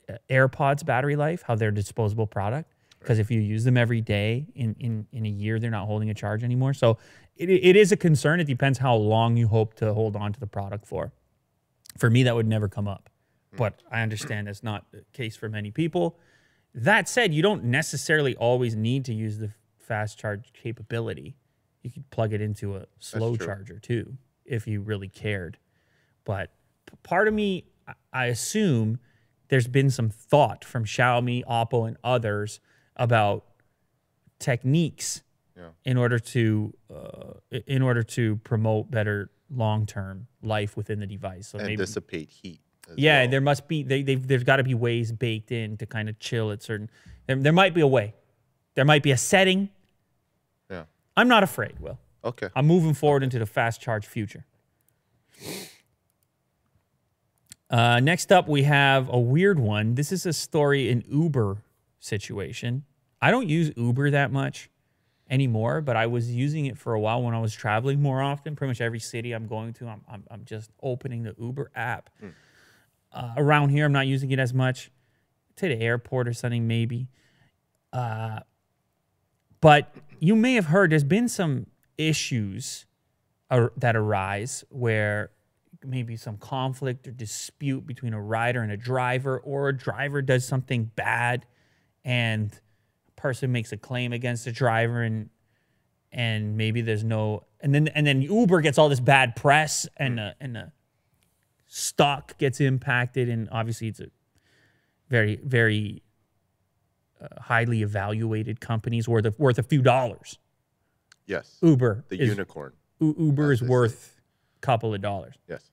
uh, 0.08 0.14
AirPods 0.30 0.86
battery 0.86 1.16
life, 1.16 1.42
how 1.42 1.56
they're 1.56 1.70
a 1.70 1.74
disposable 1.74 2.28
product. 2.28 2.72
Because 3.06 3.20
if 3.20 3.30
you 3.30 3.40
use 3.40 3.64
them 3.64 3.78
every 3.78 4.02
day 4.02 4.48
in, 4.56 4.76
in, 4.80 5.06
in 5.12 5.28
a 5.28 5.30
year, 5.30 5.60
they're 5.60 5.70
not 5.70 5.86
holding 5.86 6.10
a 6.10 6.14
charge 6.16 6.44
anymore. 6.44 6.74
So 6.74 6.98
it, 7.38 7.52
it 7.52 7.76
is 7.76 7.92
a 7.92 7.96
concern. 7.96 8.40
It 8.40 8.46
depends 8.46 8.80
how 8.80 8.96
long 8.96 9.38
you 9.38 9.48
hope 9.48 9.76
to 9.76 9.94
hold 9.94 10.16
on 10.16 10.34
to 10.34 10.40
the 10.40 10.48
product 10.48 10.88
for. 10.88 11.12
For 12.00 12.10
me, 12.10 12.24
that 12.24 12.34
would 12.34 12.48
never 12.48 12.68
come 12.68 12.88
up. 12.88 13.12
Hmm. 13.52 13.58
But 13.58 13.84
I 13.92 14.02
understand 14.02 14.48
that's 14.48 14.64
not 14.64 14.92
the 14.92 15.06
case 15.14 15.36
for 15.36 15.48
many 15.48 15.70
people. 15.70 16.18
That 16.74 17.08
said, 17.08 17.32
you 17.32 17.44
don't 17.44 17.66
necessarily 17.66 18.36
always 18.38 18.76
need 18.76 19.06
to 19.06 19.14
use 19.14 19.38
the 19.38 19.52
fast 19.78 20.18
charge 20.18 20.52
capability. 20.54 21.38
You 21.84 21.92
could 21.92 22.10
plug 22.10 22.34
it 22.34 22.42
into 22.42 22.76
a 22.76 22.88
slow 22.98 23.36
charger 23.36 23.78
too, 23.78 24.18
if 24.46 24.66
you 24.66 24.82
really 24.82 25.10
cared. 25.10 25.60
But 26.24 26.50
part 27.04 27.28
of 27.28 27.36
me, 27.36 27.66
I- 27.88 27.94
I 28.12 28.26
assume 28.26 28.98
there's 29.50 29.68
been 29.68 29.92
some 29.92 30.10
thought 30.10 30.66
from 30.66 30.86
Xiaomi, 30.86 31.44
Oppo, 31.46 31.88
and 31.88 31.98
others 32.04 32.60
about 32.96 33.46
techniques 34.40 35.22
Yeah. 35.58 35.70
in 35.86 35.98
order 35.98 36.20
to 36.20 36.74
uh, 36.94 37.34
in 37.68 37.82
order 37.82 38.04
to 38.04 38.36
promote 38.38 38.92
better 38.92 39.30
long 39.50 39.86
term 39.86 40.28
life 40.42 40.76
within 40.76 41.00
the 41.00 41.08
device. 41.08 41.48
So 41.50 41.58
And 41.60 41.68
maybe 41.68 41.78
dissipate 41.78 42.30
heat. 42.30 42.60
yeah, 42.96 43.22
well. 43.22 43.32
there 43.32 43.42
must 43.42 43.68
be 43.68 43.84
they 43.84 44.02
they've, 44.04 44.26
there's 44.28 44.44
got 44.44 44.58
to 44.58 44.64
be 44.64 44.74
ways 44.74 45.12
baked 45.12 45.52
in 45.52 45.78
to 45.78 45.86
kind 45.86 46.10
of 46.10 46.20
chill 46.20 46.52
at 46.52 46.62
certain. 46.64 46.90
There, 47.28 47.36
there 47.36 47.54
might 47.54 47.74
be 47.74 47.82
a 47.82 47.88
way. 47.88 48.14
There 48.76 48.86
might 48.86 49.04
be 49.04 49.12
a 49.12 49.18
setting. 49.18 49.70
Yeah. 50.70 50.84
I'm 51.16 51.28
not 51.28 51.44
afraid. 51.44 51.80
Will 51.80 51.98
Okay. 52.24 52.50
I'm 52.56 52.66
moving 52.66 52.94
forward 52.94 53.24
into 53.24 53.40
the 53.40 53.46
fast 53.46 53.80
charge 53.82 54.06
future. 54.08 54.46
Uh, 57.70 58.00
next 58.00 58.32
up, 58.32 58.48
we 58.48 58.64
have 58.64 59.10
a 59.10 59.20
weird 59.20 59.60
one. 59.60 59.96
This 59.96 60.12
is 60.12 60.26
a 60.26 60.34
story 60.34 60.90
in 60.90 61.04
Uber 61.10 61.58
situation. 62.06 62.84
I 63.22 63.32
don't 63.32 63.50
use 63.50 63.72
Uber 63.76 64.12
that 64.12 64.32
much 64.32 64.70
anymore, 65.30 65.82
but 65.82 65.96
I 65.96 66.06
was 66.06 66.32
using 66.32 66.66
it 66.68 66.78
for 66.78 66.94
a 66.94 67.00
while 67.00 67.22
when 67.24 67.34
I 67.34 67.40
was 67.40 67.54
traveling 67.54 68.02
more 68.02 68.22
often. 68.22 68.56
Pretty 68.56 68.70
much 68.70 68.82
every 68.82 69.00
city 69.00 69.32
I'm 69.32 69.48
going 69.48 69.74
to, 69.74 69.88
I'm, 69.88 70.02
I'm, 70.08 70.24
I'm 70.30 70.46
just 70.46 70.70
opening 70.84 71.24
the 71.24 71.36
Uber 71.40 71.72
app. 71.76 72.10
Uh, 73.12 73.34
around 73.38 73.70
here, 73.70 73.86
I'm 73.86 73.94
not 73.94 74.08
using 74.08 74.32
it 74.32 74.40
as 74.40 74.54
much. 74.54 74.92
To 75.58 75.70
the 75.70 75.80
airport 75.80 76.28
or 76.28 76.34
something, 76.34 76.68
maybe. 76.68 77.08
Uh, 77.94 78.42
but 79.62 79.96
you 80.20 80.36
may 80.36 80.56
have 80.56 80.66
heard 80.66 80.92
there's 80.92 81.06
been 81.06 81.30
some 81.30 81.68
issues 81.98 82.86
ar- 83.50 83.72
that 83.78 83.96
arise 83.96 84.66
where 84.68 85.32
maybe 85.82 86.18
some 86.18 86.36
conflict 86.36 87.08
or 87.08 87.12
dispute 87.12 87.88
between 87.88 88.14
a 88.14 88.22
rider 88.22 88.62
and 88.62 88.70
a 88.72 88.76
driver, 88.76 89.38
or 89.40 89.70
a 89.70 89.78
driver 89.78 90.22
does 90.22 90.46
something 90.46 90.92
bad 90.98 91.46
and 92.06 92.52
a 93.10 93.12
person 93.20 93.52
makes 93.52 93.72
a 93.74 93.78
claim 93.78 94.14
against 94.14 94.46
the 94.46 94.52
driver 94.52 95.02
and 95.02 95.30
and 96.12 96.56
maybe 96.56 96.80
there's 96.82 97.04
no 97.04 97.44
and 97.60 97.74
then 97.76 97.88
and 97.90 98.08
then 98.08 98.22
Uber 98.22 98.62
gets 98.62 98.78
all 98.78 98.88
this 98.88 99.00
bad 99.02 99.36
press 99.36 99.88
and 99.98 100.20
uh, 100.20 100.32
and 100.40 100.56
the 100.56 100.72
stock 101.68 102.38
gets 102.38 102.62
impacted 102.62 103.28
and 103.28 103.50
obviously 103.52 103.88
it's 103.88 104.00
a 104.00 104.08
very 105.10 105.40
very 105.44 106.04
uh, 107.20 107.28
highly 107.42 107.82
evaluated 107.82 108.62
companies 108.62 109.08
worth 109.08 109.26
of, 109.26 109.38
worth 109.40 109.58
a 109.58 109.64
few 109.64 109.82
dollars. 109.82 110.38
Yes. 111.26 111.58
Uber 111.62 112.06
The 112.10 112.22
is, 112.22 112.30
unicorn. 112.30 112.74
U- 113.00 113.16
Uber 113.18 113.52
is 113.52 113.64
worth 113.64 114.22
a 114.58 114.60
couple 114.62 114.94
of 114.94 115.02
dollars. 115.02 115.34
Yes. 115.50 115.72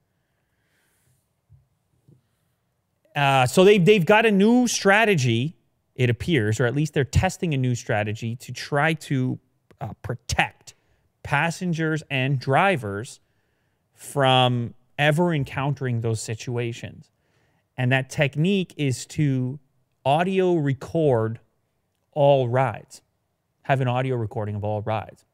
Uh, 3.14 3.45
so 3.47 3.64
they've 3.64 3.85
they've 3.85 4.07
got 4.07 4.25
a 4.25 4.31
new 4.31 4.66
strategy, 4.66 5.55
it 5.95 6.09
appears, 6.09 6.59
or 6.59 6.67
at 6.67 6.75
least 6.75 6.95
they're 6.95 7.05
testing 7.05 7.53
a 7.55 7.57
new 7.57 7.75
strategy 7.75 8.35
to 8.37 8.53
try 8.53 8.95
to 8.95 9.39
uh, 9.81 9.93
protect 10.03 10.75
passengers 11.23 12.03
and 12.11 12.39
drivers 12.39 13.21
from 13.95 14.75
ever 14.99 15.33
encountering 15.33 16.01
those 16.01 16.21
situations. 16.21 17.11
And 17.77 17.93
that 17.93 18.11
technique 18.11 18.75
is 18.77 19.07
to 19.07 19.59
audio 20.05 20.55
record 20.55 21.41
all 22.13 22.49
rides, 22.49 23.03
have 23.63 23.81
an 23.81 23.89
audio 23.89 24.17
recording 24.17 24.55
of 24.55 24.65
all 24.65 24.83
rides. 24.83 25.25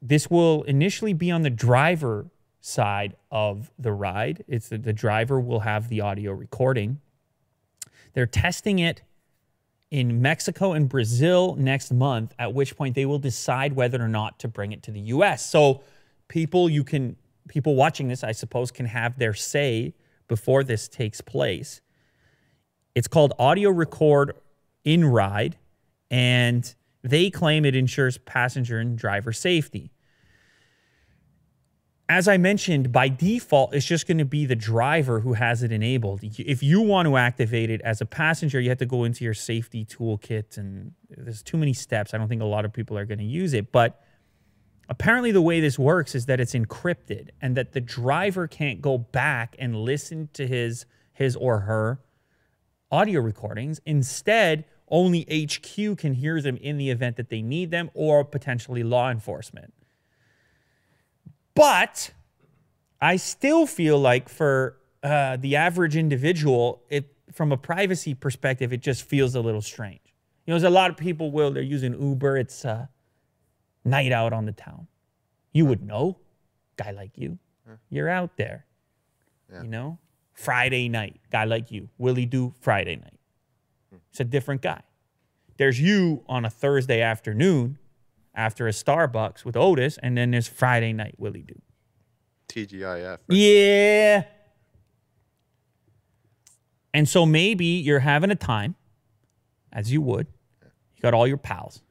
This 0.00 0.30
will 0.30 0.62
initially 0.64 1.12
be 1.12 1.30
on 1.30 1.42
the 1.42 1.50
driver 1.50 2.26
side 2.60 3.14
of 3.30 3.70
the 3.78 3.92
ride. 3.92 4.44
It's 4.48 4.68
that 4.68 4.82
the 4.82 4.92
driver 4.92 5.38
will 5.40 5.60
have 5.60 5.88
the 5.88 6.00
audio 6.00 6.32
recording. 6.32 7.00
They're 8.14 8.26
testing 8.26 8.78
it 8.78 9.02
in 9.94 10.20
Mexico 10.20 10.72
and 10.72 10.88
Brazil 10.88 11.54
next 11.54 11.92
month, 11.92 12.34
at 12.40 12.52
which 12.52 12.76
point 12.76 12.96
they 12.96 13.06
will 13.06 13.20
decide 13.20 13.74
whether 13.74 14.02
or 14.02 14.08
not 14.08 14.40
to 14.40 14.48
bring 14.48 14.72
it 14.72 14.82
to 14.82 14.90
the 14.90 14.98
US. 14.98 15.48
So 15.48 15.82
people 16.26 16.68
you 16.68 16.82
can 16.82 17.14
people 17.46 17.76
watching 17.76 18.08
this, 18.08 18.24
I 18.24 18.32
suppose, 18.32 18.72
can 18.72 18.86
have 18.86 19.20
their 19.20 19.34
say 19.34 19.94
before 20.26 20.64
this 20.64 20.88
takes 20.88 21.20
place. 21.20 21.80
It's 22.96 23.06
called 23.06 23.34
audio 23.38 23.70
record 23.70 24.34
in 24.82 25.04
ride, 25.04 25.56
and 26.10 26.74
they 27.04 27.30
claim 27.30 27.64
it 27.64 27.76
ensures 27.76 28.18
passenger 28.18 28.80
and 28.80 28.98
driver 28.98 29.32
safety 29.32 29.92
as 32.08 32.28
I 32.28 32.36
mentioned, 32.36 32.92
by 32.92 33.08
default, 33.08 33.74
it's 33.74 33.86
just 33.86 34.06
going 34.06 34.18
to 34.18 34.26
be 34.26 34.44
the 34.44 34.56
driver 34.56 35.20
who 35.20 35.32
has 35.32 35.62
it 35.62 35.72
enabled. 35.72 36.20
If 36.22 36.62
you 36.62 36.82
want 36.82 37.06
to 37.06 37.16
activate 37.16 37.70
it 37.70 37.80
as 37.80 38.02
a 38.02 38.06
passenger, 38.06 38.60
you 38.60 38.68
have 38.68 38.78
to 38.78 38.86
go 38.86 39.04
into 39.04 39.24
your 39.24 39.32
safety 39.32 39.86
toolkit, 39.86 40.58
and 40.58 40.92
there's 41.08 41.42
too 41.42 41.56
many 41.56 41.72
steps. 41.72 42.12
I 42.12 42.18
don't 42.18 42.28
think 42.28 42.42
a 42.42 42.46
lot 42.46 42.66
of 42.66 42.74
people 42.74 42.98
are 42.98 43.06
going 43.06 43.18
to 43.18 43.24
use 43.24 43.54
it. 43.54 43.72
But 43.72 44.04
apparently, 44.90 45.32
the 45.32 45.40
way 45.40 45.60
this 45.60 45.78
works 45.78 46.14
is 46.14 46.26
that 46.26 46.40
it's 46.40 46.52
encrypted, 46.52 47.30
and 47.40 47.56
that 47.56 47.72
the 47.72 47.80
driver 47.80 48.46
can't 48.46 48.82
go 48.82 48.98
back 48.98 49.56
and 49.58 49.74
listen 49.74 50.28
to 50.34 50.46
his 50.46 50.84
his 51.14 51.36
or 51.36 51.60
her 51.60 52.00
audio 52.90 53.20
recordings. 53.20 53.80
Instead, 53.86 54.66
only 54.88 55.22
HQ 55.22 55.96
can 55.96 56.12
hear 56.12 56.42
them 56.42 56.58
in 56.58 56.76
the 56.76 56.90
event 56.90 57.16
that 57.16 57.30
they 57.30 57.40
need 57.40 57.70
them, 57.70 57.90
or 57.94 58.24
potentially 58.24 58.82
law 58.82 59.10
enforcement. 59.10 59.72
But 61.54 62.10
I 63.00 63.16
still 63.16 63.66
feel 63.66 63.98
like 63.98 64.28
for 64.28 64.76
uh, 65.02 65.36
the 65.36 65.56
average 65.56 65.96
individual, 65.96 66.82
it 66.88 67.10
from 67.32 67.52
a 67.52 67.56
privacy 67.56 68.14
perspective, 68.14 68.72
it 68.72 68.80
just 68.80 69.02
feels 69.04 69.34
a 69.34 69.40
little 69.40 69.62
strange. 69.62 70.00
You 70.46 70.52
know, 70.52 70.58
there's 70.58 70.70
a 70.70 70.74
lot 70.74 70.90
of 70.90 70.96
people 70.96 71.30
will 71.30 71.50
they're 71.50 71.62
using 71.62 72.00
Uber. 72.00 72.36
It's 72.36 72.64
uh, 72.64 72.86
night 73.84 74.12
out 74.12 74.32
on 74.32 74.46
the 74.46 74.52
town. 74.52 74.88
You 75.52 75.66
would 75.66 75.82
know, 75.82 76.18
guy 76.76 76.90
like 76.90 77.16
you, 77.16 77.38
you're 77.88 78.08
out 78.08 78.36
there. 78.36 78.66
You 79.62 79.68
know, 79.68 79.98
Friday 80.32 80.88
night, 80.88 81.20
guy 81.30 81.44
like 81.44 81.70
you, 81.70 81.88
Willie 81.98 82.26
do 82.26 82.52
Friday 82.60 82.96
night. 82.96 83.18
It's 84.10 84.20
a 84.20 84.24
different 84.24 84.62
guy. 84.62 84.82
There's 85.56 85.80
you 85.80 86.24
on 86.28 86.44
a 86.44 86.50
Thursday 86.50 87.00
afternoon 87.00 87.78
after 88.34 88.66
a 88.66 88.70
Starbucks 88.70 89.44
with 89.44 89.56
Otis, 89.56 89.98
and 90.02 90.16
then 90.16 90.32
there's 90.32 90.48
Friday 90.48 90.92
night 90.92 91.14
Willie 91.18 91.42
do. 91.42 91.54
TGIF. 92.48 93.18
Yeah. 93.28 94.24
And 96.92 97.08
so 97.08 97.26
maybe 97.26 97.64
you're 97.64 98.00
having 98.00 98.30
a 98.30 98.36
time, 98.36 98.76
as 99.72 99.92
you 99.92 100.00
would. 100.00 100.26
You 100.62 101.02
got 101.02 101.14
all 101.14 101.26
your 101.26 101.36
pals, 101.36 101.82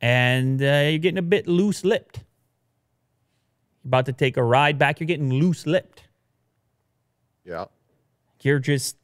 and 0.00 0.62
uh, 0.62 0.86
you're 0.88 0.98
getting 0.98 1.18
a 1.18 1.22
bit 1.22 1.48
loose 1.48 1.84
lipped. 1.84 2.18
You're 3.82 3.88
about 3.90 4.06
to 4.06 4.12
take 4.12 4.36
a 4.36 4.42
ride 4.42 4.78
back, 4.78 5.00
you're 5.00 5.06
getting 5.06 5.30
loose 5.30 5.66
lipped. 5.66 6.04
Yeah. 7.44 7.64
You're 8.42 8.58
just 8.58 8.96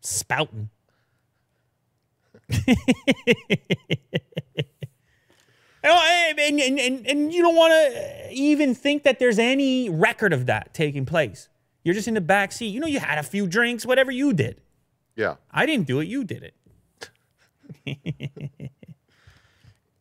spouting. 0.00 0.70
Know, 5.86 5.96
oh, 5.96 6.32
and, 6.38 6.60
and, 6.60 6.78
and, 6.80 7.06
and 7.06 7.32
you 7.32 7.42
don't 7.42 7.54
want 7.54 7.72
to 7.72 8.28
even 8.32 8.74
think 8.74 9.04
that 9.04 9.18
there's 9.18 9.38
any 9.38 9.88
record 9.88 10.32
of 10.32 10.46
that 10.46 10.74
taking 10.74 11.06
place. 11.06 11.48
You're 11.84 11.94
just 11.94 12.08
in 12.08 12.14
the 12.14 12.20
back 12.20 12.50
seat. 12.50 12.68
You 12.68 12.80
know, 12.80 12.88
you 12.88 12.98
had 12.98 13.18
a 13.18 13.22
few 13.22 13.46
drinks, 13.46 13.86
whatever 13.86 14.10
you 14.10 14.32
did. 14.32 14.60
Yeah. 15.14 15.36
I 15.50 15.64
didn't 15.64 15.86
do 15.86 16.00
it. 16.00 16.08
You 16.08 16.24
did 16.24 16.52
it. 17.86 18.70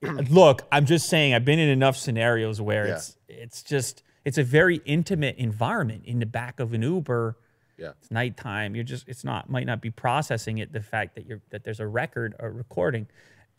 Look, 0.30 0.64
I'm 0.72 0.86
just 0.86 1.08
saying. 1.10 1.34
I've 1.34 1.46
been 1.46 1.60
in 1.60 1.70
enough 1.70 1.98
scenarios 1.98 2.60
where 2.62 2.88
Yeah. 2.88 2.96
it's 2.96 3.18
it's 3.28 3.64
just 3.64 4.04
it's 4.24 4.38
a 4.38 4.44
very 4.44 4.82
intimate 4.86 5.36
environment 5.38 6.04
in 6.06 6.20
the 6.20 6.26
back 6.26 6.60
of 6.60 6.74
an 6.74 6.82
Uber. 6.82 7.38
Yeah. 7.78 7.92
It's 8.00 8.12
nighttime. 8.12 8.76
You're 8.76 8.84
just 8.84 9.08
it's 9.08 9.24
not 9.24 9.50
might 9.50 9.66
not 9.66 9.82
be 9.82 9.90
processing 9.92 10.58
it. 10.60 10.74
The 10.74 10.82
fact 10.82 11.16
that 11.16 11.26
you're 11.26 11.42
that 11.52 11.64
there's 11.64 11.80
a 11.80 11.88
record 11.88 12.36
or 12.40 12.52
recording. 12.52 13.08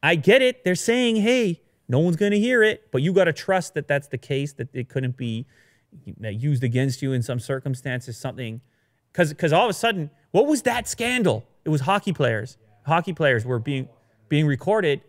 I 0.03 0.15
get 0.15 0.43
it. 0.43 0.62
They're 0.65 0.75
saying, 0.75 1.17
hey, 1.17 1.62
no 1.88 1.99
one's 2.01 2.16
going 2.16 2.33
to 2.33 2.38
hear 2.38 2.62
it, 2.62 2.90
but 2.90 3.03
you 3.03 3.12
got 3.12 3.25
to 3.25 3.33
trust 3.33 3.75
that 3.75 3.87
that's 3.87 4.09
the 4.09 4.18
case. 4.18 4.53
That 4.55 4.68
it 4.75 4.88
couldn't 4.88 5.16
be 5.16 5.46
used 6.05 6.64
against 6.64 7.03
you 7.03 7.12
in 7.12 7.22
some 7.22 7.38
circumstances. 7.38 8.16
Something 8.16 8.61
because 9.12 9.53
all 9.53 9.64
of 9.64 9.70
a 9.70 9.75
sudden, 9.75 10.11
what 10.33 10.46
was 10.46 10.62
that 10.62 10.88
scandal? 10.88 11.44
It 11.64 11.70
was 11.70 11.83
hockey 11.83 12.12
players. 12.12 12.59
Hockey 12.85 13.12
players 13.12 13.44
were 13.44 13.59
being 13.59 13.88
being 14.29 14.46
recorded, 14.46 15.01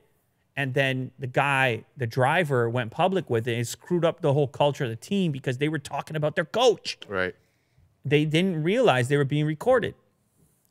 and 0.56 0.74
then 0.74 1.12
the 1.18 1.28
guy, 1.28 1.86
the 1.98 2.08
driver, 2.08 2.70
went 2.70 2.92
public 2.92 3.30
with 3.30 3.48
it. 3.48 3.58
It 3.58 3.68
screwed 3.68 4.06
up 4.06 4.22
the 4.22 4.34
whole 4.34 4.48
culture 4.48 4.84
of 4.84 4.90
the 4.90 4.96
team 4.96 5.32
because 5.32 5.58
they 5.58 5.70
were 5.70 5.80
talking 5.80 6.16
about 6.16 6.36
their 6.36 6.46
coach. 6.46 7.00
Right. 7.08 7.36
They 8.06 8.26
didn't 8.26 8.64
realize 8.64 9.08
they 9.08 9.18
were 9.18 9.26
being 9.26 9.46
recorded. 9.46 9.96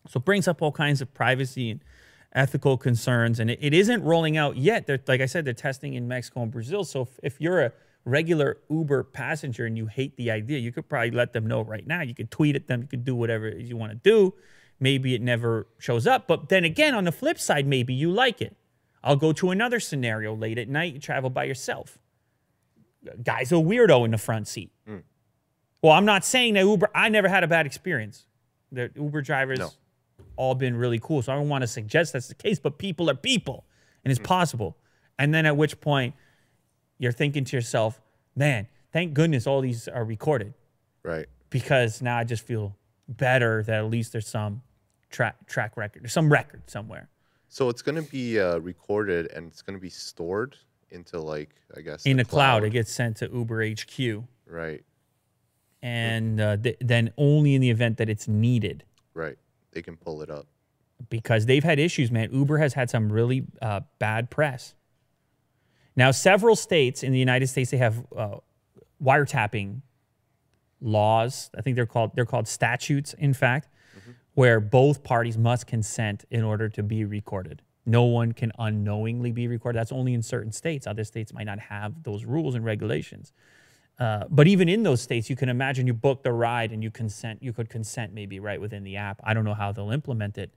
So 0.09 0.19
it 0.19 0.25
brings 0.25 0.47
up 0.47 0.63
all 0.63 0.73
kinds 0.73 1.01
of 1.01 1.13
privacy 1.13 1.71
and 1.71 1.81
ethical 2.37 2.77
concerns, 2.77 3.41
and 3.41 3.51
it, 3.51 3.59
it 3.61 3.75
isn't 3.75 4.05
rolling 4.05 4.37
out 4.37 4.57
yet. 4.57 4.87
They're, 4.87 5.01
like 5.09 5.21
I 5.21 5.27
said, 5.27 5.45
they're 5.45 5.55
testing 5.55 5.95
in 5.95 6.07
Mexico 6.07 6.43
and 6.43 6.53
Brazil. 6.53 6.85
So 6.85 7.03
if, 7.03 7.09
if 7.23 7.41
you're 7.41 7.63
a 7.63 7.73
regular 8.05 8.59
Uber 8.71 9.03
passenger 9.05 9.67
and 9.67 9.77
you 9.77 9.87
hate 9.87 10.17
the 10.17 10.31
idea, 10.31 10.59
you 10.59 10.71
could 10.71 10.89
probably 10.89 11.11
let 11.11 11.33
them 11.33 11.47
know 11.47 11.63
right 11.63 11.87
now. 11.87 12.03
You 12.03 12.15
could 12.15 12.31
tweet 12.31 12.55
at 12.55 12.69
them. 12.69 12.83
You 12.83 12.89
could 12.89 13.05
do 13.05 13.17
whatever 13.17 13.49
you 13.49 13.77
want 13.77 13.91
to 13.93 13.99
do. 13.99 14.35
Maybe 14.79 15.15
it 15.15 15.23
never 15.23 15.67
shows 15.79 16.07
up. 16.07 16.29
But 16.29 16.49
then 16.51 16.63
again, 16.63 16.95
on 16.95 17.05
the 17.05 17.13
flip 17.13 17.39
side, 17.39 17.67
maybe 17.67 17.95
you 17.95 18.11
like 18.11 18.41
it. 18.41 18.55
I'll 19.03 19.17
go 19.17 19.33
to 19.33 19.51
another 19.51 19.81
scenario 19.81 20.35
late 20.35 20.59
at 20.59 20.69
night. 20.69 20.95
You 20.95 21.01
travel 21.01 21.31
by 21.31 21.45
yourself. 21.45 21.99
Guy's 23.23 23.53
a 23.53 23.57
weirdo 23.57 24.05
in 24.05 24.11
the 24.11 24.19
front 24.19 24.49
seat. 24.49 24.71
Hmm. 24.87 24.99
Well, 25.83 25.93
I'm 25.93 26.05
not 26.05 26.25
saying 26.25 26.55
that 26.55 26.65
Uber. 26.65 26.91
I 26.95 27.09
never 27.09 27.29
had 27.29 27.45
a 27.45 27.49
bad 27.49 27.67
experience. 27.67 28.27
The 28.73 28.91
Uber 28.95 29.23
drivers 29.23 29.59
No. 29.61 29.71
All 30.37 30.55
been 30.55 30.77
really 30.77 30.99
cool. 30.99 31.23
So 31.23 31.33
I 31.33 31.37
don't 31.37 31.49
want 31.49 31.63
to 31.63 31.67
suggest 31.69 32.13
that's 32.13 32.29
the 32.29 32.35
case, 32.35 32.59
but 32.59 32.79
people 32.79 33.09
are 33.11 33.15
people, 33.15 33.65
and 34.05 34.11
it's 34.11 34.21
possible. 34.21 34.77
And 35.19 35.33
then 35.33 35.47
at 35.47 35.57
which 35.57 35.81
point 35.81 36.15
you're 36.99 37.13
thinking 37.13 37.45
to 37.45 37.57
yourself, 37.57 38.01
man, 38.35 38.69
thank 38.93 39.15
goodness 39.15 39.47
all 39.47 39.61
these 39.61 39.89
are 39.89 40.05
recorded 40.05 40.55
Right. 41.03 41.27
because 41.51 42.03
now 42.03 42.17
I 42.19 42.25
just 42.25 42.45
feel 42.45 42.77
better 43.09 43.63
that 43.63 43.75
at 43.85 43.91
least 43.91 44.13
there's 44.13 44.29
some 44.29 44.63
track 45.11 45.47
track 45.47 45.77
record, 45.77 46.03
there's 46.03 46.13
some 46.13 46.31
record 46.31 46.63
somewhere 46.69 47.09
So 47.49 47.69
it's 47.69 47.81
gonna 47.83 48.03
be 48.03 48.41
uh, 48.41 48.59
recorded 48.59 49.31
and 49.33 49.47
it's 49.47 49.63
gonna 49.63 49.79
be 49.79 49.89
stored 49.91 50.57
into 50.91 51.19
like 51.21 51.51
I 51.77 51.81
guess 51.81 52.05
in 52.05 52.17
the 52.17 52.25
cloud. 52.25 52.65
It 52.65 52.71
gets 52.71 52.93
sent 52.93 53.17
to 53.19 53.31
Uber 53.33 53.65
HQ, 53.71 54.25
Right. 54.47 54.85
and 55.83 56.41
uh, 56.41 56.57
th- 56.57 56.77
then 56.81 57.13
only 57.17 57.55
in 57.55 57.61
the 57.61 57.71
event 57.71 57.99
that 57.99 58.09
it's 58.09 58.27
needed. 58.29 58.85
Right. 59.15 59.37
They 59.77 59.83
can 59.83 59.97
pull 59.97 60.23
it 60.23 60.31
up. 60.31 60.47
because 61.11 61.45
they've 61.45 61.63
had 61.63 61.79
issues, 61.79 62.11
man. 62.11 62.33
Uber 62.33 62.57
has 62.57 62.73
had 62.73 62.89
some 62.89 63.13
really 63.13 63.45
uh, 63.61 63.81
bad 63.99 64.31
press. 64.31 64.75
Now, 65.95 66.11
several 66.11 66.57
states 66.57 67.03
in 67.03 67.13
the 67.13 67.19
United 67.19 67.49
States 67.49 67.71
they 67.71 67.77
have 67.77 68.07
uh, 68.17 68.37
wiretapping 69.03 69.83
laws. 70.81 71.51
I 71.57 71.61
think 71.61 71.77
they're 71.77 71.85
called 71.85 72.13
they're 72.15 72.25
called 72.25 72.49
statutes, 72.49 73.15
in 73.19 73.35
fact, 73.35 73.69
where 74.33 74.61
both 74.61 75.03
parties 75.05 75.37
must 75.37 75.67
consent 75.67 76.25
in 76.31 76.43
order 76.43 76.71
to 76.71 76.83
be 76.83 77.05
recorded. 77.05 77.61
No 77.85 78.05
one 78.05 78.33
can 78.33 78.53
unknowingly 78.59 79.33
be 79.33 79.47
recorded. 79.49 79.79
That's 79.79 79.93
only 79.93 80.15
in 80.15 80.23
certain 80.23 80.53
states. 80.53 80.87
Other 80.87 81.05
states 81.05 81.33
might 81.35 81.45
not 81.45 81.59
have 81.59 82.03
those 82.03 82.25
rules 82.25 82.55
and 82.55 82.65
regulations. 82.65 83.33
Uh, 83.99 84.25
but 84.29 84.47
even 84.47 84.69
in 84.69 84.83
those 84.83 85.01
states, 85.01 85.31
you 85.31 85.37
can 85.37 85.49
imagine 85.49 85.87
you 85.87 85.95
book 85.95 86.23
the 86.23 86.33
ride 86.33 86.71
and 86.73 86.83
you 86.83 86.91
consent. 86.91 87.43
You 87.43 87.53
could 87.53 87.69
consent 87.71 88.13
maybe 88.13 88.39
right 88.41 88.61
within 88.61 88.85
the 88.85 88.97
app. 88.97 89.21
I 89.25 89.33
don't 89.33 89.45
know 89.45 89.55
how 89.55 89.73
they'll 89.73 89.91
implement 89.91 90.37
it. 90.37 90.53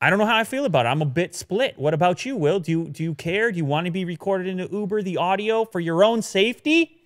I 0.00 0.10
don't 0.10 0.18
know 0.18 0.26
how 0.26 0.36
I 0.36 0.42
feel 0.42 0.64
about 0.64 0.84
it. 0.84 0.88
I'm 0.88 1.02
a 1.02 1.06
bit 1.06 1.32
split. 1.36 1.78
What 1.78 1.94
about 1.94 2.26
you, 2.26 2.36
Will? 2.36 2.58
Do 2.58 2.72
you 2.72 2.88
do 2.88 3.04
you 3.04 3.14
care? 3.14 3.52
Do 3.52 3.58
you 3.58 3.64
want 3.64 3.84
to 3.84 3.92
be 3.92 4.04
recorded 4.04 4.48
in 4.48 4.56
the 4.56 4.68
Uber, 4.68 5.02
the 5.02 5.16
audio 5.18 5.64
for 5.64 5.78
your 5.78 6.02
own 6.02 6.22
safety? 6.22 6.98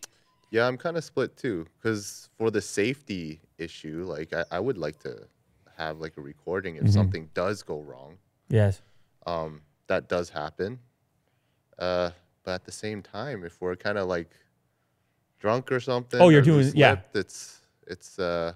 Yeah, 0.50 0.66
I'm 0.66 0.78
kind 0.78 0.96
of 0.96 1.04
split 1.04 1.36
too, 1.36 1.66
because 1.76 2.30
for 2.38 2.50
the 2.50 2.62
safety 2.62 3.40
issue, 3.58 4.06
like 4.08 4.32
I, 4.32 4.44
I 4.50 4.60
would 4.60 4.78
like 4.78 4.98
to 5.00 5.26
have 5.76 5.98
like 6.00 6.16
a 6.16 6.22
recording 6.22 6.76
if 6.76 6.84
Mm-hmm. 6.84 6.92
something 6.92 7.28
does 7.34 7.62
go 7.62 7.80
wrong. 7.80 8.16
Yes. 8.48 8.80
Um, 9.26 9.60
that 9.88 10.08
does 10.08 10.30
happen. 10.30 10.78
Uh, 11.78 12.12
but 12.44 12.52
at 12.52 12.64
the 12.64 12.72
same 12.72 13.02
time, 13.02 13.44
if 13.44 13.60
we're 13.60 13.76
kind 13.76 13.98
of 13.98 14.08
like 14.08 14.30
drunk 15.38 15.70
or 15.72 15.80
something, 15.80 16.20
Oh, 16.20 16.28
you're 16.28 16.42
doing- 16.42 16.72
yeah. 16.74 16.96
It's 17.14 17.60
it's 17.86 18.18
uh, 18.18 18.52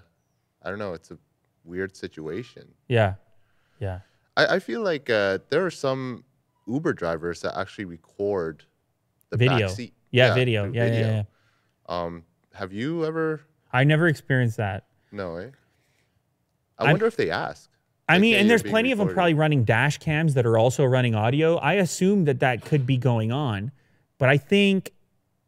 I 0.63 0.69
don't 0.69 0.79
know. 0.79 0.93
It's 0.93 1.11
a 1.11 1.17
weird 1.63 1.95
situation. 1.95 2.67
Yeah. 2.87 3.15
Yeah. 3.79 3.99
I, 4.37 4.55
I 4.55 4.59
feel 4.59 4.81
like 4.81 5.09
uh, 5.09 5.39
there 5.49 5.65
are 5.65 5.71
some 5.71 6.23
Uber 6.67 6.93
drivers 6.93 7.41
that 7.41 7.57
actually 7.57 7.85
record 7.85 8.63
the 9.29 9.37
Video. 9.37 9.67
seat. 9.67 9.93
Yeah, 10.11 10.33
video. 10.33 10.65
Yeah, 10.71 10.85
yeah, 10.87 10.99
yeah. 10.99 11.23
Um, 11.87 12.23
have 12.53 12.73
you 12.73 13.05
ever? 13.05 13.41
I 13.71 13.85
never 13.85 14.07
experienced 14.07 14.57
that. 14.57 14.85
No, 15.11 15.37
eh? 15.37 15.49
I 16.77 16.83
I'm- 16.83 16.91
wonder 16.91 17.05
if 17.07 17.15
they 17.15 17.29
ask. 17.29 17.69
I 18.09 18.19
mean, 18.19 18.35
and 18.35 18.49
there's 18.49 18.63
plenty 18.63 18.91
of 18.91 18.97
them 18.97 19.07
probably 19.07 19.35
running 19.35 19.63
dash 19.63 19.97
cams 19.99 20.33
that 20.33 20.45
are 20.45 20.57
also 20.57 20.83
running 20.83 21.15
audio. 21.15 21.55
I 21.55 21.75
assume 21.75 22.25
that 22.25 22.41
that 22.41 22.65
could 22.65 22.85
be 22.85 22.97
going 22.97 23.31
on, 23.31 23.71
but 24.17 24.27
I 24.27 24.37
think 24.37 24.91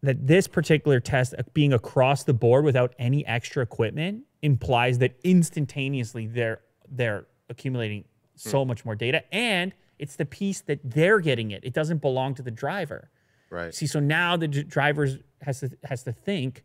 that 0.03 0.27
this 0.27 0.47
particular 0.47 0.99
test 0.99 1.33
uh, 1.37 1.41
being 1.53 1.73
across 1.73 2.23
the 2.25 2.33
board 2.33 2.63
without 2.65 2.93
any 2.99 3.25
extra 3.25 3.63
equipment 3.63 4.23
implies 4.43 4.99
that 4.99 5.15
instantaneously 5.23 6.27
they're 6.27 6.61
they're 6.91 7.25
accumulating 7.49 8.03
so 8.35 8.63
much 8.65 8.83
more 8.85 8.95
data 8.95 9.23
and 9.33 9.73
it's 9.99 10.15
the 10.17 10.25
piece 10.25 10.61
that 10.61 10.79
they're 10.83 11.19
getting 11.19 11.51
it. 11.51 11.63
It 11.63 11.73
doesn't 11.73 12.01
belong 12.01 12.35
to 12.35 12.41
the 12.41 12.51
driver. 12.51 13.09
Right. 13.49 13.73
See, 13.73 13.87
so 13.87 13.99
now 13.99 14.35
the 14.35 14.47
d- 14.47 14.63
driver 14.63 15.07
has 15.41 15.61
to 15.61 15.69
has 15.85 16.03
to 16.03 16.11
think, 16.11 16.63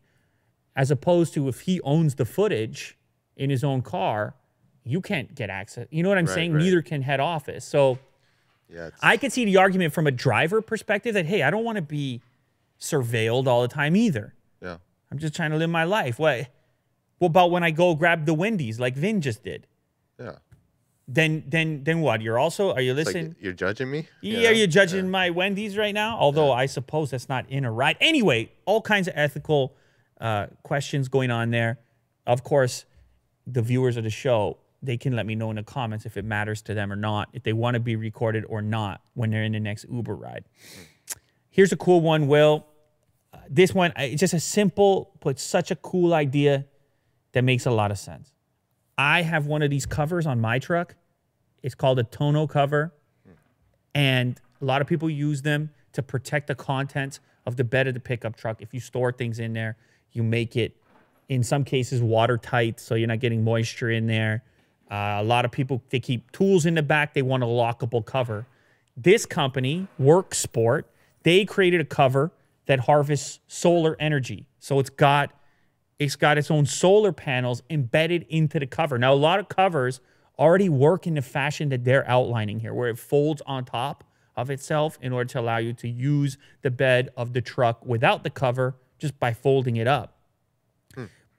as 0.75 0.91
opposed 0.91 1.33
to 1.35 1.47
if 1.47 1.61
he 1.61 1.79
owns 1.81 2.15
the 2.15 2.25
footage 2.25 2.97
in 3.37 3.49
his 3.49 3.63
own 3.63 3.81
car, 3.81 4.35
you 4.83 4.99
can't 4.99 5.33
get 5.35 5.49
access. 5.49 5.87
You 5.91 6.03
know 6.03 6.09
what 6.09 6.17
I'm 6.17 6.25
Right, 6.25 6.33
saying? 6.33 6.53
right. 6.53 6.63
Neither 6.63 6.81
can 6.81 7.01
head 7.03 7.19
office. 7.19 7.63
So 7.63 7.99
Yeah. 8.67 8.89
I 9.01 9.15
could 9.17 9.31
see 9.31 9.45
the 9.45 9.57
argument 9.57 9.93
from 9.93 10.07
a 10.07 10.11
driver 10.11 10.61
perspective 10.61 11.13
that 11.13 11.25
hey, 11.25 11.43
I 11.43 11.51
don't 11.51 11.63
want 11.63 11.77
to 11.77 11.81
be 11.83 12.21
surveilled 12.79 13.47
all 13.47 13.61
the 13.61 13.67
time 13.67 13.95
either. 13.95 14.33
yeah. 14.61 14.77
I'm 15.11 15.17
just 15.17 15.35
trying 15.35 15.51
to 15.51 15.57
live 15.57 15.69
my 15.69 15.85
life. 15.85 16.19
What? 16.19 16.47
What 17.17 17.29
about 17.29 17.51
when 17.51 17.63
I 17.63 17.71
go 17.71 17.95
grab 17.95 18.25
the 18.25 18.33
Wendy's 18.33 18.79
like 18.79 18.95
Vin 18.95 19.21
just 19.21 19.43
did? 19.43 19.67
Yeah. 20.19 20.35
Then 21.07 21.43
then 21.47 21.83
then 21.83 22.01
what? 22.01 22.21
You're 22.21 22.37
also 22.37 22.71
are 22.73 22.81
you 22.81 22.93
listening? 22.93 23.29
like 23.29 23.37
you're 23.41 23.53
judging 23.53 23.89
me. 23.89 24.07
Yeah, 24.21 24.49
are 24.49 24.53
you 24.53 24.67
judging 24.67 25.09
my 25.09 25.31
Wendy's 25.31 25.75
right 25.75 25.93
now? 25.93 26.17
Although 26.19 26.51
I 26.51 26.67
suppose 26.67 27.09
that's 27.09 27.27
not 27.27 27.49
in 27.49 27.65
a 27.65 27.71
ride. 27.71 27.97
Anyway, 27.99 28.51
all 28.65 28.81
kinds 28.81 29.07
of 29.07 29.15
ethical 29.17 29.75
uh, 30.21 30.47
questions 30.61 31.07
going 31.07 31.31
on 31.31 31.49
there. 31.49 31.79
Of 32.27 32.43
course, 32.43 32.85
the 33.47 33.63
viewers 33.63 33.97
of 33.97 34.03
the 34.03 34.11
show, 34.11 34.57
they 34.83 34.97
can 34.97 35.15
let 35.15 35.25
me 35.25 35.33
know 35.33 35.49
in 35.49 35.55
the 35.55 35.63
comments 35.63 36.05
if 36.05 36.15
it 36.15 36.25
matters 36.25 36.61
to 36.63 36.75
them 36.75 36.93
or 36.93 36.95
not, 36.95 37.29
if 37.33 37.41
they 37.41 37.53
want 37.53 37.73
to 37.73 37.79
be 37.79 37.95
recorded 37.95 38.45
or 38.47 38.61
not 38.61 39.01
when 39.15 39.31
they're 39.31 39.43
in 39.43 39.53
the 39.53 39.59
next 39.59 39.87
Uber 39.91 40.15
ride. 40.15 40.45
Here's 41.49 41.71
a 41.71 41.77
cool 41.77 42.01
one, 42.01 42.27
Will. 42.27 42.67
This 43.49 43.73
one, 43.73 43.93
it's 43.97 44.19
just 44.19 44.33
a 44.33 44.39
simple, 44.39 45.11
but 45.21 45.39
such 45.39 45.71
a 45.71 45.75
cool 45.75 46.13
idea 46.13 46.65
that 47.31 47.43
makes 47.43 47.65
a 47.65 47.71
lot 47.71 47.91
of 47.91 47.97
sense. 47.97 48.31
I 48.97 49.21
have 49.21 49.45
one 49.45 49.61
of 49.61 49.69
these 49.69 49.85
covers 49.85 50.25
on 50.25 50.39
my 50.41 50.59
truck. 50.59 50.95
It's 51.63 51.75
called 51.75 51.99
a 51.99 52.03
tonneau 52.03 52.47
cover 52.47 52.93
and 53.95 54.39
a 54.61 54.65
lot 54.65 54.81
of 54.81 54.87
people 54.87 55.09
use 55.09 55.41
them 55.41 55.71
to 55.93 56.03
protect 56.03 56.47
the 56.47 56.55
contents 56.55 57.19
of 57.45 57.55
the 57.55 57.63
bed 57.63 57.87
of 57.87 57.93
the 57.93 57.99
pickup 57.99 58.35
truck. 58.35 58.61
If 58.61 58.73
you 58.73 58.79
store 58.79 59.11
things 59.11 59.39
in 59.39 59.53
there, 59.53 59.77
you 60.11 60.23
make 60.23 60.55
it, 60.55 60.75
in 61.27 61.43
some 61.43 61.63
cases, 61.63 62.01
watertight, 62.01 62.79
so 62.79 62.95
you're 62.95 63.07
not 63.07 63.19
getting 63.19 63.43
moisture 63.43 63.89
in 63.89 64.07
there. 64.07 64.43
Uh, 64.91 65.17
a 65.19 65.23
lot 65.23 65.45
of 65.45 65.51
people 65.51 65.81
they 65.89 65.99
keep 65.99 66.31
tools 66.31 66.65
in 66.65 66.75
the 66.75 66.81
back. 66.81 67.13
They 67.13 67.21
want 67.21 67.43
a 67.43 67.45
lockable 67.45 68.03
cover. 68.03 68.45
This 68.97 69.25
company, 69.25 69.87
WorkSport, 70.01 70.83
they 71.23 71.45
created 71.45 71.79
a 71.79 71.85
cover 71.85 72.31
that 72.69 72.81
harvests 72.81 73.39
solar 73.47 73.95
energy. 73.99 74.45
So 74.59 74.77
it's 74.77 74.91
got 74.91 75.31
it's 75.97 76.15
got 76.15 76.37
its 76.37 76.51
own 76.51 76.67
solar 76.67 77.11
panels 77.11 77.63
embedded 77.67 78.27
into 78.29 78.59
the 78.59 78.67
cover. 78.67 78.99
Now, 78.99 79.11
a 79.11 79.15
lot 79.15 79.39
of 79.39 79.49
covers 79.49 80.01
already 80.37 80.69
work 80.69 81.07
in 81.07 81.15
the 81.15 81.23
fashion 81.23 81.69
that 81.69 81.83
they're 81.83 82.07
outlining 82.07 82.59
here, 82.59 82.73
where 82.73 82.87
it 82.87 82.99
folds 82.99 83.41
on 83.47 83.65
top 83.65 84.03
of 84.37 84.51
itself 84.51 84.99
in 85.01 85.11
order 85.11 85.27
to 85.29 85.39
allow 85.39 85.57
you 85.57 85.73
to 85.73 85.89
use 85.89 86.37
the 86.61 86.69
bed 86.69 87.09
of 87.17 87.33
the 87.33 87.41
truck 87.41 87.83
without 87.83 88.23
the 88.23 88.29
cover 88.29 88.75
just 88.99 89.19
by 89.19 89.33
folding 89.33 89.75
it 89.75 89.87
up. 89.87 90.15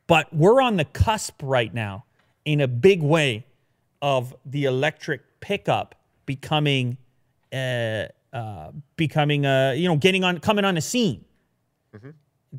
But 0.09 0.35
we're 0.35 0.61
on 0.61 0.77
the 0.79 0.85
cusp 0.85 1.40
right 1.45 1.73
now 1.73 2.07
in 2.45 2.61
a 2.61 2.69
big 2.69 3.03
way 3.05 3.47
of 4.03 4.35
the 4.45 4.64
electric 4.64 5.23
pickup 5.38 5.95
becoming 6.27 6.99
uh, 7.53 8.07
uh, 8.33 8.71
becoming 8.97 9.47
uh, 9.47 9.73
you 9.77 9.88
know 9.88 9.97
getting 9.97 10.25
on 10.25 10.38
coming 10.40 10.64
on 10.64 10.75
the 10.75 10.81
scene 10.81 11.25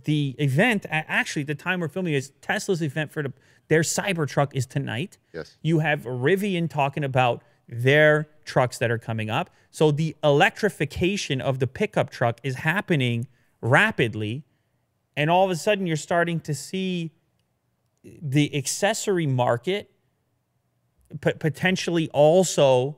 the 0.06 0.36
event 0.40 0.86
actually 0.90 1.44
the 1.44 1.56
time 1.56 1.80
we're 1.80 1.88
filming 1.88 2.14
is 2.14 2.32
Tesla's 2.42 2.82
event 2.82 3.12
for 3.12 3.24
the, 3.24 3.34
their 3.68 3.82
Cybertruck 3.82 4.52
is 4.54 4.66
tonight. 4.66 5.18
Yes. 5.34 5.58
You 5.62 5.80
have 5.80 6.02
Rivian 6.02 6.70
talking 6.70 7.04
about 7.04 7.44
their 7.68 8.28
trucks 8.44 8.78
that 8.80 8.92
are 8.92 8.98
coming 8.98 9.30
up. 9.30 9.50
So 9.70 9.92
the 9.92 10.16
electrification 10.24 11.40
of 11.40 11.60
the 11.60 11.68
pickup 11.68 12.10
truck 12.10 12.40
is 12.44 12.56
happening 12.56 13.28
rapidly 13.62 14.44
and 15.16 15.30
all 15.30 15.46
of 15.46 15.52
a 15.52 15.56
sudden 15.56 15.88
you're 15.88 15.96
starting 15.96 16.40
to 16.42 16.54
see 16.54 17.12
the 18.04 18.56
accessory 18.56 19.28
market 19.28 19.92
potentially 21.20 22.10
also 22.10 22.98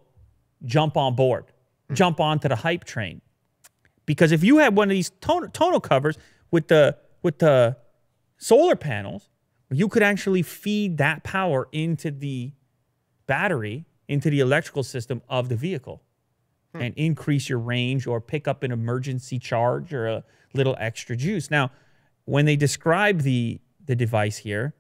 jump 0.66 0.96
on 0.96 1.16
board, 1.16 1.46
Mm-hmm. 1.86 1.96
jump 1.96 2.19
onto 2.19 2.48
the 2.48 2.56
hype 2.56 2.86
train. 2.86 3.22
Because 4.06 4.32
if 4.32 4.43
you 4.43 4.58
had 4.58 4.76
one 4.76 4.89
of 4.89 4.93
these 4.93 5.12
tonneau, 5.22 5.48
tonneau 5.48 5.82
covers 5.82 6.17
with 6.52 6.67
the 6.67 6.98
with 7.22 7.39
the 7.39 7.78
solar 8.38 8.76
panels 8.76 9.30
you 9.72 9.88
could 9.88 10.04
actually 10.04 10.41
feed 10.41 10.98
that 10.98 11.24
power 11.24 11.67
into 11.72 12.12
the 12.12 12.52
battery 13.26 13.86
into 14.08 14.30
the 14.30 14.39
electrical 14.39 14.84
system 14.84 15.22
of 15.30 15.50
the 15.50 15.56
vehicle 15.56 16.04
hmm. 16.76 16.82
and 16.82 16.93
increase 16.96 17.50
your 17.50 17.60
range 17.60 18.06
or 18.06 18.19
pick 18.22 18.48
up 18.48 18.63
an 18.63 18.72
emergency 18.72 19.39
charge 19.39 19.93
or 19.93 20.08
a 20.08 20.24
little 20.54 20.76
extra 20.80 21.15
juice. 21.15 21.50
Now, 21.50 21.72
when 22.26 22.46
they 22.46 22.56
describe 22.56 23.22
the 23.22 23.60
the 23.86 23.96
device 23.96 24.38
here, 24.38 24.74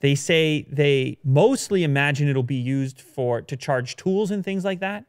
they 0.00 0.14
say 0.14 0.66
they 0.70 1.18
mostly 1.24 1.82
imagine 1.82 2.28
it'll 2.28 2.42
be 2.42 2.54
used 2.54 3.00
for 3.00 3.40
to 3.42 3.56
charge 3.56 3.96
tools 3.96 4.30
and 4.30 4.44
things 4.44 4.64
like 4.64 4.80
that 4.80 5.04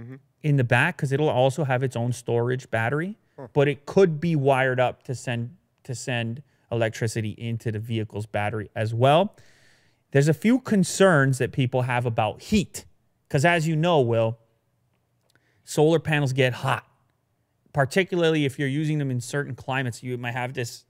mm-hmm. 0.00 0.16
In 0.42 0.56
the 0.56 0.64
back 0.64 0.96
because 0.96 1.12
it'll 1.12 1.28
also 1.28 1.64
have 1.64 1.82
its 1.82 1.96
own 1.96 2.12
storage 2.12 2.70
battery, 2.70 3.16
but 3.52 3.68
it 3.68 3.86
could 3.86 4.20
be 4.20 4.36
wired 4.36 4.80
up 4.80 5.02
to 5.04 5.14
send 5.14 5.56
to 5.84 5.94
send 5.94 6.42
electricity 6.70 7.30
into 7.30 7.72
the 7.72 7.78
vehicle's 7.78 8.26
battery 8.26 8.70
as 8.74 8.94
well. 8.94 9.34
There's 10.12 10.28
a 10.28 10.34
few 10.34 10.58
concerns 10.60 11.38
that 11.38 11.52
people 11.52 11.82
have 11.82 12.06
about 12.06 12.42
heat 12.42 12.84
because 13.28 13.44
as 13.44 13.66
you 13.66 13.76
know, 13.76 14.00
Will, 14.00 14.38
solar 15.64 15.98
panels 15.98 16.32
get 16.32 16.52
hot, 16.52 16.84
particularly 17.72 18.44
if 18.44 18.58
you're 18.58 18.68
using 18.68 18.98
them 18.98 19.10
in 19.10 19.20
certain 19.20 19.54
climates. 19.54 20.02
You 20.02 20.18
might 20.18 20.32
have 20.32 20.54
this 20.54 20.84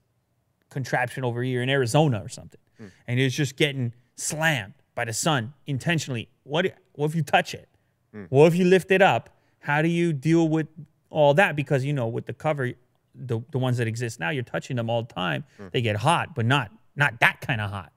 contraption 0.69 1.23
over 1.23 1.43
here 1.43 1.61
in 1.61 1.69
Arizona 1.69 2.21
or 2.23 2.29
something, 2.29 2.59
hmm. 2.77 2.87
and 3.07 3.19
it's 3.19 3.35
just 3.35 3.57
getting 3.57 3.93
slammed 4.15 4.73
by 4.95 5.05
the 5.05 5.13
sun 5.13 5.53
intentionally. 5.67 6.29
What, 6.43 6.73
what 6.93 7.07
if 7.07 7.15
you 7.15 7.23
touch 7.23 7.53
it? 7.53 7.69
Hmm. 8.11 8.25
What 8.29 8.47
if 8.47 8.55
you 8.55 8.65
lift 8.65 8.91
it 8.91 9.01
up? 9.01 9.29
How 9.61 9.81
do 9.81 9.87
you 9.87 10.11
deal 10.11 10.49
with 10.49 10.67
all 11.09 11.33
that? 11.35 11.55
Because 11.55 11.85
you 11.85 11.93
know, 11.93 12.07
with 12.07 12.25
the 12.25 12.33
cover, 12.33 12.73
the, 13.15 13.39
the 13.51 13.57
ones 13.57 13.77
that 13.77 13.87
exist 13.87 14.19
now, 14.19 14.29
you're 14.29 14.43
touching 14.43 14.75
them 14.75 14.89
all 14.89 15.03
the 15.03 15.13
time. 15.13 15.45
Hmm. 15.57 15.67
They 15.71 15.81
get 15.81 15.95
hot, 15.95 16.35
but 16.35 16.45
not 16.45 16.71
not 16.95 17.19
that 17.21 17.41
kind 17.41 17.61
of 17.61 17.69
hot. 17.69 17.91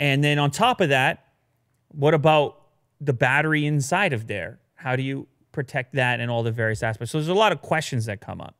And 0.00 0.22
then 0.22 0.38
on 0.38 0.50
top 0.50 0.80
of 0.80 0.90
that, 0.90 1.24
what 1.88 2.14
about 2.14 2.60
the 3.00 3.12
battery 3.12 3.66
inside 3.66 4.12
of 4.12 4.26
there? 4.26 4.60
How 4.76 4.94
do 4.94 5.02
you 5.02 5.26
protect 5.50 5.94
that 5.94 6.20
and 6.20 6.30
all 6.30 6.42
the 6.42 6.52
various 6.52 6.82
aspects? 6.82 7.10
So 7.10 7.18
there's 7.18 7.28
a 7.28 7.34
lot 7.34 7.50
of 7.50 7.62
questions 7.62 8.06
that 8.06 8.20
come 8.20 8.40
up. 8.40 8.54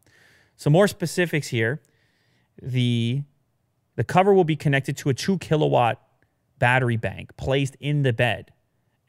Some 0.57 0.73
more 0.73 0.89
specifics 0.89 1.49
here. 1.49 1.81
The 2.61 3.23
the 3.95 4.05
cover 4.05 4.35
will 4.35 4.45
be 4.45 4.57
connected 4.57 4.97
to 4.99 5.09
a 5.09 5.15
two 5.15 5.39
kilowatt 5.39 6.03
battery 6.59 6.97
bank 6.97 7.37
placed 7.37 7.77
in 7.81 8.03
the 8.03 8.13
bed. 8.13 8.53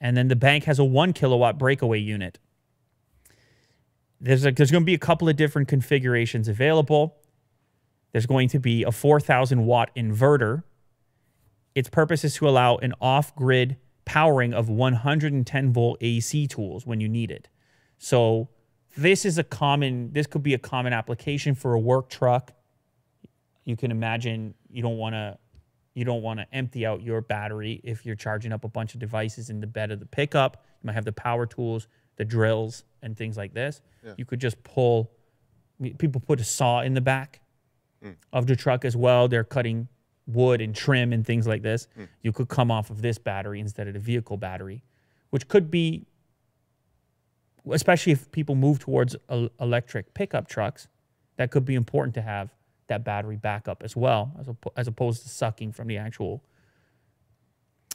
And 0.01 0.15
then 0.15 0.27
the 0.27 0.35
bank 0.35 0.65
has 0.65 0.79
a 0.79 0.83
one 0.83 1.13
kilowatt 1.13 1.57
breakaway 1.57 1.99
unit. 1.99 2.39
There's, 4.21 4.45
a, 4.45 4.51
there's 4.51 4.71
going 4.71 4.83
to 4.83 4.85
be 4.85 4.93
a 4.93 4.99
couple 4.99 5.29
of 5.29 5.35
different 5.35 5.67
configurations 5.67 6.47
available. 6.47 7.17
There's 8.11 8.25
going 8.25 8.49
to 8.49 8.59
be 8.59 8.83
a 8.83 8.91
4,000 8.91 9.65
watt 9.65 9.91
inverter. 9.95 10.63
Its 11.75 11.89
purpose 11.89 12.23
is 12.23 12.35
to 12.35 12.49
allow 12.49 12.77
an 12.77 12.93
off 12.99 13.35
grid 13.35 13.77
powering 14.05 14.53
of 14.53 14.69
110 14.69 15.73
volt 15.73 15.97
AC 16.01 16.47
tools 16.47 16.85
when 16.85 16.99
you 16.99 17.07
need 17.07 17.31
it. 17.31 17.47
So, 17.97 18.49
this 18.97 19.23
is 19.23 19.37
a 19.37 19.43
common, 19.43 20.11
this 20.13 20.25
could 20.27 20.41
be 20.41 20.53
a 20.55 20.57
common 20.57 20.93
application 20.93 21.53
for 21.53 21.73
a 21.73 21.79
work 21.79 22.09
truck. 22.09 22.51
You 23.63 23.77
can 23.77 23.91
imagine 23.91 24.55
you 24.69 24.81
don't 24.81 24.97
want 24.97 25.13
to 25.13 25.37
you 25.93 26.05
don't 26.05 26.21
want 26.21 26.39
to 26.39 26.47
empty 26.53 26.85
out 26.85 27.01
your 27.01 27.19
battery 27.19 27.81
if 27.83 28.05
you're 28.05 28.15
charging 28.15 28.53
up 28.53 28.63
a 28.63 28.69
bunch 28.69 28.93
of 28.93 28.99
devices 28.99 29.49
in 29.49 29.59
the 29.59 29.67
bed 29.67 29.91
of 29.91 29.99
the 29.99 30.05
pickup. 30.05 30.63
You 30.81 30.87
might 30.87 30.93
have 30.93 31.03
the 31.03 31.11
power 31.11 31.45
tools, 31.45 31.87
the 32.19 32.25
drills, 32.25 32.83
and 33.01 33.17
things 33.17 33.37
like 33.37 33.53
this. 33.53 33.81
Yeah. 34.05 34.13
You 34.17 34.25
could 34.25 34.39
just 34.39 34.61
pull. 34.63 35.09
People 35.97 36.21
put 36.21 36.39
a 36.41 36.43
saw 36.43 36.81
in 36.81 36.93
the 36.93 37.01
back 37.01 37.39
mm. 38.03 38.13
of 38.33 38.45
the 38.45 38.55
truck 38.55 38.83
as 38.83 38.95
well. 38.95 39.29
They're 39.29 39.45
cutting 39.45 39.87
wood 40.27 40.59
and 40.61 40.75
trim 40.75 41.13
and 41.13 41.25
things 41.25 41.47
like 41.47 41.63
this. 41.63 41.87
Mm. 41.97 42.09
You 42.21 42.33
could 42.33 42.49
come 42.49 42.69
off 42.69 42.89
of 42.89 43.01
this 43.01 43.17
battery 43.17 43.61
instead 43.61 43.87
of 43.87 43.93
the 43.93 43.99
vehicle 43.99 44.35
battery, 44.35 44.83
which 45.29 45.47
could 45.47 45.71
be, 45.71 46.05
especially 47.71 48.11
if 48.11 48.29
people 48.31 48.55
move 48.55 48.79
towards 48.79 49.15
electric 49.59 50.13
pickup 50.13 50.49
trucks, 50.49 50.89
that 51.37 51.49
could 51.49 51.63
be 51.63 51.75
important 51.75 52.13
to 52.15 52.21
have 52.21 52.53
that 52.87 53.05
battery 53.05 53.37
backup 53.37 53.81
as 53.81 53.95
well, 53.95 54.33
as, 54.37 54.47
oppo- 54.47 54.73
as 54.75 54.87
opposed 54.89 55.23
to 55.23 55.29
sucking 55.29 55.71
from 55.71 55.87
the 55.87 55.95
actual. 55.95 56.43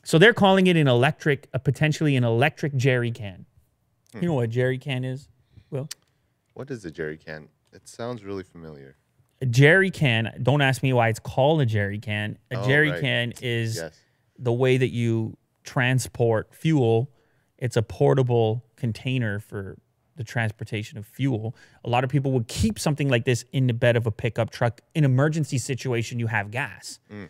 So 0.04 0.18
they're 0.18 0.32
calling 0.32 0.66
it 0.68 0.76
an 0.78 0.88
electric, 0.88 1.50
a 1.52 1.58
potentially 1.58 2.16
an 2.16 2.24
electric 2.24 2.74
jerry 2.76 3.10
can. 3.10 3.44
Hmm. 4.14 4.22
You 4.22 4.29
know 4.29 4.35
what 4.35 4.44
a 4.44 4.48
jerry 4.48 4.79
can 4.79 5.05
is? 5.05 5.29
Well, 5.70 5.88
What 6.55 6.70
is 6.70 6.85
a 6.85 6.90
jerry 6.90 7.16
can? 7.18 7.48
It 7.72 7.88
sounds 7.88 8.22
really 8.24 8.44
familiar. 8.44 8.96
a 9.40 9.46
jerry 9.46 9.90
can. 9.90 10.33
Don't 10.42 10.61
ask 10.62 10.83
me 10.83 10.92
why 10.92 11.09
it's 11.09 11.18
called 11.18 11.61
a 11.61 11.66
jerry 11.66 11.98
can. 11.98 12.38
A 12.53 12.59
Oh, 12.61 12.66
jerry 12.66 12.90
right. 12.92 13.00
can 13.00 13.33
is 13.42 13.77
Yes. 13.77 14.00
the 14.38 14.53
way 14.53 14.77
that 14.79 14.90
you 14.90 15.37
transport 15.64 16.55
fuel. 16.55 17.11
It's 17.59 17.77
a 17.77 17.83
portable 17.83 18.64
container 18.77 19.40
for 19.40 19.77
the 20.16 20.22
transportation 20.24 20.96
of 20.96 21.07
fuel. 21.07 21.55
A 21.85 21.90
lot 21.90 22.05
of 22.05 22.11
people 22.11 22.31
would 22.33 22.46
keep 22.46 22.79
something 22.79 23.09
like 23.09 23.24
this 23.24 23.44
in 23.53 23.66
the 23.66 23.74
bed 23.74 23.96
of 23.96 24.07
a 24.07 24.12
pickup 24.12 24.50
truck. 24.50 24.81
In 24.94 25.05
emergency 25.05 25.59
situation, 25.59 26.20
you 26.20 26.29
have 26.29 26.50
gas. 26.53 27.00
Hmm. 27.11 27.24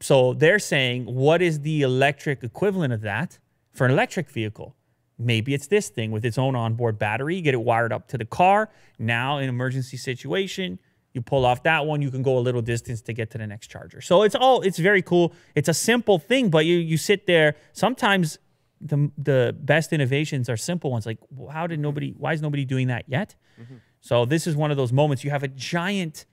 So 0.00 0.32
they're 0.34 0.60
saying, 0.60 1.06
what 1.06 1.42
is 1.42 1.60
the 1.60 1.82
electric 1.82 2.42
equivalent 2.44 2.92
of 2.92 3.00
that 3.02 3.38
for 3.72 3.84
an 3.84 3.90
electric 3.90 4.30
vehicle? 4.30 4.76
Maybe 5.18 5.54
it's 5.54 5.68
this 5.68 5.88
thing 5.88 6.10
with 6.10 6.24
its 6.24 6.38
own 6.38 6.56
onboard 6.56 6.98
battery. 6.98 7.36
You 7.36 7.42
get 7.42 7.54
it 7.54 7.62
wired 7.62 7.92
up 7.92 8.08
to 8.08 8.18
the 8.18 8.24
car. 8.24 8.68
Now, 8.98 9.38
in 9.38 9.48
emergency 9.48 9.96
situation, 9.96 10.78
you 11.12 11.22
pull 11.22 11.46
off 11.46 11.62
that 11.62 11.86
one. 11.86 12.02
You 12.02 12.10
can 12.10 12.22
go 12.22 12.36
a 12.36 12.40
little 12.40 12.62
distance 12.62 13.00
to 13.02 13.12
get 13.12 13.30
to 13.30 13.38
the 13.38 13.46
next 13.46 13.68
charger. 13.68 14.00
So 14.00 14.22
it's 14.22 14.34
all 14.34 14.62
it's 14.62 14.78
very 14.78 15.02
cool. 15.02 15.32
It's 15.54 15.68
a 15.68 15.74
simple 15.74 16.18
thing, 16.18 16.50
but 16.50 16.66
you 16.66 16.76
you 16.76 16.96
sit 16.96 17.26
there. 17.26 17.54
Sometimes 17.72 18.38
the 18.80 19.10
the 19.16 19.56
best 19.58 19.92
innovations 19.92 20.48
are 20.48 20.56
simple 20.56 20.90
ones. 20.90 21.06
Like, 21.06 21.18
well, 21.30 21.50
how 21.50 21.68
did 21.68 21.78
nobody? 21.78 22.12
Why 22.16 22.32
is 22.32 22.42
nobody 22.42 22.64
doing 22.64 22.88
that 22.88 23.04
yet? 23.06 23.36
Mm-hmm. 23.60 23.76
So 24.00 24.24
this 24.24 24.48
is 24.48 24.56
one 24.56 24.72
of 24.72 24.76
those 24.76 24.92
moments. 24.92 25.22
You 25.22 25.30
have 25.30 25.44
a 25.44 25.48
giant 25.48 26.26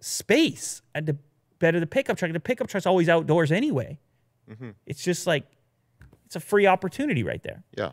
space 0.00 0.82
at 0.94 1.06
the 1.06 1.16
bed 1.58 1.74
of 1.74 1.80
the 1.80 1.86
pickup 1.86 2.18
truck. 2.18 2.32
The 2.32 2.40
pickup 2.40 2.68
truck's 2.68 2.86
always 2.86 3.08
outdoors 3.08 3.50
anyway. 3.50 3.98
Mm-hmm. 4.50 4.70
It's 4.86 5.02
just 5.02 5.26
like 5.26 5.46
it's 6.30 6.36
a 6.36 6.40
free 6.40 6.64
opportunity 6.64 7.24
right 7.24 7.42
there. 7.42 7.64
Yeah. 7.76 7.90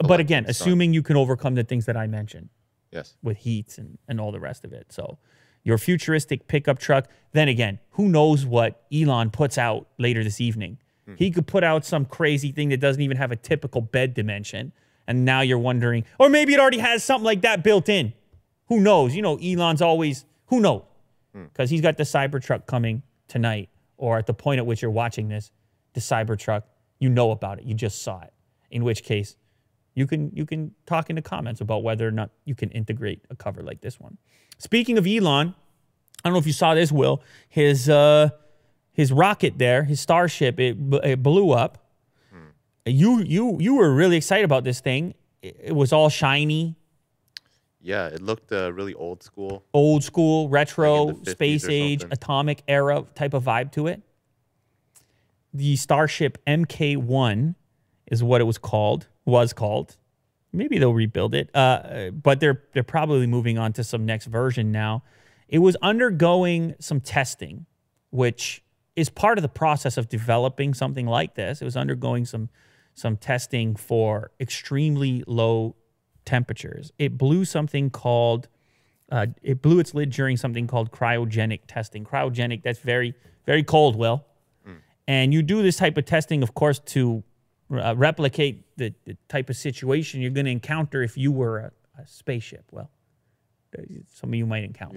But 0.00 0.18
again, 0.18 0.46
assuming 0.48 0.94
you 0.94 1.02
can 1.02 1.16
overcome 1.18 1.54
the 1.54 1.64
things 1.64 1.84
that 1.84 1.98
I 1.98 2.06
mentioned 2.06 2.48
Yes. 2.90 3.14
with 3.22 3.36
heats 3.36 3.76
and, 3.76 3.98
and 4.08 4.18
all 4.18 4.32
the 4.32 4.40
rest 4.40 4.64
of 4.64 4.72
it. 4.72 4.86
So 4.90 5.18
your 5.64 5.76
futuristic 5.76 6.48
pickup 6.48 6.78
truck, 6.78 7.08
then 7.32 7.48
again, 7.48 7.80
who 7.90 8.08
knows 8.08 8.46
what 8.46 8.84
Elon 8.90 9.30
puts 9.30 9.58
out 9.58 9.86
later 9.98 10.24
this 10.24 10.40
evening? 10.40 10.78
He 11.16 11.30
could 11.30 11.46
put 11.46 11.62
out 11.62 11.84
some 11.84 12.06
crazy 12.06 12.50
thing 12.52 12.70
that 12.70 12.80
doesn't 12.80 13.02
even 13.02 13.18
have 13.18 13.30
a 13.30 13.36
typical 13.36 13.82
bed 13.82 14.14
dimension. 14.14 14.72
And 15.06 15.26
now 15.26 15.42
you're 15.42 15.58
wondering, 15.58 16.06
or 16.18 16.30
maybe 16.30 16.54
it 16.54 16.58
already 16.60 16.78
has 16.78 17.04
something 17.04 17.26
like 17.26 17.42
that 17.42 17.62
built 17.62 17.90
in. 17.90 18.14
Who 18.68 18.80
knows? 18.80 19.14
You 19.14 19.20
know, 19.20 19.36
Elon's 19.36 19.82
always, 19.82 20.24
who 20.46 20.60
knows? 20.60 20.84
Because 21.34 21.68
he's 21.68 21.82
got 21.82 21.98
the 21.98 22.04
Cybertruck 22.04 22.64
coming 22.66 23.02
tonight, 23.28 23.68
or 23.98 24.16
at 24.16 24.26
the 24.26 24.32
point 24.32 24.60
at 24.60 24.66
which 24.66 24.80
you're 24.80 24.90
watching 24.90 25.28
this, 25.28 25.50
the 25.92 26.00
Cybertruck, 26.00 26.62
you 26.98 27.08
know 27.08 27.30
about 27.30 27.58
it. 27.58 27.64
You 27.64 27.74
just 27.74 28.02
saw 28.02 28.20
it. 28.20 28.32
In 28.70 28.82
which 28.84 29.02
case, 29.04 29.36
you 29.94 30.06
can 30.06 30.30
you 30.34 30.44
can 30.46 30.72
talk 30.86 31.10
in 31.10 31.16
the 31.16 31.22
comments 31.22 31.60
about 31.60 31.82
whether 31.82 32.06
or 32.08 32.10
not 32.10 32.30
you 32.44 32.54
can 32.54 32.70
integrate 32.70 33.24
a 33.30 33.36
cover 33.36 33.62
like 33.62 33.80
this 33.80 34.00
one. 34.00 34.18
Speaking 34.58 34.98
of 34.98 35.06
Elon, 35.06 35.54
I 36.24 36.28
don't 36.28 36.32
know 36.32 36.38
if 36.38 36.46
you 36.46 36.52
saw 36.52 36.74
this, 36.74 36.90
Will. 36.90 37.22
His 37.48 37.88
uh, 37.88 38.30
his 38.92 39.12
rocket 39.12 39.58
there, 39.58 39.84
his 39.84 40.00
starship, 40.00 40.58
it, 40.58 40.76
it 41.04 41.22
blew 41.22 41.50
up. 41.50 41.78
You 42.86 43.20
you 43.22 43.58
you 43.60 43.74
were 43.76 43.94
really 43.94 44.16
excited 44.16 44.44
about 44.44 44.64
this 44.64 44.80
thing. 44.80 45.14
It, 45.42 45.56
it 45.64 45.72
was 45.72 45.92
all 45.92 46.08
shiny, 46.10 46.76
Yeah, 47.80 48.08
it 48.08 48.20
looked 48.20 48.52
uh, 48.52 48.72
really 48.72 48.94
old 48.94 49.22
school. 49.22 49.64
old 49.72 50.04
school, 50.04 50.48
retro, 50.48 51.04
Like 51.04 51.16
in 51.16 51.22
the 51.22 51.30
50s 51.30 51.34
space 51.34 51.68
age, 51.68 52.04
atomic 52.10 52.62
era 52.68 53.04
type 53.14 53.32
of 53.34 53.44
vibe 53.44 53.72
to 53.72 53.86
it. 53.86 54.02
The 55.54 55.76
Starship 55.76 56.38
MK1 56.46 57.54
is 58.10 58.22
what 58.22 58.40
it 58.40 58.44
was 58.44 58.58
called, 58.58 59.06
was 59.24 59.52
called. 59.52 59.96
Maybe 60.52 60.78
they'll 60.78 60.92
rebuild 60.92 61.34
it, 61.34 61.48
uh, 61.54 62.10
but 62.10 62.40
they're 62.40 62.62
they're 62.72 62.82
probably 62.82 63.26
moving 63.26 63.58
on 63.58 63.72
to 63.74 63.84
some 63.84 64.04
next 64.04 64.26
version 64.26 64.70
now. 64.70 65.02
It 65.48 65.60
was 65.60 65.76
undergoing 65.82 66.74
some 66.80 67.00
testing, 67.00 67.66
which 68.10 68.62
is 68.94 69.08
part 69.08 69.38
of 69.38 69.42
the 69.42 69.48
process 69.48 69.96
of 69.96 70.08
developing 70.08 70.74
something 70.74 71.06
like 71.06 71.34
this. 71.34 71.62
It 71.62 71.64
was 71.64 71.76
undergoing 71.76 72.24
some 72.24 72.50
some 72.94 73.16
testing 73.16 73.74
for 73.74 74.30
extremely 74.38 75.24
low 75.26 75.76
temperatures. 76.24 76.92
It 76.98 77.18
blew 77.18 77.44
something 77.44 77.90
called 77.90 78.48
uh, 79.10 79.26
it 79.42 79.62
blew 79.62 79.78
its 79.78 79.94
lid 79.94 80.10
during 80.10 80.36
something 80.36 80.66
called 80.66 80.90
cryogenic 80.90 81.60
testing. 81.66 82.04
Cryogenic, 82.04 82.62
that's 82.62 82.78
very, 82.78 83.14
very 83.46 83.62
cold, 83.62 83.96
Will. 83.96 84.24
And 85.06 85.34
you 85.34 85.42
do 85.42 85.62
this 85.62 85.76
type 85.76 85.96
of 85.98 86.04
testing, 86.06 86.42
of 86.42 86.54
course, 86.54 86.78
to 86.78 87.22
uh, 87.72 87.94
replicate 87.96 88.64
the, 88.76 88.94
the 89.04 89.16
type 89.28 89.50
of 89.50 89.56
situation 89.56 90.20
you're 90.20 90.30
going 90.30 90.46
to 90.46 90.52
encounter 90.52 91.02
if 91.02 91.16
you 91.16 91.30
were 91.32 91.58
a, 91.58 91.72
a 92.02 92.06
spaceship. 92.06 92.64
Well, 92.70 92.90
uh, 93.78 93.82
some 94.12 94.30
of 94.30 94.34
you 94.34 94.46
might 94.46 94.64
encounter 94.64 94.96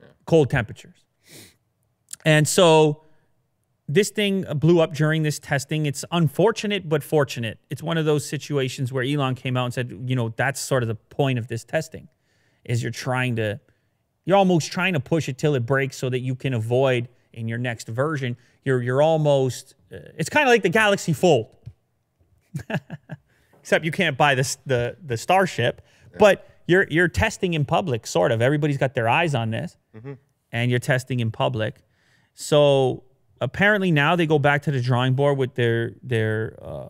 Yeah. 0.00 0.06
cold 0.24 0.50
temperatures. 0.50 1.04
And 2.24 2.48
so 2.48 3.02
this 3.88 4.10
thing 4.10 4.42
blew 4.56 4.80
up 4.80 4.94
during 4.94 5.22
this 5.22 5.38
testing. 5.38 5.86
It's 5.86 6.04
unfortunate, 6.10 6.88
but 6.88 7.04
fortunate. 7.04 7.58
It's 7.70 7.82
one 7.84 7.98
of 7.98 8.04
those 8.04 8.28
situations 8.28 8.92
where 8.92 9.04
Elon 9.04 9.36
came 9.36 9.56
out 9.56 9.66
and 9.66 9.74
said, 9.74 10.02
you 10.06 10.16
know, 10.16 10.30
that's 10.30 10.60
sort 10.60 10.82
of 10.82 10.88
the 10.88 10.96
point 10.96 11.38
of 11.38 11.46
this 11.46 11.62
testing, 11.62 12.08
is 12.64 12.82
you're 12.82 12.90
trying 12.90 13.36
to, 13.36 13.60
you're 14.24 14.36
almost 14.36 14.72
trying 14.72 14.94
to 14.94 15.00
push 15.00 15.28
it 15.28 15.38
till 15.38 15.54
it 15.54 15.64
breaks 15.64 15.96
so 15.96 16.10
that 16.10 16.18
you 16.18 16.34
can 16.34 16.52
avoid 16.52 17.08
in 17.32 17.46
your 17.46 17.58
next 17.58 17.86
version. 17.86 18.36
You're 18.66 18.82
you're 18.82 19.00
almost. 19.00 19.74
Uh, 19.92 19.98
it's 20.18 20.28
kind 20.28 20.46
of 20.46 20.52
like 20.52 20.62
the 20.62 20.68
Galaxy 20.68 21.12
Fold, 21.12 21.46
except 23.60 23.84
you 23.84 23.92
can't 23.92 24.18
buy 24.18 24.34
this 24.34 24.58
the 24.66 24.96
the 25.04 25.16
Starship, 25.16 25.80
but 26.18 26.46
you're 26.66 26.86
you're 26.90 27.06
testing 27.08 27.54
in 27.54 27.64
public, 27.64 28.06
sort 28.08 28.32
of. 28.32 28.42
Everybody's 28.42 28.76
got 28.76 28.92
their 28.94 29.08
eyes 29.08 29.34
on 29.36 29.50
this, 29.52 29.76
and 30.52 30.68
you're 30.70 30.80
testing 30.80 31.20
in 31.20 31.30
public. 31.30 31.76
So 32.34 33.04
apparently 33.40 33.92
now 33.92 34.16
they 34.16 34.26
go 34.26 34.38
back 34.40 34.62
to 34.62 34.72
the 34.72 34.80
drawing 34.80 35.14
board 35.14 35.38
with 35.38 35.54
their 35.54 35.92
their 36.02 36.58
uh, 36.60 36.88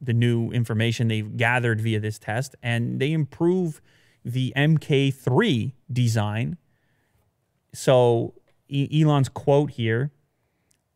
the 0.00 0.12
new 0.12 0.50
information 0.50 1.06
they've 1.06 1.36
gathered 1.36 1.80
via 1.80 2.00
this 2.00 2.18
test, 2.18 2.56
and 2.60 2.98
they 3.00 3.12
improve 3.12 3.80
the 4.24 4.52
MK3 4.56 5.72
design. 5.92 6.56
So 7.72 8.34
E- 8.68 9.02
Elon's 9.02 9.28
quote 9.28 9.70
here 9.70 10.10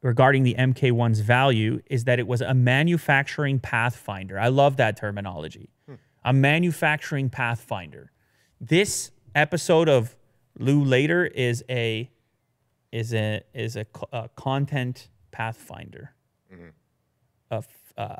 regarding 0.02 0.42
the 0.42 0.54
MK1's 0.54 1.20
value 1.20 1.80
is 1.86 2.04
that 2.04 2.18
it 2.18 2.26
was 2.26 2.40
a 2.40 2.54
manufacturing 2.54 3.60
pathfinder. 3.60 4.38
I 4.38 4.48
love 4.48 4.76
that 4.76 4.96
terminology. 4.96 5.70
Hmm. 5.86 5.94
A 6.24 6.32
manufacturing 6.32 7.30
pathfinder. 7.30 8.10
This 8.60 9.10
episode 9.34 9.88
of 9.88 10.16
Lew 10.58 10.84
Later 10.84 11.24
is 11.26 11.64
a 11.68 12.10
is 12.92 13.14
a 13.14 13.42
is 13.54 13.76
a, 13.76 13.86
a 14.12 14.28
content 14.36 15.08
pathfinder. 15.30 16.14
Mm-hmm. 16.52 16.68
a 17.50 17.64
uh, 17.96 18.16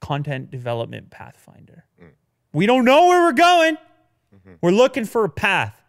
content 0.00 0.50
development 0.50 1.10
pathfinder. 1.10 1.84
Mm. 2.02 2.08
We 2.52 2.66
don't 2.66 2.84
know 2.84 3.06
where 3.06 3.22
we're 3.22 3.32
going. 3.32 3.76
Mm-hmm. 3.76 4.54
We're 4.60 4.72
looking 4.72 5.04
for 5.04 5.24
a 5.24 5.28
path, 5.28 5.80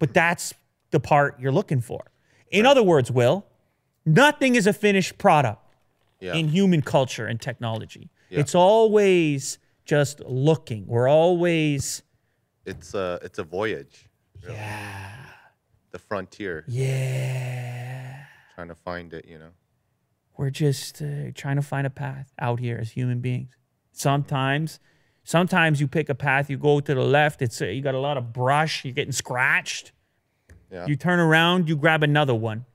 but 0.00 0.14
that's 0.14 0.54
the 0.90 1.00
part 1.00 1.38
you're 1.38 1.52
looking 1.52 1.82
for. 1.82 2.10
In 2.50 2.64
other 2.64 2.82
words, 2.82 3.10
Will, 3.10 3.44
nothing 4.08 4.54
is 4.54 4.66
a 4.66 4.72
finished 4.72 5.18
product 5.18 5.62
Yeah. 6.20 6.34
in 6.34 6.48
human 6.48 6.82
culture 6.82 7.26
and 7.26 7.40
technology. 7.40 8.10
Yeah. 8.30 8.40
It's 8.40 8.54
always 8.54 9.58
just 9.84 10.20
looking. 10.20 10.86
We're 10.86 11.08
always, 11.08 12.02
It's 12.66 12.94
a 12.94 13.18
it's 13.22 13.38
a 13.38 13.44
voyage. 13.44 14.08
Yeah. 14.48 15.14
The 15.90 15.98
frontier, 15.98 16.64
yeah, 16.68 18.24
trying 18.54 18.68
to 18.68 18.74
find 18.74 19.12
it. 19.14 19.24
You 19.26 19.38
know. 19.38 19.50
we're 20.36 20.50
just 20.50 21.00
uh, 21.00 21.32
trying 21.34 21.56
to 21.56 21.62
find 21.62 21.86
a 21.86 21.90
path 21.90 22.30
out 22.38 22.60
here 22.60 22.76
as 22.78 22.90
human 22.90 23.20
beings. 23.20 23.56
Sometimes, 23.92 24.80
sometimes 25.24 25.80
you 25.80 25.88
pick 25.88 26.10
a 26.10 26.14
path, 26.14 26.50
you 26.50 26.58
go 26.58 26.78
to 26.80 26.94
the 26.94 27.00
left, 27.02 27.40
it's 27.40 27.60
uh, 27.62 27.64
you 27.64 27.80
got 27.80 27.94
a 27.94 27.98
lot 28.00 28.18
of 28.18 28.32
brush, 28.34 28.84
you're 28.84 28.92
getting 28.94 29.12
scratched. 29.12 29.92
Yeah. 30.70 30.86
You 30.86 30.94
turn 30.96 31.18
around, 31.20 31.68
you 31.70 31.74
grab 31.76 32.02
another 32.02 32.34
one. 32.34 32.66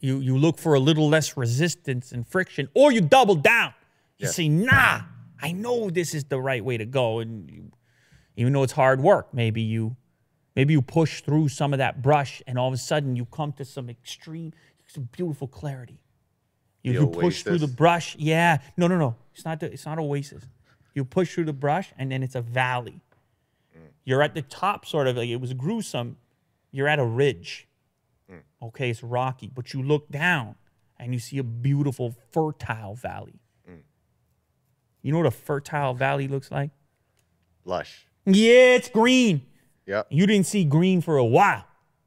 You 0.00 0.20
you 0.20 0.38
look 0.38 0.58
for 0.58 0.74
a 0.74 0.80
little 0.80 1.08
less 1.08 1.36
resistance 1.36 2.12
and 2.12 2.26
friction, 2.26 2.68
or 2.74 2.90
you 2.90 3.00
double 3.00 3.34
down. 3.34 3.74
You 4.16 4.26
say, 4.28 4.48
"Nah, 4.48 5.02
I 5.40 5.52
know 5.52 5.90
this 5.90 6.14
is 6.14 6.24
the 6.24 6.40
right 6.40 6.64
way 6.64 6.76
to 6.76 6.86
go." 6.86 7.20
And 7.20 7.50
you, 7.50 7.70
even 8.36 8.52
though 8.52 8.62
it's 8.62 8.72
hard 8.72 9.00
work, 9.00 9.32
maybe 9.32 9.60
you 9.60 9.96
maybe 10.56 10.72
you 10.72 10.82
push 10.82 11.20
through 11.20 11.48
some 11.48 11.72
of 11.72 11.78
that 11.78 12.02
brush, 12.02 12.42
and 12.46 12.58
all 12.58 12.68
of 12.68 12.74
a 12.74 12.78
sudden 12.78 13.14
you 13.14 13.26
come 13.26 13.52
to 13.52 13.64
some 13.64 13.90
extreme, 13.90 14.52
some 14.86 15.08
beautiful 15.12 15.46
clarity. 15.46 16.00
You, 16.82 16.92
you 16.92 17.06
push 17.06 17.42
through 17.42 17.58
the 17.58 17.66
brush. 17.66 18.16
Yeah, 18.18 18.58
no, 18.76 18.86
no, 18.86 18.96
no. 18.96 19.16
It's 19.34 19.44
not. 19.44 19.60
The, 19.60 19.72
it's 19.72 19.84
not 19.84 19.98
oasis. 19.98 20.44
You 20.94 21.04
push 21.04 21.34
through 21.34 21.44
the 21.44 21.52
brush, 21.52 21.92
and 21.98 22.10
then 22.10 22.22
it's 22.22 22.34
a 22.34 22.40
valley. 22.40 23.00
Mm. 23.76 23.82
You're 24.04 24.22
at 24.22 24.34
the 24.34 24.42
top, 24.42 24.86
sort 24.86 25.06
of 25.06 25.16
like 25.16 25.28
it 25.28 25.40
was 25.40 25.52
gruesome. 25.52 26.16
You're 26.72 26.88
at 26.88 26.98
a 26.98 27.04
ridge. 27.04 27.68
Mm. 28.30 28.68
Okay, 28.68 28.90
it's 28.90 29.02
rocky, 29.02 29.50
but 29.52 29.72
you 29.72 29.82
look 29.82 30.08
down 30.10 30.56
and 30.98 31.12
you 31.12 31.20
see 31.20 31.38
a 31.38 31.42
beautiful 31.42 32.14
fertile 32.32 32.94
valley. 32.94 33.40
Mm. 33.68 33.80
You 35.02 35.12
know 35.12 35.18
what 35.18 35.26
a 35.26 35.32
fertile 35.32 35.94
valley 35.94 36.28
looks 36.28 36.50
like? 36.50 36.70
Lush. 37.64 38.06
Yeah, 38.26 38.76
it's 38.76 38.88
green. 38.88 39.42
Yeah. 39.86 40.02
You 40.10 40.26
didn't 40.26 40.46
see 40.46 40.64
green 40.64 41.00
for 41.00 41.16
a 41.16 41.24
while 41.24 41.64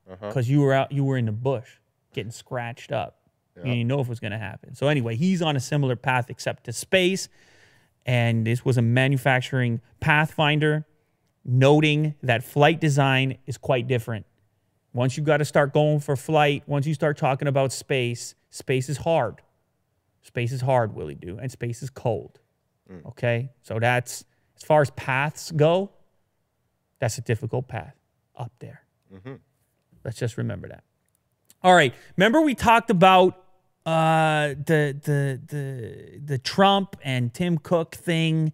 uh-huh. 0.09 0.28
because 0.28 0.49
you 0.49 0.61
were 0.61 0.74
out, 0.74 0.91
you 0.91 1.03
were 1.03 1.17
in 1.17 1.26
the 1.26 1.32
bush 1.32 1.69
getting 2.13 2.32
scratched 2.32 2.91
up. 2.91 3.19
You 3.55 3.63
didn't 3.63 3.88
know 3.88 3.99
if 3.99 4.07
it 4.07 4.09
was 4.09 4.19
going 4.19 4.32
to 4.32 4.39
happen. 4.39 4.74
So 4.74 4.88
anyway, 4.88 5.15
he's 5.15 5.41
on 5.41 5.55
a 5.55 5.59
similar 5.59 5.95
path 5.95 6.30
except 6.30 6.63
to 6.63 6.74
space, 6.74 7.30
and 8.05 8.47
this 8.47 8.65
was 8.65 8.80
a 8.80 8.82
manufacturing 8.82 9.80
pathfinder, 9.99 10.88
noting 11.45 12.15
that 12.24 12.43
flight 12.43 12.82
design 12.82 13.38
is 13.45 13.57
quite 13.57 13.88
different. 13.88 14.26
Once 14.94 15.18
you 15.18 15.24
got 15.24 15.38
to 15.38 15.46
start 15.46 15.74
going 15.74 16.00
for 16.00 16.16
flight, 16.16 16.64
once 16.68 16.86
you 16.86 16.94
start 16.94 17.18
talking 17.18 17.48
about 17.48 17.72
space, 17.72 18.36
space 18.50 18.89
is 18.89 18.98
hard. 18.98 19.41
Space 20.22 20.52
is 20.52 20.62
hard, 20.62 20.94
Willie 20.96 21.16
do, 21.16 21.38
and 21.39 21.52
space 21.52 21.82
is 21.84 21.89
cold. 21.89 22.39
Okay, 23.08 23.50
so 23.64 23.80
that's 23.80 24.24
as 24.56 24.64
far 24.64 24.82
as 24.82 24.91
paths 24.91 25.52
go. 25.52 25.91
That's 27.00 27.18
a 27.18 27.22
difficult 27.22 27.68
path 27.68 27.96
up 28.36 28.52
there. 28.60 28.84
Let's 30.06 30.18
just 30.18 30.38
remember 30.38 30.68
that. 30.68 30.84
All 31.64 31.74
right. 31.74 31.94
Remember 32.18 32.41
we 32.41 32.56
talked 32.56 32.89
about 32.89 33.38
uh, 33.86 34.50
the 34.50 34.96
the 35.02 35.41
the 35.48 36.20
the 36.24 36.38
Trump 36.38 36.98
and 37.04 37.34
Tim 37.34 37.58
Cook 37.58 37.96
thing, 37.96 38.54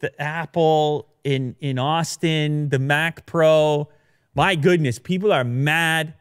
the 0.00 0.20
Apple 0.20 1.08
in 1.24 1.56
in 1.60 1.78
Austin, 1.78 2.68
the 2.68 2.78
Mac 2.78 3.24
Pro. 3.24 3.88
My 4.34 4.54
goodness, 4.54 4.98
people 4.98 5.32
are 5.32 5.44
mad. 5.44 6.14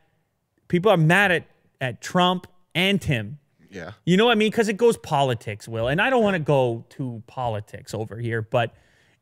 People 0.67 0.91
are 0.91 0.97
mad 0.97 1.31
at 1.31 1.47
at 1.81 2.01
Trump 2.01 2.47
and 2.75 3.01
Tim. 3.01 3.39
Yeah. 3.71 3.91
You 4.05 4.17
know 4.17 4.25
what 4.25 4.31
I 4.31 4.35
mean? 4.35 4.51
Because 4.51 4.67
it 4.67 4.77
goes 4.77 4.97
politics, 4.97 5.67
Will. 5.67 5.87
And 5.87 6.01
I 6.01 6.09
don't 6.09 6.23
want 6.23 6.35
to 6.35 6.39
go 6.39 6.85
to 6.89 7.23
politics 7.27 7.93
over 7.93 8.17
here, 8.17 8.41
but 8.41 8.73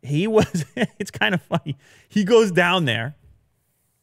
he 0.02 0.28
was, 0.28 0.66
it's 0.76 1.12
kind 1.12 1.36
of 1.36 1.42
funny. 1.42 1.78
He 2.10 2.24
goes 2.24 2.52
down 2.52 2.86
there 2.86 3.16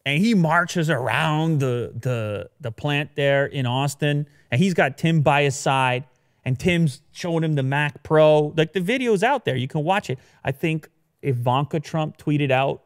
and 0.05 0.23
he 0.23 0.35
marches 0.35 0.91
around 0.91 1.61
the, 1.61 1.93
the, 1.99 2.51
the 2.61 2.71
plant 2.71 3.11
there 3.15 3.47
in 3.47 3.67
Austin. 3.67 4.27
And 4.51 4.61
he's 4.61 4.75
got 4.75 4.99
Tim 4.99 5.23
by 5.23 5.45
his 5.45 5.57
side. 5.57 6.05
And 6.45 6.59
Tim's 6.59 7.01
showing 7.11 7.43
him 7.43 7.55
the 7.55 7.63
Mac 7.63 8.03
Pro. 8.03 8.53
Like 8.55 8.75
the 8.75 8.81
video's 8.81 9.23
out 9.23 9.47
there. 9.47 9.57
You 9.57 9.67
can 9.67 9.83
watch 9.83 10.11
it. 10.11 10.19
I 10.45 10.53
think 10.53 10.91
Ivanka 11.23 11.81
Trump 11.81 12.19
tweeted 12.19 12.51
out, 12.51 12.83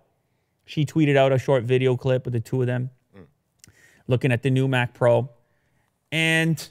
she 0.68 0.84
tweeted 0.84 1.16
out 1.16 1.32
a 1.32 1.38
short 1.38 1.64
video 1.64 1.96
clip 1.96 2.26
of 2.26 2.32
the 2.34 2.40
two 2.40 2.60
of 2.60 2.66
them 2.66 2.90
looking 4.06 4.30
at 4.30 4.42
the 4.42 4.50
new 4.50 4.68
Mac 4.68 4.92
Pro. 4.92 5.30
And 6.12 6.68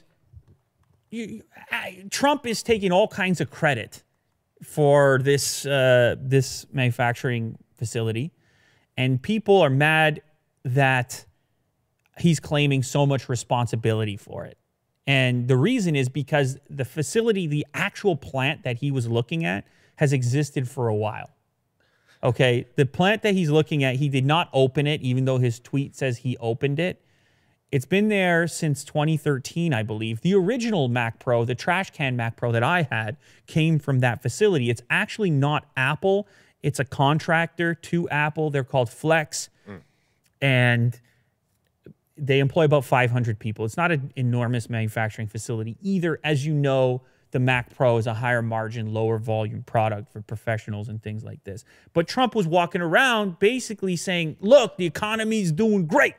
you, 1.10 1.42
I, 1.70 2.04
Trump 2.10 2.46
is 2.46 2.62
taking 2.62 2.92
all 2.92 3.08
kinds 3.08 3.40
of 3.40 3.50
credit 3.50 4.04
for 4.62 5.18
this 5.22 5.66
uh, 5.66 6.14
this 6.20 6.66
manufacturing 6.72 7.58
facility, 7.74 8.32
and 8.96 9.20
people 9.20 9.60
are 9.60 9.70
mad 9.70 10.22
that 10.64 11.24
he's 12.18 12.40
claiming 12.40 12.82
so 12.82 13.06
much 13.06 13.28
responsibility 13.28 14.16
for 14.16 14.44
it. 14.44 14.58
And 15.06 15.48
the 15.48 15.56
reason 15.56 15.96
is 15.96 16.08
because 16.08 16.58
the 16.68 16.84
facility, 16.84 17.46
the 17.46 17.66
actual 17.74 18.16
plant 18.16 18.64
that 18.64 18.78
he 18.78 18.90
was 18.90 19.08
looking 19.08 19.44
at, 19.44 19.64
has 19.96 20.12
existed 20.12 20.68
for 20.68 20.88
a 20.88 20.94
while. 20.94 21.30
Okay, 22.22 22.66
the 22.76 22.84
plant 22.84 23.22
that 23.22 23.34
he's 23.34 23.50
looking 23.50 23.84
at, 23.84 23.96
he 23.96 24.08
did 24.08 24.26
not 24.26 24.48
open 24.52 24.86
it, 24.86 25.00
even 25.02 25.24
though 25.24 25.38
his 25.38 25.60
tweet 25.60 25.94
says 25.94 26.18
he 26.18 26.36
opened 26.38 26.80
it. 26.80 27.00
It's 27.70 27.86
been 27.86 28.08
there 28.08 28.48
since 28.48 28.82
2013, 28.82 29.74
I 29.74 29.82
believe. 29.82 30.22
The 30.22 30.34
original 30.34 30.88
Mac 30.88 31.18
Pro, 31.18 31.44
the 31.44 31.54
trash 31.54 31.90
can 31.90 32.16
Mac 32.16 32.36
Pro 32.36 32.50
that 32.50 32.62
I 32.62 32.88
had, 32.90 33.18
came 33.46 33.78
from 33.78 34.00
that 34.00 34.22
facility. 34.22 34.70
It's 34.70 34.82
actually 34.90 35.30
not 35.30 35.68
Apple, 35.76 36.26
it's 36.62 36.80
a 36.80 36.84
contractor 36.84 37.74
to 37.74 38.08
Apple. 38.08 38.50
They're 38.50 38.64
called 38.64 38.90
Flex. 38.90 39.48
And 40.40 41.00
they 42.16 42.40
employ 42.40 42.64
about 42.64 42.84
500 42.84 43.38
people. 43.38 43.64
It's 43.64 43.76
not 43.76 43.92
an 43.92 44.12
enormous 44.16 44.68
manufacturing 44.68 45.28
facility 45.28 45.76
either. 45.82 46.18
As 46.24 46.44
you 46.46 46.54
know, 46.54 47.02
the 47.30 47.38
Mac 47.38 47.74
Pro 47.74 47.98
is 47.98 48.06
a 48.06 48.14
higher 48.14 48.42
margin, 48.42 48.92
lower 48.92 49.18
volume 49.18 49.62
product 49.62 50.10
for 50.12 50.22
professionals 50.22 50.88
and 50.88 51.02
things 51.02 51.24
like 51.24 51.44
this. 51.44 51.64
But 51.92 52.08
Trump 52.08 52.34
was 52.34 52.46
walking 52.46 52.80
around 52.80 53.38
basically 53.38 53.96
saying, 53.96 54.36
look, 54.40 54.76
the 54.76 54.86
economy's 54.86 55.52
doing 55.52 55.86
great. 55.86 56.14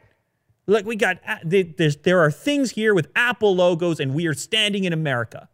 Look, 0.67 0.85
we 0.85 0.95
got, 0.95 1.17
there 1.43 2.19
are 2.19 2.29
things 2.29 2.71
here 2.71 2.93
with 2.93 3.07
Apple 3.15 3.55
logos 3.55 3.99
and 3.99 4.13
we 4.13 4.27
are 4.27 4.35
standing 4.35 4.83
in 4.83 4.93
America, 4.93 5.49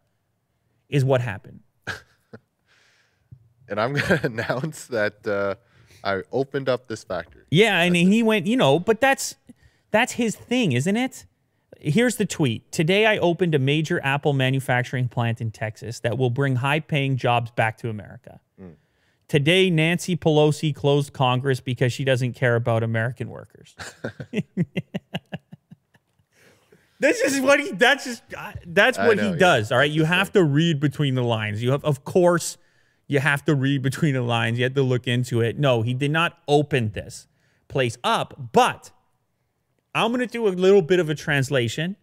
is 0.88 1.04
what 1.04 1.20
happened. 1.20 1.60
And 3.68 3.80
I'm 3.80 3.94
gonna 3.94 4.20
announce 4.24 4.86
that 4.86 5.26
uh, 5.26 5.56
I 6.04 6.22
opened 6.30 6.68
up 6.68 6.86
this 6.86 7.02
factory. 7.02 7.42
Yeah, 7.50 7.80
and 7.80 7.96
he 7.96 8.22
went, 8.22 8.46
you 8.46 8.56
know, 8.56 8.78
but 8.78 9.00
that's 9.00 9.34
that's 9.90 10.12
his 10.12 10.36
thing, 10.36 10.72
isn't 10.72 10.96
it? 10.96 11.26
Here's 11.80 12.16
the 12.16 12.26
tweet. 12.26 12.70
Today 12.72 13.06
I 13.06 13.18
opened 13.18 13.54
a 13.54 13.58
major 13.58 14.00
Apple 14.04 14.32
manufacturing 14.32 15.08
plant 15.08 15.40
in 15.40 15.50
Texas 15.50 16.00
that 16.00 16.18
will 16.18 16.30
bring 16.30 16.56
high-paying 16.56 17.16
jobs 17.16 17.50
back 17.52 17.78
to 17.78 17.88
America. 17.88 18.40
Today 19.28 19.70
Nancy 19.70 20.16
Pelosi 20.16 20.72
closed 20.74 21.12
Congress 21.12 21.60
because 21.60 21.92
she 21.92 22.04
doesn't 22.04 22.34
care 22.34 22.54
about 22.54 22.84
American 22.84 23.28
workers. 23.28 23.74
this 27.00 27.20
is 27.20 27.40
what 27.40 27.58
he 27.58 27.72
that's 27.72 28.04
just 28.04 28.22
uh, 28.36 28.52
that's 28.66 28.96
what 28.96 29.16
know, 29.16 29.24
he 29.24 29.30
yeah. 29.30 29.36
does, 29.36 29.72
all 29.72 29.78
right? 29.78 29.90
You 29.90 30.04
have 30.04 30.32
to 30.32 30.44
read 30.44 30.78
between 30.78 31.16
the 31.16 31.24
lines. 31.24 31.60
You 31.60 31.72
have 31.72 31.84
of 31.84 32.04
course 32.04 32.56
you 33.08 33.18
have 33.18 33.44
to 33.46 33.56
read 33.56 33.82
between 33.82 34.14
the 34.14 34.22
lines. 34.22 34.58
You 34.58 34.64
have 34.64 34.74
to 34.74 34.82
look 34.82 35.08
into 35.08 35.40
it. 35.40 35.58
No, 35.58 35.82
he 35.82 35.92
did 35.92 36.12
not 36.12 36.38
open 36.46 36.92
this 36.92 37.26
place 37.66 37.98
up, 38.04 38.52
but 38.52 38.92
I'm 39.96 40.10
going 40.10 40.20
to 40.20 40.26
do 40.26 40.46
a 40.46 40.50
little 40.50 40.82
bit 40.82 41.00
of 41.00 41.08
a 41.08 41.14
translation. 41.14 41.96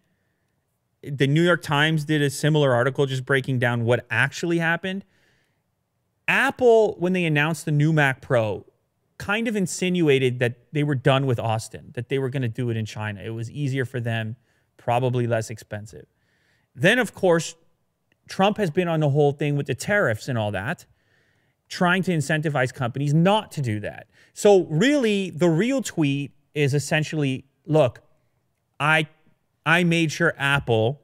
The 1.03 1.27
New 1.27 1.43
York 1.43 1.61
Times 1.61 2.05
did 2.05 2.23
a 2.23 2.29
similar 2.31 2.73
article 2.73 3.05
just 3.05 3.23
breaking 3.23 3.59
down 3.59 3.85
what 3.85 4.07
actually 4.09 4.57
happened. 4.57 5.05
Apple, 6.27 6.95
when 6.97 7.13
they 7.13 7.23
announced 7.23 7.65
the 7.65 7.71
new 7.71 7.93
Mac 7.93 8.19
Pro, 8.19 8.65
kind 9.19 9.47
of 9.47 9.55
insinuated 9.55 10.39
that 10.39 10.55
they 10.71 10.81
were 10.81 10.95
done 10.95 11.27
with 11.27 11.39
Austin, 11.39 11.91
that 11.93 12.09
they 12.09 12.17
were 12.17 12.29
going 12.29 12.41
to 12.41 12.47
do 12.47 12.71
it 12.71 12.77
in 12.77 12.85
China. 12.85 13.21
It 13.21 13.29
was 13.29 13.51
easier 13.51 13.85
for 13.85 13.99
them, 13.99 14.37
probably 14.77 15.27
less 15.27 15.51
expensive. 15.51 16.07
Then, 16.73 16.97
of 16.97 17.13
course, 17.13 17.53
Trump 18.27 18.57
has 18.57 18.71
been 18.71 18.87
on 18.87 19.01
the 19.01 19.09
whole 19.09 19.33
thing 19.33 19.55
with 19.55 19.67
the 19.67 19.75
tariffs 19.75 20.27
and 20.27 20.35
all 20.35 20.49
that, 20.49 20.87
trying 21.69 22.01
to 22.03 22.11
incentivize 22.11 22.73
companies 22.73 23.13
not 23.13 23.51
to 23.51 23.61
do 23.61 23.79
that. 23.81 24.07
So, 24.33 24.63
really, 24.63 25.29
the 25.29 25.49
real 25.49 25.83
tweet 25.83 26.31
is 26.55 26.73
essentially 26.73 27.45
look, 27.65 28.01
I, 28.79 29.07
I 29.65 29.83
made 29.83 30.11
sure 30.11 30.33
Apple 30.37 31.01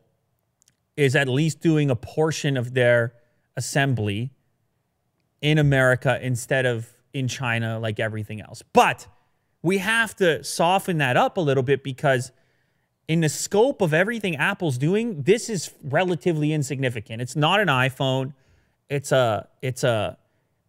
is 0.98 1.16
at 1.16 1.28
least 1.28 1.62
doing 1.62 1.90
a 1.90 1.96
portion 1.96 2.58
of 2.58 2.74
their 2.74 3.14
assembly 3.56 4.32
in 5.42 5.58
America 5.58 6.20
instead 6.22 6.66
of 6.66 6.94
in 7.14 7.28
China 7.28 7.80
like 7.80 8.00
everything 8.00 8.42
else. 8.42 8.62
But 8.74 9.08
we 9.62 9.80
have 9.80 10.16
to 10.18 10.44
soften 10.44 10.98
that 11.00 11.18
up 11.18 11.38
a 11.38 11.42
little 11.42 11.64
bit 11.64 11.84
because 11.84 12.32
in 13.08 13.22
the 13.22 13.30
scope 13.30 13.82
of 13.82 13.94
everything 13.94 14.36
Apple's 14.36 14.78
doing, 14.78 15.24
this 15.24 15.50
is 15.50 15.72
relatively 15.84 16.54
insignificant. 16.54 17.22
It's 17.22 17.36
not 17.36 17.60
an 17.60 17.68
iPhone. 17.68 18.34
It's 18.90 19.12
a 19.12 19.48
it's 19.62 19.84
a 19.84 20.18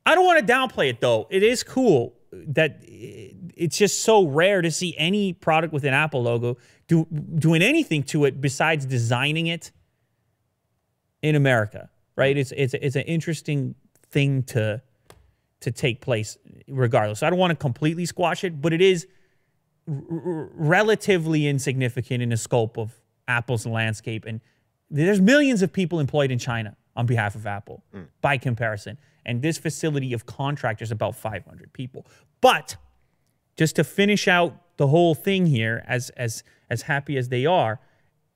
I 0.06 0.14
don't 0.14 0.24
want 0.24 0.46
to 0.46 0.52
downplay 0.52 0.90
it 0.90 1.00
though. 1.00 1.26
It 1.30 1.42
is 1.42 1.62
cool 1.62 2.14
that 2.32 2.82
eh, 2.86 3.30
it's 3.56 3.76
just 3.76 4.02
so 4.02 4.26
rare 4.26 4.62
to 4.62 4.70
see 4.70 4.94
any 4.96 5.32
product 5.32 5.72
with 5.72 5.84
an 5.84 5.94
Apple 5.94 6.22
logo 6.22 6.56
do, 6.86 7.06
doing 7.06 7.62
anything 7.62 8.02
to 8.04 8.24
it 8.24 8.40
besides 8.40 8.86
designing 8.86 9.46
it 9.46 9.72
in 11.22 11.34
America, 11.34 11.90
right? 12.16 12.36
It's 12.36 12.52
it's 12.52 12.74
it's 12.74 12.96
an 12.96 13.02
interesting 13.02 13.74
thing 14.10 14.42
to 14.44 14.82
to 15.60 15.70
take 15.70 16.00
place 16.00 16.38
regardless. 16.68 17.22
I 17.22 17.30
don't 17.30 17.38
want 17.38 17.50
to 17.50 17.56
completely 17.56 18.06
squash 18.06 18.44
it, 18.44 18.60
but 18.60 18.72
it 18.72 18.80
is 18.80 19.06
relatively 19.86 21.46
insignificant 21.46 22.22
in 22.22 22.28
the 22.28 22.36
scope 22.36 22.78
of 22.78 22.92
Apple's 23.26 23.66
landscape 23.66 24.24
and 24.24 24.40
there's 24.90 25.20
millions 25.20 25.62
of 25.62 25.72
people 25.72 26.00
employed 26.00 26.30
in 26.30 26.38
China 26.38 26.76
on 26.96 27.06
behalf 27.06 27.34
of 27.34 27.46
Apple 27.46 27.82
mm. 27.94 28.06
by 28.20 28.36
comparison. 28.36 28.98
And 29.24 29.42
this 29.42 29.58
facility 29.58 30.12
of 30.12 30.26
contractors 30.26 30.90
about 30.90 31.16
500 31.16 31.72
people. 31.72 32.06
But 32.40 32.76
just 33.56 33.76
to 33.76 33.84
finish 33.84 34.26
out 34.26 34.76
the 34.76 34.86
whole 34.88 35.14
thing 35.14 35.46
here 35.46 35.84
as 35.86 36.10
as 36.10 36.42
as 36.70 36.82
happy 36.82 37.16
as 37.16 37.28
they 37.28 37.44
are, 37.44 37.80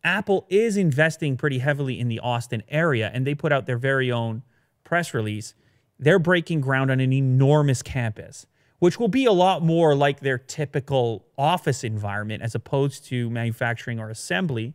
Apple 0.02 0.46
is 0.50 0.76
investing 0.76 1.36
pretty 1.36 1.58
heavily 1.58 1.98
in 1.98 2.08
the 2.08 2.20
Austin 2.20 2.62
area 2.68 3.10
and 3.12 3.26
they 3.26 3.34
put 3.34 3.52
out 3.52 3.66
their 3.66 3.78
very 3.78 4.12
own 4.12 4.42
press 4.84 5.14
release. 5.14 5.54
They're 5.98 6.18
breaking 6.18 6.60
ground 6.60 6.90
on 6.90 7.00
an 7.00 7.12
enormous 7.12 7.80
campus, 7.82 8.46
which 8.80 9.00
will 9.00 9.08
be 9.08 9.24
a 9.24 9.32
lot 9.32 9.62
more 9.62 9.94
like 9.94 10.20
their 10.20 10.36
typical 10.36 11.24
office 11.38 11.84
environment 11.84 12.42
as 12.42 12.54
opposed 12.54 13.06
to 13.06 13.30
manufacturing 13.30 13.98
or 13.98 14.10
assembly. 14.10 14.74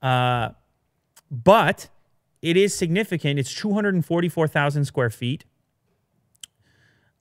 Uh, 0.00 0.50
but 1.30 1.88
it 2.44 2.58
is 2.58 2.74
significant. 2.74 3.38
It's 3.38 3.54
244,000 3.54 4.84
square 4.84 5.08
feet. 5.08 5.44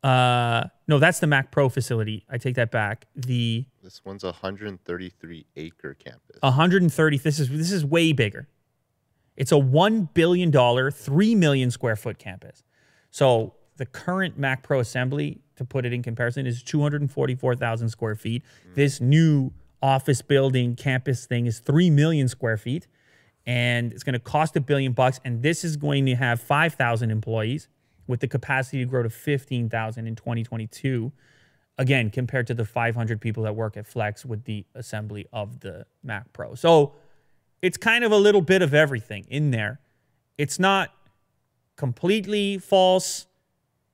Uh, 0.04 0.66
no, 0.86 1.00
that's 1.00 1.20
the 1.20 1.28
Mac 1.28 1.50
Pro 1.50 1.70
facility. 1.70 2.26
I 2.30 2.38
take 2.38 2.56
that 2.56 2.72
back. 2.72 3.06
The 3.16 3.66
This 3.82 4.04
one's 4.04 4.26
a 4.26 4.28
133 4.28 5.46
acre 5.56 5.94
campus. 5.94 6.40
130. 6.42 7.18
This 7.20 7.40
is 7.40 7.50
this 7.50 7.72
is 7.72 7.86
way 7.86 8.12
bigger. 8.12 8.50
It's 9.38 9.54
a 9.54 9.58
one 9.58 10.10
billion 10.14 10.52
dollar, 10.52 10.92
three 10.92 11.36
million 11.36 11.72
square 11.72 11.96
foot 11.96 12.20
campus. 12.20 12.62
So 13.10 13.54
the 13.78 13.86
current 13.86 14.38
Mac 14.38 14.62
Pro 14.62 14.82
assembly, 14.82 15.40
to 15.56 15.64
put 15.64 15.86
it 15.86 15.94
in 15.94 16.04
comparison, 16.04 16.46
is 16.46 16.62
244,000 16.64 17.88
square 17.88 18.16
feet. 18.16 18.44
This 18.76 19.00
new 19.00 19.54
office 19.82 20.22
building 20.22 20.76
campus 20.76 21.26
thing 21.26 21.46
is 21.46 21.60
three 21.60 21.90
million 21.90 22.28
square 22.28 22.58
feet, 22.58 22.88
and 23.46 23.92
it's 23.92 24.04
going 24.04 24.14
to 24.14 24.20
cost 24.20 24.56
a 24.56 24.62
billion 24.62 24.94
bucks. 24.94 25.20
And 25.26 25.42
this 25.42 25.64
is 25.64 25.78
going 25.78 26.06
to 26.06 26.16
have 26.16 26.42
5,000 26.42 27.12
employees 27.12 27.68
with 28.08 28.20
the 28.20 28.28
capacity 28.28 28.80
to 28.80 28.86
grow 28.86 29.04
to 29.04 29.10
15,000 29.10 30.08
in 30.08 30.16
2022 30.16 31.12
again 31.78 32.10
compared 32.10 32.48
to 32.48 32.54
the 32.54 32.66
500 32.66 33.20
people 33.20 33.44
that 33.44 33.56
work 33.56 33.78
at 33.78 33.88
flex 33.88 34.26
with 34.26 34.44
the 34.46 34.66
assembly 34.76 35.28
of 35.34 35.62
the 35.62 35.86
mac 36.04 36.32
pro 36.34 36.54
so 36.56 36.94
it's 37.62 37.78
kind 37.78 38.04
of 38.04 38.12
a 38.12 38.18
little 38.18 38.42
bit 38.42 38.62
of 38.62 38.74
everything 38.74 39.26
in 39.30 39.52
there 39.52 39.80
it's 40.38 40.60
not 40.60 40.92
completely 41.76 42.58
false 42.58 43.26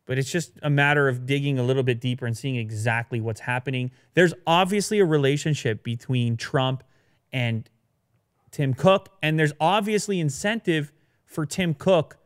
but 0.05 0.17
it's 0.17 0.31
just 0.31 0.53
a 0.63 0.69
matter 0.69 1.07
of 1.07 1.25
digging 1.25 1.59
a 1.59 1.63
little 1.63 1.83
bit 1.83 2.01
deeper 2.01 2.25
and 2.25 2.35
seeing 2.37 2.55
exactly 2.55 3.21
what's 3.21 3.41
happening 3.41 3.91
there's 4.13 4.33
obviously 4.45 4.99
a 4.99 5.05
relationship 5.05 5.83
between 5.83 6.35
trump 6.35 6.83
and 7.31 7.69
tim 8.51 8.73
cook 8.73 9.09
and 9.21 9.39
there's 9.39 9.53
obviously 9.59 10.19
incentive 10.19 10.91
for 11.25 11.45
tim 11.45 11.73
cook 11.73 12.17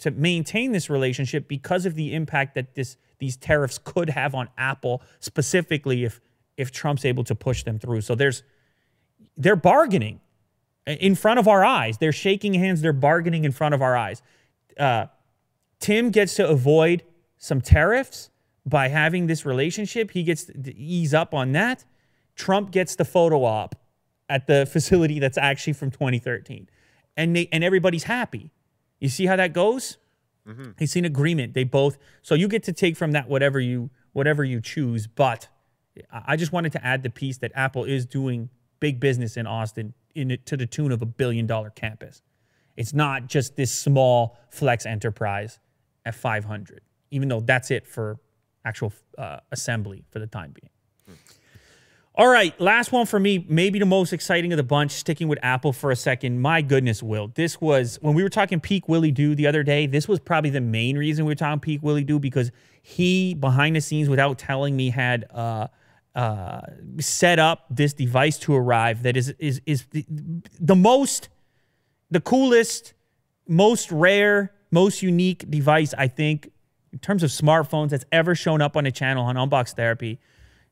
to 0.00 0.10
maintain 0.10 0.72
this 0.72 0.88
relationship 0.90 1.46
because 1.46 1.86
of 1.86 1.94
the 1.94 2.14
impact 2.14 2.54
that 2.54 2.74
this 2.74 2.96
these 3.18 3.36
tariffs 3.36 3.78
could 3.78 4.10
have 4.10 4.34
on 4.34 4.48
Apple 4.58 5.02
specifically 5.20 6.04
if 6.04 6.20
if 6.56 6.72
Trump's 6.72 7.04
able 7.04 7.24
to 7.24 7.34
push 7.34 7.62
them 7.62 7.78
through. 7.78 8.00
So 8.00 8.14
there's 8.14 8.42
they're 9.36 9.56
bargaining 9.56 10.20
in 10.86 11.14
front 11.14 11.38
of 11.38 11.46
our 11.46 11.64
eyes. 11.64 11.98
They're 11.98 12.12
shaking 12.12 12.54
hands. 12.54 12.80
They're 12.80 12.92
bargaining 12.92 13.44
in 13.44 13.52
front 13.52 13.74
of 13.74 13.82
our 13.82 13.96
eyes. 13.96 14.22
Uh, 14.78 15.06
Tim 15.78 16.10
gets 16.10 16.34
to 16.34 16.48
avoid 16.48 17.04
some 17.36 17.60
tariffs 17.60 18.30
by 18.66 18.88
having 18.88 19.26
this 19.26 19.46
relationship. 19.46 20.10
He 20.10 20.22
gets 20.22 20.44
to 20.44 20.76
ease 20.76 21.14
up 21.14 21.34
on 21.34 21.52
that. 21.52 21.84
Trump 22.34 22.70
gets 22.70 22.96
the 22.96 23.04
photo 23.04 23.44
op 23.44 23.74
at 24.30 24.46
the 24.46 24.64
facility 24.64 25.18
that's 25.18 25.36
actually 25.36 25.74
from 25.74 25.90
2013, 25.90 26.68
and 27.16 27.36
they, 27.36 27.48
and 27.52 27.62
everybody's 27.62 28.04
happy. 28.04 28.52
You 29.00 29.08
see 29.10 29.26
how 29.26 29.36
that 29.36 29.52
goes? 29.52 29.98
It's 30.78 30.96
an 30.96 31.04
agreement. 31.04 31.54
They 31.54 31.64
both. 31.64 31.98
So 32.22 32.34
you 32.34 32.48
get 32.48 32.62
to 32.64 32.72
take 32.72 32.96
from 32.96 33.12
that 33.12 33.28
whatever 33.28 33.60
you 33.60 33.90
whatever 34.12 34.42
you 34.42 34.60
choose. 34.60 35.06
But 35.06 35.48
I 36.10 36.36
just 36.36 36.52
wanted 36.52 36.72
to 36.72 36.84
add 36.84 37.02
the 37.02 37.10
piece 37.10 37.38
that 37.38 37.52
Apple 37.54 37.84
is 37.84 38.06
doing 38.06 38.48
big 38.80 39.00
business 39.00 39.36
in 39.36 39.46
Austin 39.46 39.94
in 40.14 40.38
to 40.46 40.56
the 40.56 40.66
tune 40.66 40.92
of 40.92 41.02
a 41.02 41.06
billion 41.06 41.46
dollar 41.46 41.70
campus. 41.70 42.22
It's 42.76 42.94
not 42.94 43.26
just 43.26 43.56
this 43.56 43.70
small 43.70 44.38
flex 44.48 44.86
enterprise 44.86 45.58
at 46.06 46.14
500, 46.14 46.80
even 47.10 47.28
though 47.28 47.40
that's 47.40 47.70
it 47.70 47.86
for 47.86 48.18
actual 48.64 48.92
uh, 49.18 49.40
assembly 49.52 50.04
for 50.10 50.18
the 50.18 50.26
time 50.26 50.52
being. 50.52 51.18
All 52.16 52.26
right, 52.28 52.58
last 52.60 52.90
one 52.90 53.06
for 53.06 53.20
me, 53.20 53.46
maybe 53.48 53.78
the 53.78 53.86
most 53.86 54.12
exciting 54.12 54.52
of 54.52 54.56
the 54.56 54.64
bunch, 54.64 54.90
sticking 54.90 55.28
with 55.28 55.38
Apple 55.42 55.72
for 55.72 55.92
a 55.92 55.96
second. 55.96 56.40
My 56.40 56.60
goodness, 56.60 57.04
Will. 57.04 57.28
This 57.34 57.60
was, 57.60 57.98
when 58.02 58.14
we 58.14 58.24
were 58.24 58.28
talking 58.28 58.58
peak 58.58 58.88
Willie 58.88 59.12
Doo 59.12 59.36
the 59.36 59.46
other 59.46 59.62
day, 59.62 59.86
this 59.86 60.08
was 60.08 60.18
probably 60.18 60.50
the 60.50 60.60
main 60.60 60.98
reason 60.98 61.24
we 61.24 61.30
were 61.30 61.36
talking 61.36 61.60
peak 61.60 61.84
Willie 61.84 62.02
Doo 62.02 62.18
because 62.18 62.50
he, 62.82 63.34
behind 63.34 63.76
the 63.76 63.80
scenes, 63.80 64.08
without 64.08 64.38
telling 64.38 64.76
me, 64.76 64.90
had 64.90 65.24
uh, 65.30 65.68
uh, 66.16 66.62
set 66.98 67.38
up 67.38 67.66
this 67.70 67.92
device 67.92 68.38
to 68.40 68.56
arrive 68.56 69.04
that 69.04 69.16
is, 69.16 69.32
is, 69.38 69.62
is 69.64 69.84
the, 69.92 70.04
the 70.58 70.74
most, 70.74 71.28
the 72.10 72.20
coolest, 72.20 72.92
most 73.46 73.92
rare, 73.92 74.52
most 74.72 75.00
unique 75.00 75.48
device, 75.48 75.94
I 75.96 76.08
think, 76.08 76.50
in 76.92 76.98
terms 76.98 77.22
of 77.22 77.30
smartphones 77.30 77.90
that's 77.90 78.04
ever 78.10 78.34
shown 78.34 78.60
up 78.60 78.76
on 78.76 78.84
a 78.84 78.90
channel 78.90 79.24
on 79.24 79.36
Unbox 79.36 79.74
Therapy. 79.76 80.18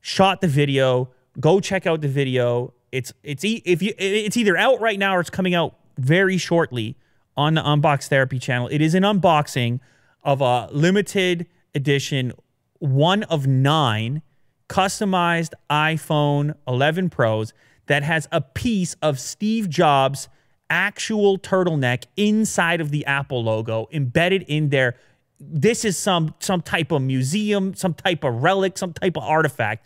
Shot 0.01 0.41
the 0.41 0.47
video. 0.47 1.11
Go 1.39 1.59
check 1.59 1.87
out 1.87 2.01
the 2.01 2.07
video. 2.07 2.73
It's 2.91 3.13
it's 3.23 3.45
e- 3.45 3.61
if 3.65 3.81
you 3.81 3.93
it's 3.97 4.37
either 4.37 4.57
out 4.57 4.81
right 4.81 4.99
now 4.99 5.15
or 5.15 5.19
it's 5.19 5.29
coming 5.29 5.53
out 5.53 5.75
very 5.97 6.37
shortly 6.37 6.97
on 7.37 7.53
the 7.53 7.61
Unbox 7.61 8.07
Therapy 8.07 8.39
channel. 8.39 8.67
It 8.71 8.81
is 8.81 8.95
an 8.95 9.03
unboxing 9.03 9.79
of 10.23 10.41
a 10.41 10.67
limited 10.71 11.47
edition, 11.73 12.33
one 12.79 13.23
of 13.23 13.47
nine 13.47 14.21
customized 14.67 15.53
iPhone 15.69 16.55
11 16.67 17.09
Pros 17.09 17.53
that 17.87 18.03
has 18.03 18.27
a 18.31 18.41
piece 18.41 18.95
of 19.01 19.19
Steve 19.19 19.69
Jobs' 19.69 20.29
actual 20.69 21.39
turtleneck 21.39 22.05
inside 22.15 22.79
of 22.81 22.91
the 22.91 23.05
Apple 23.05 23.43
logo 23.43 23.87
embedded 23.91 24.43
in 24.43 24.69
there. 24.69 24.95
This 25.39 25.85
is 25.85 25.97
some 25.97 26.35
some 26.39 26.61
type 26.61 26.91
of 26.91 27.01
museum, 27.01 27.73
some 27.73 27.93
type 27.93 28.23
of 28.23 28.43
relic, 28.43 28.77
some 28.77 28.93
type 28.93 29.17
of 29.17 29.23
artifact. 29.23 29.85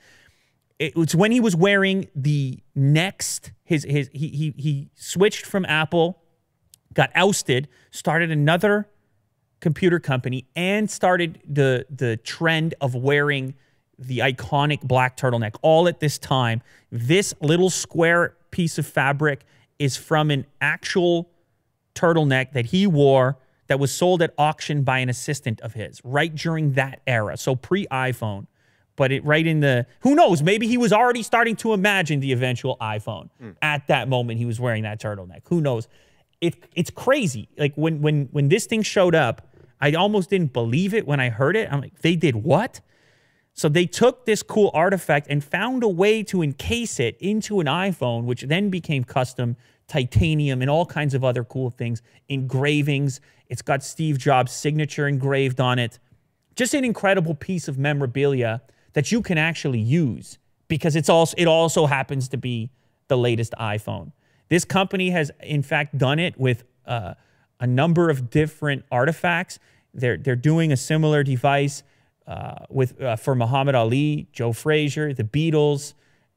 It 0.79 0.95
was 0.95 1.15
when 1.15 1.31
he 1.31 1.39
was 1.39 1.55
wearing 1.55 2.09
the 2.15 2.59
next 2.75 3.51
his 3.63 3.83
his 3.83 4.09
he 4.13 4.29
he 4.29 4.53
he 4.57 4.89
switched 4.95 5.45
from 5.45 5.65
Apple, 5.65 6.21
got 6.93 7.11
ousted, 7.15 7.67
started 7.91 8.31
another 8.31 8.89
computer 9.59 9.99
company 9.99 10.45
and 10.55 10.89
started 10.89 11.41
the 11.47 11.85
the 11.89 12.17
trend 12.17 12.75
of 12.81 12.95
wearing 12.95 13.53
the 13.97 14.19
iconic 14.19 14.81
black 14.81 15.15
turtleneck 15.15 15.55
all 15.61 15.87
at 15.87 15.99
this 15.99 16.17
time. 16.17 16.61
This 16.91 17.33
little 17.41 17.69
square 17.69 18.35
piece 18.51 18.77
of 18.77 18.85
fabric 18.85 19.45
is 19.79 19.95
from 19.95 20.31
an 20.31 20.45
actual 20.59 21.29
turtleneck 21.95 22.53
that 22.53 22.67
he 22.67 22.87
wore 22.87 23.37
that 23.67 23.79
was 23.79 23.93
sold 23.93 24.21
at 24.21 24.33
auction 24.37 24.83
by 24.83 24.99
an 24.99 25.09
assistant 25.09 25.61
of 25.61 25.73
his 25.73 26.01
right 26.03 26.33
during 26.35 26.73
that 26.73 27.01
era. 27.07 27.37
So 27.37 27.55
pre 27.55 27.87
iPhone, 27.87 28.47
but 28.95 29.11
it 29.11 29.23
right 29.25 29.45
in 29.45 29.59
the 29.59 29.85
who 30.01 30.15
knows, 30.15 30.43
maybe 30.43 30.67
he 30.67 30.77
was 30.77 30.93
already 30.93 31.23
starting 31.23 31.55
to 31.57 31.73
imagine 31.73 32.19
the 32.19 32.31
eventual 32.31 32.77
iPhone. 32.79 33.29
Mm. 33.41 33.55
At 33.61 33.87
that 33.87 34.07
moment 34.07 34.39
he 34.39 34.45
was 34.45 34.59
wearing 34.59 34.83
that 34.83 34.99
turtleneck. 35.01 35.41
Who 35.45 35.61
knows? 35.61 35.87
It 36.41 36.55
it's 36.75 36.89
crazy. 36.89 37.49
Like 37.57 37.73
when 37.75 38.01
when 38.01 38.29
when 38.31 38.49
this 38.49 38.65
thing 38.65 38.81
showed 38.81 39.15
up, 39.15 39.47
I 39.81 39.93
almost 39.93 40.29
didn't 40.29 40.53
believe 40.53 40.93
it 40.93 41.07
when 41.07 41.19
I 41.19 41.29
heard 41.29 41.55
it. 41.55 41.71
I'm 41.71 41.81
like, 41.81 41.99
they 42.01 42.15
did 42.15 42.35
what? 42.35 42.81
So 43.53 43.69
they 43.69 43.85
took 43.85 44.25
this 44.25 44.41
cool 44.41 44.71
artifact 44.73 45.27
and 45.29 45.43
found 45.43 45.83
a 45.83 45.87
way 45.87 46.23
to 46.23 46.41
encase 46.41 46.99
it 46.99 47.17
into 47.19 47.59
an 47.59 47.67
iPhone, 47.67 48.23
which 48.23 48.41
then 48.43 48.69
became 48.69 49.03
custom 49.03 49.57
titanium 49.87 50.61
and 50.61 50.71
all 50.71 50.85
kinds 50.85 51.13
of 51.13 51.23
other 51.23 51.43
cool 51.43 51.69
things, 51.69 52.01
engravings. 52.29 53.21
It's 53.49 53.61
got 53.61 53.83
Steve 53.83 54.17
Jobs' 54.17 54.51
signature 54.51 55.07
engraved 55.07 55.59
on 55.59 55.77
it. 55.77 55.99
Just 56.55 56.73
an 56.73 56.83
incredible 56.83 57.35
piece 57.35 57.67
of 57.67 57.77
memorabilia 57.77 58.61
that 58.93 59.11
you 59.11 59.21
can 59.21 59.37
actually 59.37 59.79
use 59.79 60.37
because 60.67 60.95
it's 60.95 61.09
also 61.09 61.35
it 61.37 61.47
also 61.47 61.85
happens 61.85 62.27
to 62.29 62.37
be 62.37 62.71
the 63.07 63.17
latest 63.17 63.53
iPhone. 63.59 64.11
This 64.49 64.65
company 64.65 65.09
has 65.11 65.31
in 65.41 65.63
fact 65.63 65.97
done 65.97 66.19
it 66.19 66.39
with 66.39 66.63
uh, 66.85 67.13
a 67.59 67.67
number 67.67 68.09
of 68.09 68.29
different 68.29 68.85
artifacts. 68.91 69.59
They're 69.93 70.17
they're 70.17 70.35
doing 70.35 70.71
a 70.71 70.77
similar 70.77 71.23
device 71.23 71.83
uh, 72.27 72.65
with 72.69 73.01
uh, 73.01 73.15
for 73.15 73.35
Muhammad 73.35 73.75
Ali, 73.75 74.27
Joe 74.31 74.53
Frazier, 74.53 75.13
the 75.13 75.23
Beatles. 75.23 75.93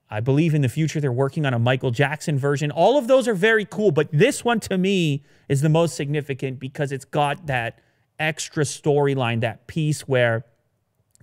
I 0.08 0.20
believe 0.20 0.54
in 0.54 0.62
the 0.62 0.68
future 0.68 1.00
they're 1.00 1.10
working 1.10 1.44
on 1.46 1.52
a 1.52 1.58
Michael 1.58 1.90
Jackson 1.90 2.38
version. 2.38 2.70
All 2.70 2.96
of 2.96 3.08
those 3.08 3.26
are 3.26 3.34
very 3.34 3.64
cool, 3.64 3.90
but 3.90 4.08
this 4.12 4.44
one 4.44 4.60
to 4.60 4.78
me 4.78 5.24
is 5.48 5.62
the 5.62 5.68
most 5.68 5.96
significant 5.96 6.60
because 6.60 6.92
it's 6.92 7.04
got 7.04 7.46
that 7.46 7.80
extra 8.18 8.64
storyline, 8.64 9.40
that 9.40 9.66
piece 9.66 10.02
where 10.02 10.44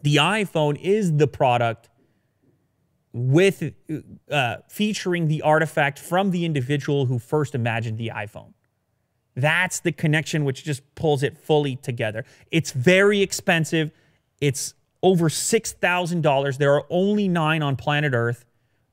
the 0.03 0.17
iPhone 0.17 0.79
is 0.79 1.17
the 1.17 1.27
product 1.27 1.89
with 3.13 3.73
uh, 4.29 4.57
featuring 4.67 5.27
the 5.27 5.41
artifact 5.41 5.97
from 5.99 6.31
the 6.31 6.45
individual 6.45 7.05
who 7.05 7.19
first 7.19 7.55
imagined 7.55 7.97
the 7.97 8.11
iPhone. 8.13 8.53
That's 9.35 9.79
the 9.79 9.91
connection 9.91 10.45
which 10.45 10.63
just 10.63 10.83
pulls 10.95 11.23
it 11.23 11.37
fully 11.37 11.75
together. 11.77 12.25
It's 12.51 12.71
very 12.71 13.21
expensive. 13.21 13.91
It's 14.41 14.73
over 15.01 15.29
$6,000. 15.29 16.57
There 16.57 16.73
are 16.73 16.85
only 16.89 17.27
nine 17.27 17.63
on 17.63 17.75
planet 17.75 18.13
Earth, 18.13 18.45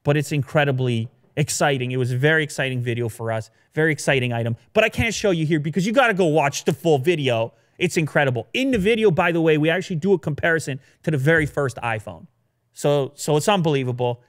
but 0.03 0.17
it's 0.17 0.33
incredibly 0.33 1.09
exciting. 1.37 1.93
It 1.93 1.97
was 1.97 2.13
a 2.13 2.17
very 2.17 2.43
exciting 2.43 2.81
video 2.81 3.09
for 3.09 3.33
us, 3.33 3.51
very 3.75 3.93
exciting 3.93 4.33
item. 4.33 4.57
But 4.73 4.85
I 4.85 4.89
can't 4.89 5.15
show 5.15 5.31
you 5.31 5.47
here 5.47 5.61
because 5.61 5.87
you 5.87 5.93
got 5.93 6.09
to 6.09 6.15
go 6.15 6.27
watch 6.27 6.65
the 6.65 6.73
full 6.73 6.99
video. 6.99 7.53
It's 7.81 7.97
incredible. 7.97 8.47
In 8.53 8.73
the 8.73 8.79
video, 8.79 9.11
by 9.11 9.33
the 9.33 9.41
way, 9.41 9.57
we 9.57 9.71
actually 9.71 9.97
do 9.97 10.13
a 10.13 10.19
comparison 10.19 10.81
to 11.03 11.11
the 11.11 11.17
very 11.17 11.47
first 11.47 11.79
iPhone. 11.79 12.27
So, 12.75 13.13
so 13.15 13.39
it's 13.39 13.49
unbelievable. 13.49 14.23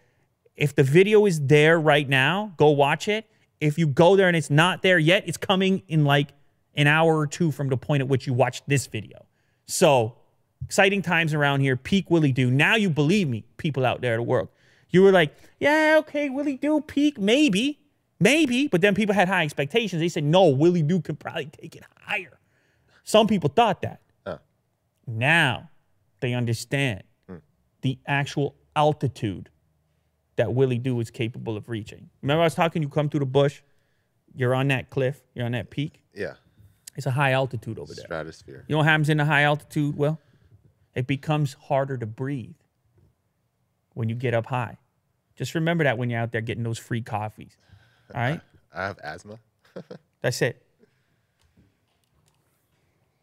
If 0.56 0.74
the 0.74 0.84
video 0.84 1.26
is 1.26 1.46
there 1.48 1.78
right 1.78 2.08
now, 2.08 2.54
go 2.56 2.70
watch 2.70 3.10
it. 3.10 3.30
If 3.60 3.78
you 3.78 3.88
go 3.88 4.16
there 4.16 4.30
and 4.30 4.38
it's 4.38 4.50
not 4.50 4.82
there 4.84 4.98
yet, 4.98 5.26
it's 5.28 5.38
coming 5.38 5.84
in 5.90 6.06
like 6.06 6.30
an 6.76 6.88
hour 6.88 7.18
or 7.18 7.28
two 7.28 7.52
from 7.52 7.68
the 7.68 7.76
point 7.76 8.00
at 8.00 8.08
which 8.08 8.26
you 8.26 8.34
watched 8.34 8.64
this 8.70 8.88
video. 8.88 9.26
So 9.66 10.16
exciting 10.64 11.02
times 11.02 11.34
around 11.34 11.60
here. 11.60 11.76
Peak 11.76 12.10
Willie 12.10 12.32
Do. 12.32 12.50
Now 12.50 12.76
you 12.76 12.90
believe 12.90 13.28
me, 13.28 13.44
people 13.58 13.86
out 13.86 14.00
there 14.00 14.14
in 14.14 14.20
the 14.20 14.24
world. 14.24 14.48
You 14.92 15.04
were 15.04 15.12
like, 15.12 15.36
yeah, 15.60 15.98
okay, 16.00 16.30
Willie 16.30 16.58
Do 16.58 16.80
peak, 16.80 17.20
maybe, 17.20 17.80
maybe. 18.18 18.70
But 18.70 18.80
then 18.80 18.96
people 18.96 19.14
had 19.14 19.28
high 19.28 19.44
expectations. 19.44 20.00
They 20.00 20.10
said, 20.10 20.24
no, 20.24 20.48
Willie 20.48 20.84
Do 20.84 21.02
can 21.02 21.18
probably 21.18 21.48
take 21.48 21.76
it 21.76 21.84
higher. 22.00 22.38
Some 23.04 23.28
people 23.28 23.50
thought 23.50 23.82
that. 23.82 24.02
Huh. 24.26 24.38
Now 25.08 25.70
they 26.20 26.34
understand 26.34 27.04
hmm. 27.28 27.38
the 27.82 28.00
actual 28.08 28.56
altitude 28.76 29.50
that 30.38 30.54
Willie 30.54 30.78
Do 30.78 31.00
is 31.00 31.12
capable 31.12 31.58
of 31.58 31.70
reaching. 31.70 32.10
Remember 32.22 32.42
I 32.42 32.46
was 32.46 32.56
talking, 32.56 32.82
you 32.82 32.90
come 32.90 33.10
through 33.10 33.20
the 33.22 33.26
bush, 33.26 33.62
you're 34.34 34.56
on 34.56 34.70
that 34.70 34.90
cliff, 34.90 35.22
you're 35.34 35.46
on 35.46 35.52
that 35.52 35.70
peak. 35.70 36.02
Yeah. 36.14 36.34
It's 36.96 37.06
a 37.06 37.12
high 37.12 37.32
altitude 37.32 37.80
over 37.80 37.94
there. 37.94 38.06
Stratosphere. 38.06 38.66
You 38.68 38.74
know 38.74 38.80
what 38.80 38.88
happens 38.88 39.10
in 39.10 39.20
a 39.20 39.26
high 39.26 39.44
altitude, 39.44 39.96
Well, 39.96 40.20
It 40.94 41.08
becomes 41.08 41.54
harder 41.54 41.98
to 41.98 42.06
breathe 42.06 42.56
when 43.94 44.10
you 44.10 44.16
get 44.16 44.34
up 44.34 44.48
high. 44.48 44.78
Just 45.36 45.56
remember 45.56 45.84
that 45.84 45.98
when 45.98 46.10
you're 46.10 46.20
out 46.20 46.32
there 46.32 46.42
getting 46.42 46.64
those 46.64 46.78
free 46.78 47.02
coffees. 47.02 47.58
All 48.14 48.22
right? 48.22 48.42
I 48.74 48.84
have 48.86 49.00
asthma. 49.00 49.40
That's 50.22 50.42
it. 50.42 50.62